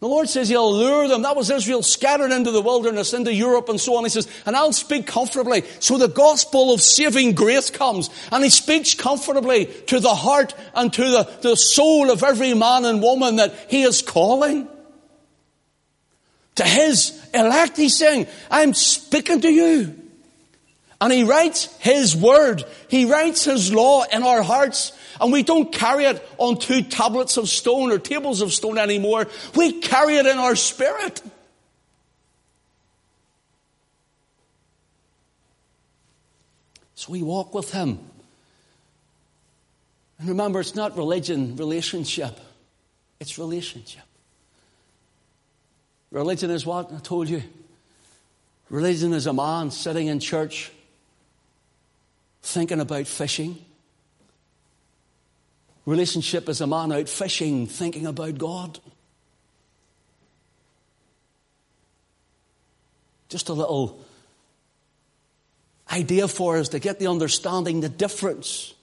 The 0.00 0.08
Lord 0.08 0.28
says 0.28 0.48
He'll 0.48 0.76
lure 0.76 1.06
them. 1.06 1.22
That 1.22 1.36
was 1.36 1.48
Israel 1.48 1.84
scattered 1.84 2.32
into 2.32 2.50
the 2.50 2.60
wilderness, 2.60 3.14
into 3.14 3.32
Europe 3.32 3.68
and 3.68 3.80
so 3.80 3.94
on. 3.98 4.02
He 4.02 4.10
says, 4.10 4.26
and 4.44 4.56
I'll 4.56 4.72
speak 4.72 5.06
comfortably. 5.06 5.62
So 5.78 5.98
the 5.98 6.08
gospel 6.08 6.74
of 6.74 6.82
saving 6.82 7.36
grace 7.36 7.70
comes 7.70 8.10
and 8.32 8.42
He 8.42 8.50
speaks 8.50 8.94
comfortably 8.94 9.66
to 9.66 10.00
the 10.00 10.16
heart 10.16 10.56
and 10.74 10.92
to 10.92 11.02
the, 11.04 11.30
the 11.42 11.54
soul 11.54 12.10
of 12.10 12.24
every 12.24 12.52
man 12.54 12.84
and 12.84 13.00
woman 13.00 13.36
that 13.36 13.54
He 13.68 13.84
is 13.84 14.02
calling. 14.02 14.66
To 16.56 16.64
His 16.64 17.18
elect, 17.32 17.76
He's 17.76 17.96
saying, 17.96 18.26
I'm 18.50 18.74
speaking 18.74 19.40
to 19.40 19.50
you. 19.50 19.98
And 21.00 21.12
He 21.12 21.24
writes 21.24 21.74
His 21.78 22.14
word. 22.14 22.64
He 22.88 23.06
writes 23.06 23.44
His 23.44 23.72
law 23.72 24.04
in 24.04 24.22
our 24.22 24.42
hearts. 24.42 24.92
And 25.20 25.32
we 25.32 25.42
don't 25.42 25.72
carry 25.72 26.04
it 26.04 26.26
on 26.38 26.58
two 26.58 26.82
tablets 26.82 27.36
of 27.36 27.48
stone 27.48 27.90
or 27.90 27.98
tables 27.98 28.40
of 28.40 28.52
stone 28.52 28.78
anymore. 28.78 29.26
We 29.54 29.80
carry 29.80 30.16
it 30.16 30.26
in 30.26 30.38
our 30.38 30.56
spirit. 30.56 31.22
So 36.94 37.10
we 37.10 37.22
walk 37.22 37.52
with 37.54 37.72
Him. 37.72 37.98
And 40.18 40.28
remember, 40.28 40.60
it's 40.60 40.76
not 40.76 40.96
religion, 40.96 41.56
relationship. 41.56 42.38
It's 43.18 43.38
relationship. 43.38 44.04
Religion 46.12 46.50
is 46.50 46.66
what? 46.66 46.92
I 46.92 46.98
told 46.98 47.28
you. 47.28 47.42
Religion 48.68 49.14
is 49.14 49.26
a 49.26 49.32
man 49.32 49.70
sitting 49.70 50.08
in 50.08 50.20
church 50.20 50.70
thinking 52.42 52.80
about 52.80 53.06
fishing. 53.06 53.56
Relationship 55.86 56.48
is 56.48 56.60
a 56.60 56.66
man 56.66 56.92
out 56.92 57.08
fishing, 57.08 57.66
thinking 57.66 58.06
about 58.06 58.36
God. 58.36 58.78
Just 63.30 63.48
a 63.48 63.54
little 63.54 64.04
idea 65.90 66.28
for 66.28 66.58
us 66.58 66.68
to 66.70 66.78
get 66.78 66.98
the 66.98 67.06
understanding, 67.06 67.80
the 67.80 67.88
difference. 67.88 68.74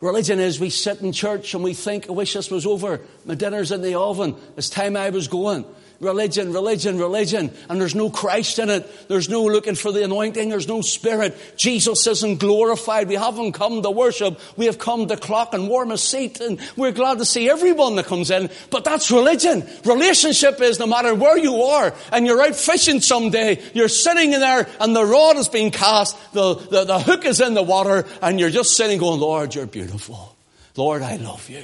Religion 0.00 0.38
is 0.38 0.60
we 0.60 0.70
sit 0.70 1.00
in 1.00 1.12
church 1.12 1.54
and 1.54 1.64
we 1.64 1.72
think, 1.72 2.08
I 2.08 2.12
wish 2.12 2.34
this 2.34 2.50
was 2.50 2.66
over. 2.66 3.00
My 3.24 3.34
dinner's 3.34 3.72
in 3.72 3.80
the 3.80 3.98
oven. 3.98 4.36
It's 4.58 4.68
time 4.68 4.96
I 4.96 5.10
was 5.10 5.26
going 5.26 5.64
religion, 6.00 6.52
religion, 6.52 6.98
religion, 6.98 7.50
and 7.68 7.80
there's 7.80 7.94
no 7.94 8.08
Christ 8.08 8.58
in 8.58 8.70
it. 8.70 9.08
There's 9.08 9.28
no 9.28 9.44
looking 9.44 9.74
for 9.74 9.92
the 9.92 10.02
anointing. 10.02 10.48
There's 10.48 10.66
no 10.66 10.80
spirit. 10.80 11.36
Jesus 11.56 12.06
isn't 12.06 12.40
glorified. 12.40 13.08
We 13.08 13.16
haven't 13.16 13.52
come 13.52 13.82
to 13.82 13.90
worship. 13.90 14.40
We 14.56 14.66
have 14.66 14.78
come 14.78 15.08
to 15.08 15.16
clock 15.16 15.52
and 15.52 15.68
warm 15.68 15.90
a 15.90 15.98
seat, 15.98 16.40
and 16.40 16.58
we're 16.76 16.92
glad 16.92 17.18
to 17.18 17.24
see 17.24 17.50
everyone 17.50 17.96
that 17.96 18.06
comes 18.06 18.30
in. 18.30 18.50
But 18.70 18.84
that's 18.84 19.10
religion. 19.10 19.66
Relationship 19.84 20.60
is 20.60 20.78
no 20.78 20.86
matter 20.86 21.14
where 21.14 21.36
you 21.36 21.62
are, 21.62 21.94
and 22.12 22.26
you're 22.26 22.40
out 22.42 22.56
fishing 22.56 23.00
someday, 23.00 23.62
you're 23.74 23.88
sitting 23.88 24.32
in 24.32 24.40
there, 24.40 24.66
and 24.80 24.96
the 24.96 25.04
rod 25.04 25.36
is 25.36 25.48
being 25.48 25.70
cast, 25.70 26.16
the, 26.32 26.54
the, 26.54 26.84
the 26.84 26.98
hook 26.98 27.26
is 27.26 27.40
in 27.40 27.54
the 27.54 27.62
water, 27.62 28.06
and 28.22 28.40
you're 28.40 28.50
just 28.50 28.76
sitting 28.76 28.98
going, 28.98 29.20
Lord, 29.20 29.54
you're 29.54 29.66
beautiful. 29.66 30.34
Lord, 30.76 31.02
I 31.02 31.16
love 31.16 31.48
you. 31.50 31.62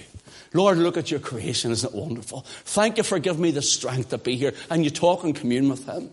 Lord, 0.56 0.78
look 0.78 0.96
at 0.96 1.10
your 1.10 1.20
creation. 1.20 1.70
Isn't 1.70 1.92
it 1.92 1.94
wonderful? 1.94 2.40
Thank 2.64 2.96
you 2.96 3.02
for 3.02 3.18
giving 3.18 3.42
me 3.42 3.50
the 3.50 3.62
strength 3.62 4.10
to 4.10 4.18
be 4.18 4.36
here. 4.36 4.54
And 4.70 4.82
you 4.82 4.90
talk 4.90 5.24
and 5.24 5.34
commune 5.34 5.68
with 5.68 5.86
Him. 5.86 6.10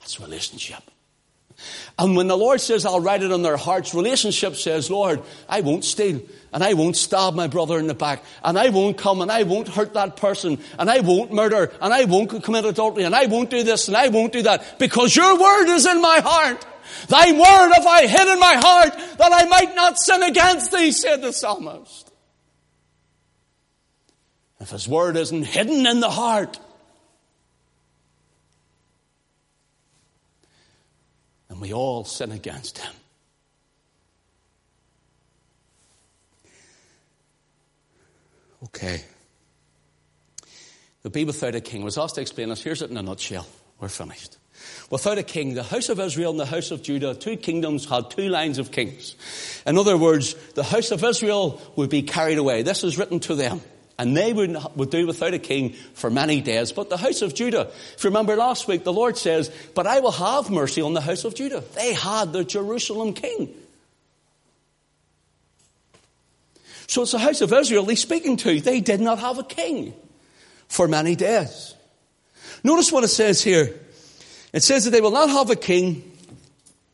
That's 0.00 0.20
relationship. 0.20 0.82
And 1.98 2.16
when 2.16 2.26
the 2.26 2.36
Lord 2.36 2.60
says, 2.60 2.84
I'll 2.84 3.00
write 3.00 3.22
it 3.22 3.32
on 3.32 3.42
their 3.42 3.56
hearts, 3.56 3.94
relationship 3.94 4.56
says, 4.56 4.90
Lord, 4.90 5.22
I 5.48 5.62
won't 5.62 5.84
steal, 5.84 6.20
and 6.52 6.62
I 6.62 6.74
won't 6.74 6.96
stab 6.96 7.34
my 7.34 7.46
brother 7.46 7.78
in 7.78 7.86
the 7.86 7.94
back, 7.94 8.22
and 8.44 8.58
I 8.58 8.68
won't 8.68 8.98
come, 8.98 9.22
and 9.22 9.32
I 9.32 9.44
won't 9.44 9.68
hurt 9.68 9.94
that 9.94 10.16
person, 10.16 10.58
and 10.78 10.90
I 10.90 11.00
won't 11.00 11.32
murder, 11.32 11.72
and 11.80 11.94
I 11.94 12.04
won't 12.04 12.42
commit 12.42 12.66
adultery, 12.66 13.04
and 13.04 13.14
I 13.14 13.26
won't 13.26 13.48
do 13.48 13.62
this, 13.62 13.88
and 13.88 13.96
I 13.96 14.08
won't 14.08 14.32
do 14.32 14.42
that, 14.42 14.78
because 14.78 15.16
your 15.16 15.40
word 15.40 15.74
is 15.74 15.86
in 15.86 16.02
my 16.02 16.20
heart. 16.20 16.66
Thy 17.08 17.32
word 17.32 17.72
have 17.72 17.86
I 17.86 18.06
hid 18.06 18.28
in 18.28 18.38
my 18.38 18.54
heart, 18.56 19.18
that 19.18 19.32
I 19.32 19.46
might 19.46 19.74
not 19.74 19.98
sin 19.98 20.22
against 20.22 20.72
thee, 20.72 20.92
said 20.92 21.22
the 21.22 21.32
psalmist. 21.32 22.12
If 24.66 24.72
His 24.72 24.88
Word 24.88 25.16
isn't 25.16 25.44
hidden 25.44 25.86
in 25.86 26.00
the 26.00 26.10
heart, 26.10 26.58
then 31.48 31.60
we 31.60 31.72
all 31.72 32.02
sin 32.02 32.32
against 32.32 32.78
Him. 32.78 32.92
Okay. 38.64 39.04
The 41.02 41.10
be 41.10 41.24
without 41.24 41.54
a 41.54 41.60
king 41.60 41.84
was 41.84 41.96
asked 41.96 42.16
to 42.16 42.20
explain 42.20 42.48
this. 42.48 42.60
Here's 42.60 42.82
it 42.82 42.90
in 42.90 42.96
a 42.96 43.02
nutshell. 43.02 43.46
We're 43.78 43.86
finished. 43.86 44.36
Without 44.90 45.16
a 45.18 45.22
king, 45.22 45.54
the 45.54 45.62
house 45.62 45.90
of 45.90 46.00
Israel 46.00 46.32
and 46.32 46.40
the 46.40 46.44
house 46.44 46.72
of 46.72 46.82
Judah, 46.82 47.14
two 47.14 47.36
kingdoms 47.36 47.88
had 47.88 48.10
two 48.10 48.28
lines 48.28 48.58
of 48.58 48.72
kings. 48.72 49.14
In 49.64 49.78
other 49.78 49.96
words, 49.96 50.34
the 50.54 50.64
house 50.64 50.90
of 50.90 51.04
Israel 51.04 51.62
would 51.76 51.88
be 51.88 52.02
carried 52.02 52.38
away. 52.38 52.62
This 52.62 52.82
is 52.82 52.98
written 52.98 53.20
to 53.20 53.36
them. 53.36 53.60
And 53.98 54.16
they 54.16 54.32
would, 54.32 54.56
would 54.74 54.90
do 54.90 55.06
without 55.06 55.32
a 55.32 55.38
king 55.38 55.72
for 55.94 56.10
many 56.10 56.42
days. 56.42 56.70
But 56.70 56.90
the 56.90 56.98
house 56.98 57.22
of 57.22 57.34
Judah, 57.34 57.70
if 57.94 58.04
you 58.04 58.10
remember 58.10 58.36
last 58.36 58.68
week, 58.68 58.84
the 58.84 58.92
Lord 58.92 59.16
says, 59.16 59.50
But 59.74 59.86
I 59.86 60.00
will 60.00 60.12
have 60.12 60.50
mercy 60.50 60.82
on 60.82 60.92
the 60.92 61.00
house 61.00 61.24
of 61.24 61.34
Judah. 61.34 61.64
They 61.74 61.94
had 61.94 62.32
the 62.32 62.44
Jerusalem 62.44 63.14
king. 63.14 63.54
So 66.88 67.02
it's 67.02 67.12
the 67.12 67.18
house 67.18 67.40
of 67.40 67.52
Israel 67.52 67.86
he's 67.86 68.00
speaking 68.00 68.36
to. 68.38 68.60
They 68.60 68.80
did 68.80 69.00
not 69.00 69.18
have 69.18 69.38
a 69.38 69.44
king 69.44 69.94
for 70.68 70.86
many 70.86 71.16
days. 71.16 71.74
Notice 72.62 72.92
what 72.92 73.04
it 73.04 73.08
says 73.08 73.42
here. 73.42 73.80
It 74.52 74.62
says 74.62 74.84
that 74.84 74.90
they 74.90 75.00
will 75.00 75.10
not 75.10 75.30
have 75.30 75.50
a 75.50 75.56
king 75.56 76.12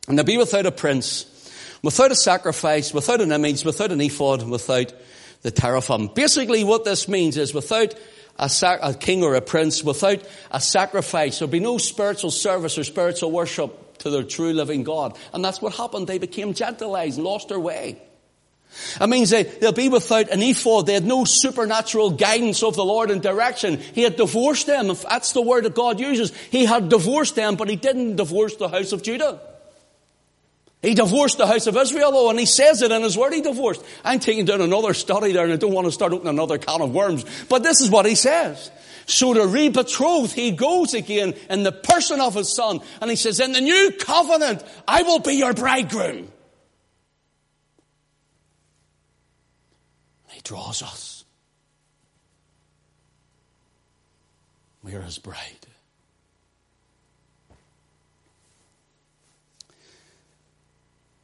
and 0.09 0.19
they'll 0.19 0.25
be 0.25 0.39
without 0.39 0.67
a 0.67 0.73
prince, 0.73 1.27
without 1.83 2.11
a 2.11 2.17
sacrifice, 2.17 2.93
without 2.93 3.21
an 3.21 3.33
image, 3.33 3.65
without 3.65 3.93
an 3.93 4.01
ephod, 4.01 4.49
without 4.49 4.93
the 5.43 5.51
teraphim. 5.51 6.09
Basically 6.09 6.65
what 6.65 6.85
this 6.85 7.09
means 7.09 7.37
is 7.37 7.53
without 7.53 7.95
a, 8.39 8.49
sac- 8.49 8.81
a 8.83 8.95
king 8.95 9.23
or 9.23 9.35
a 9.35 9.41
prince, 9.41 9.85
without 9.85 10.23
a 10.51 10.61
sacrifice, 10.61 11.39
there'll 11.39 11.51
be 11.51 11.61
no 11.61 11.79
spiritual 11.79 12.31
service 12.31 12.79
or 12.79 12.85
spiritual 12.85 13.31
worship 13.31 13.99
to 13.99 14.11
their 14.11 14.23
true 14.23 14.53
living 14.53 14.83
God. 14.83 15.17
And 15.33 15.45
that's 15.45 15.61
what 15.61 15.75
happened. 15.75 16.07
They 16.07 16.19
became 16.19 16.55
Gentiles, 16.55 17.19
lost 17.19 17.49
their 17.49 17.61
way. 17.61 18.01
It 19.01 19.07
means 19.07 19.29
they, 19.31 19.43
they'll 19.43 19.73
be 19.73 19.91
without 19.91 20.31
an 20.31 20.43
ephod. 20.43 20.87
They 20.87 20.95
had 20.95 21.05
no 21.05 21.25
supernatural 21.25 22.13
guidance 22.13 22.63
of 22.63 22.75
the 22.75 22.85
Lord 22.85 23.11
and 23.11 23.21
direction. 23.21 23.79
He 23.79 24.03
had 24.03 24.17
divorced 24.17 24.67
them. 24.67 24.89
If 24.91 25.03
that's 25.03 25.33
the 25.33 25.43
word 25.43 25.65
that 25.65 25.75
God 25.75 26.01
uses. 26.01 26.35
He 26.51 26.65
had 26.65 26.89
divorced 26.89 27.37
them, 27.37 27.57
but 27.57 27.69
he 27.69 27.77
didn't 27.77 28.17
divorce 28.17 28.57
the 28.57 28.69
house 28.69 28.93
of 28.93 29.03
Judah. 29.03 29.41
He 30.83 30.95
divorced 30.95 31.39
the 31.39 31.47
house 31.47 31.69
of 31.69 31.77
Israel, 31.77 32.11
though, 32.11 32.29
and 32.29 32.39
he 32.39 32.45
says 32.45 32.83
it 32.83 32.91
in 32.91 33.03
his 33.03 33.17
word, 33.17 33.33
he 33.33 33.41
divorced. 33.41 33.85
I'm 34.05 34.19
taking 34.19 34.45
down 34.45 34.61
another 34.61 34.95
study 34.95 35.33
there, 35.33 35.45
and 35.45 35.53
I 35.53 35.57
don't 35.57 35.73
want 35.73 35.87
to 35.87 35.93
start 35.93 36.13
opening 36.13 36.35
another 36.35 36.59
can 36.59 36.83
of 36.83 36.93
worms, 36.93 37.25
but 37.49 37.63
this 37.63 37.81
is 37.81 37.89
what 37.89 38.05
he 38.05 38.17
says. 38.17 38.69
So 39.07 39.33
to 39.33 39.47
re-betroth, 39.47 40.33
he 40.33 40.51
goes 40.51 40.93
again 40.95 41.35
in 41.49 41.63
the 41.63 41.71
person 41.71 42.21
of 42.21 42.35
his 42.35 42.53
son, 42.53 42.81
and 43.01 43.09
he 43.11 43.17
says, 43.17 43.39
in 43.39 43.53
the 43.53 43.61
new 43.61 43.93
covenant, 44.01 44.65
I 44.89 45.03
will 45.03 45.21
be 45.21 45.35
your 45.35 45.55
bridegroom. 45.55 46.29
He 50.31 50.41
draws 50.43 50.83
us. 50.83 51.25
We 54.83 54.95
are 54.97 55.03
his 55.03 55.19
bride. 55.19 55.62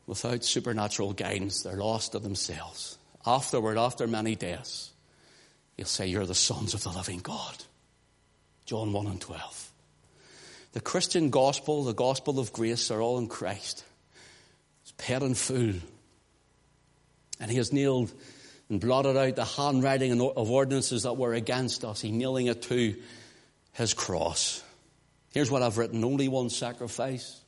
Without 0.09 0.43
supernatural 0.43 1.13
guidance, 1.13 1.63
they're 1.63 1.77
lost 1.77 2.13
to 2.13 2.19
themselves. 2.19 2.99
Afterward, 3.27 3.77
after 3.77 4.07
many 4.07 4.35
days, 4.35 4.91
he'll 5.77 5.87
say, 5.87 6.07
You're 6.07 6.27
the 6.27 6.35
sons 6.35 6.75
of 6.75 6.83
the 6.83 6.89
living 6.89 7.19
God. 7.19 7.55
John 8.65 8.93
1 8.93 9.07
and 9.07 9.21
12. 9.21 9.73
The 10.73 10.81
Christian 10.81 11.31
gospel, 11.31 11.85
the 11.85 11.93
gospel 11.93 12.39
of 12.39 12.53
grace, 12.53 12.91
are 12.91 13.03
all 13.03 13.19
in 13.19 13.29
Christ. 13.29 13.85
It's 14.83 14.93
paid 14.97 15.23
in 15.23 15.35
full. 15.35 15.75
And 17.41 17.51
he 17.51 17.59
has 17.59 17.73
nailed 17.73 18.11
and 18.71 18.81
blotted 18.81 19.17
out 19.17 19.37
the 19.37 19.45
handwriting 19.45 20.21
of 20.21 20.51
ordinances 20.51 21.03
that 21.03 21.17
were 21.17 21.35
against 21.35 21.85
us. 21.85 22.01
He 22.01 22.11
nailing 22.11 22.47
it 22.47 22.63
to 22.63 22.97
his 23.73 23.95
cross. 23.95 24.63
Here's 25.33 25.51
what 25.51 25.63
I've 25.63 25.79
written 25.79 26.03
only 26.03 26.29
one 26.29 26.51
sacrifice, 26.51 27.41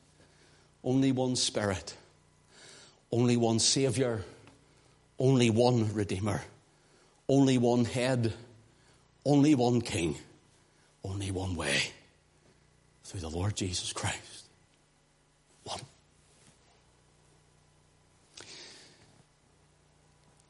only 0.83 1.11
one 1.11 1.35
spirit 1.35 1.95
only 3.11 3.37
one 3.37 3.59
Savior, 3.59 4.23
only 5.19 5.49
one 5.49 5.93
Redeemer, 5.93 6.41
only 7.27 7.57
one 7.57 7.85
head, 7.85 8.33
only 9.25 9.55
one 9.55 9.81
King, 9.81 10.15
only 11.03 11.31
one 11.31 11.55
way 11.55 11.81
through 13.03 13.19
the 13.19 13.29
Lord 13.29 13.55
Jesus 13.55 13.91
Christ. 13.91 14.45
One. 15.63 15.81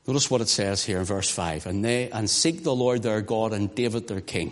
Notice 0.08 0.30
what 0.30 0.42
it 0.42 0.50
says 0.50 0.84
here 0.84 1.00
in 1.00 1.06
verse 1.06 1.30
5 1.30 1.66
and 1.66 1.84
they 1.84 2.10
and 2.12 2.30
seek 2.30 2.64
the 2.64 2.76
Lord 2.76 3.02
their 3.04 3.22
God 3.22 3.54
and 3.54 3.74
David 3.74 4.08
their 4.08 4.22
king. 4.22 4.52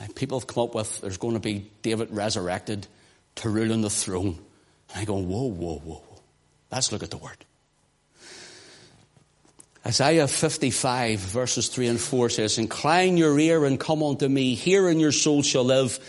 And 0.00 0.14
people 0.14 0.38
have 0.38 0.46
come 0.46 0.64
up 0.64 0.74
with 0.74 1.00
there's 1.00 1.16
going 1.16 1.34
to 1.34 1.40
be 1.40 1.70
David 1.82 2.10
resurrected 2.10 2.86
to 3.36 3.48
rule 3.48 3.72
on 3.72 3.80
the 3.80 3.90
throne. 3.90 4.38
And 4.92 5.00
I 5.00 5.04
go, 5.04 5.14
whoa, 5.14 5.46
whoa, 5.46 5.78
whoa, 5.78 6.02
whoa. 6.06 6.13
Let's 6.74 6.90
look 6.90 7.04
at 7.04 7.10
the 7.10 7.18
word. 7.18 7.36
Isaiah 9.86 10.26
55 10.26 11.20
verses 11.20 11.68
3 11.68 11.86
and 11.86 12.00
4 12.00 12.30
says, 12.30 12.58
Incline 12.58 13.16
your 13.16 13.38
ear 13.38 13.64
and 13.64 13.78
come 13.78 14.02
unto 14.02 14.28
me, 14.28 14.60
and 14.66 15.00
your 15.00 15.12
soul 15.12 15.42
shall 15.42 15.64
live, 15.64 16.00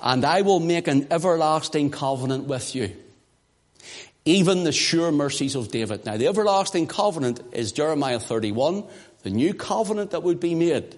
and 0.00 0.24
I 0.24 0.42
will 0.42 0.60
make 0.60 0.86
an 0.86 1.08
everlasting 1.10 1.90
covenant 1.90 2.44
with 2.44 2.74
you. 2.74 2.94
Even 4.24 4.62
the 4.62 4.70
sure 4.70 5.10
mercies 5.10 5.56
of 5.56 5.72
David. 5.72 6.06
Now 6.06 6.16
the 6.16 6.28
everlasting 6.28 6.86
covenant 6.86 7.40
is 7.52 7.72
Jeremiah 7.72 8.20
31, 8.20 8.84
the 9.24 9.30
new 9.30 9.54
covenant 9.54 10.12
that 10.12 10.22
would 10.22 10.38
be 10.38 10.54
made. 10.54 10.94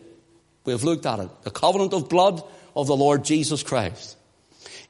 We 0.66 0.72
have 0.72 0.84
looked 0.84 1.06
at 1.06 1.20
it. 1.20 1.30
The 1.44 1.50
covenant 1.50 1.94
of 1.94 2.10
blood 2.10 2.42
of 2.76 2.88
the 2.88 2.96
Lord 2.96 3.24
Jesus 3.24 3.62
Christ. 3.62 4.18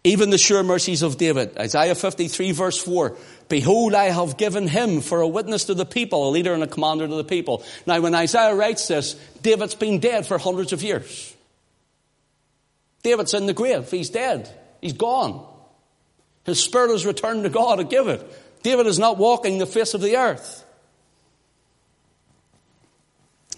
Even 0.06 0.28
the 0.28 0.36
sure 0.36 0.62
mercies 0.62 1.00
of 1.00 1.16
David. 1.16 1.56
Isaiah 1.56 1.94
53 1.94 2.52
verse 2.52 2.76
4. 2.76 3.16
Behold, 3.48 3.94
I 3.94 4.04
have 4.04 4.36
given 4.36 4.68
him 4.68 5.00
for 5.00 5.22
a 5.22 5.28
witness 5.28 5.64
to 5.64 5.74
the 5.74 5.86
people, 5.86 6.28
a 6.28 6.30
leader 6.30 6.52
and 6.52 6.62
a 6.62 6.66
commander 6.66 7.08
to 7.08 7.14
the 7.14 7.24
people. 7.24 7.64
Now, 7.86 8.00
when 8.02 8.14
Isaiah 8.14 8.54
writes 8.54 8.86
this, 8.86 9.14
David's 9.40 9.74
been 9.74 10.00
dead 10.00 10.26
for 10.26 10.36
hundreds 10.36 10.74
of 10.74 10.82
years. 10.82 11.34
David's 13.02 13.32
in 13.32 13.46
the 13.46 13.54
grave. 13.54 13.90
He's 13.90 14.10
dead. 14.10 14.48
He's 14.82 14.92
gone. 14.92 15.46
His 16.44 16.62
spirit 16.62 16.90
has 16.90 17.06
returned 17.06 17.44
to 17.44 17.50
God 17.50 17.76
to 17.76 17.84
give 17.84 18.08
it. 18.08 18.22
David 18.62 18.86
is 18.86 18.98
not 18.98 19.16
walking 19.16 19.56
the 19.56 19.66
face 19.66 19.94
of 19.94 20.02
the 20.02 20.16
earth. 20.16 20.64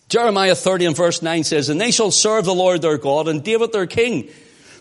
Jeremiah 0.09 0.55
30 0.55 0.87
and 0.87 0.97
verse 0.97 1.23
9 1.23 1.43
says, 1.43 1.69
And 1.69 1.81
they 1.81 1.91
shall 1.91 2.13
serve 2.13 2.45
the 2.45 2.55
Lord 2.55 2.83
their 2.83 2.99
God 2.99 3.27
and 3.27 3.43
David 3.43 3.73
their 3.73 3.89
king 3.89 4.31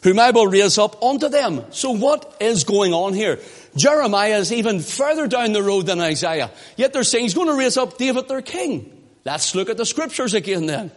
whom 0.05 0.19
I 0.19 0.29
will 0.29 0.45
raise 0.45 0.77
up 0.77 1.01
unto 1.01 1.29
them. 1.29 1.65
So 1.71 1.89
what 1.89 2.37
is 2.39 2.63
going 2.63 2.93
on 2.93 3.15
here? 3.15 3.39
Jeremiah 3.75 4.37
is 4.37 4.53
even 4.53 4.79
further 4.79 5.27
down 5.27 5.51
the 5.51 5.63
road 5.63 5.87
than 5.87 5.99
Isaiah. 5.99 6.51
Yet 6.77 6.93
they're 6.93 7.03
saying 7.03 7.23
he's 7.23 7.33
going 7.33 7.47
to 7.47 7.55
raise 7.55 7.75
up 7.75 7.97
David 7.97 8.27
their 8.27 8.43
king. 8.43 9.03
Let's 9.25 9.55
look 9.55 9.67
at 9.67 9.77
the 9.77 9.85
scriptures 9.85 10.35
again 10.35 10.67
then. 10.67 10.91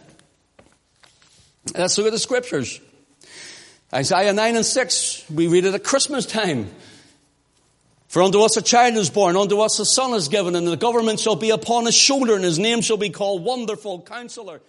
Let's 1.75 1.97
look 1.97 2.05
at 2.05 2.13
the 2.13 2.19
scriptures. 2.19 2.79
Isaiah 3.91 4.31
9 4.31 4.57
and 4.57 4.65
6, 4.65 5.31
we 5.31 5.47
read 5.47 5.65
it 5.65 5.73
at 5.73 5.83
Christmas 5.83 6.27
time. 6.27 6.69
For 8.09 8.21
unto 8.21 8.41
us 8.41 8.57
a 8.57 8.61
child 8.61 8.95
is 8.95 9.09
born, 9.09 9.35
unto 9.35 9.59
us 9.61 9.79
a 9.79 9.85
son 9.85 10.13
is 10.13 10.27
given, 10.27 10.55
and 10.55 10.67
the 10.67 10.77
government 10.77 11.19
shall 11.19 11.35
be 11.35 11.49
upon 11.49 11.87
his 11.87 11.95
shoulder, 11.95 12.35
and 12.35 12.43
his 12.43 12.59
name 12.59 12.81
shall 12.81 12.97
be 12.97 13.09
called 13.09 13.43
Wonderful 13.43 14.03
Counselor, 14.03 14.61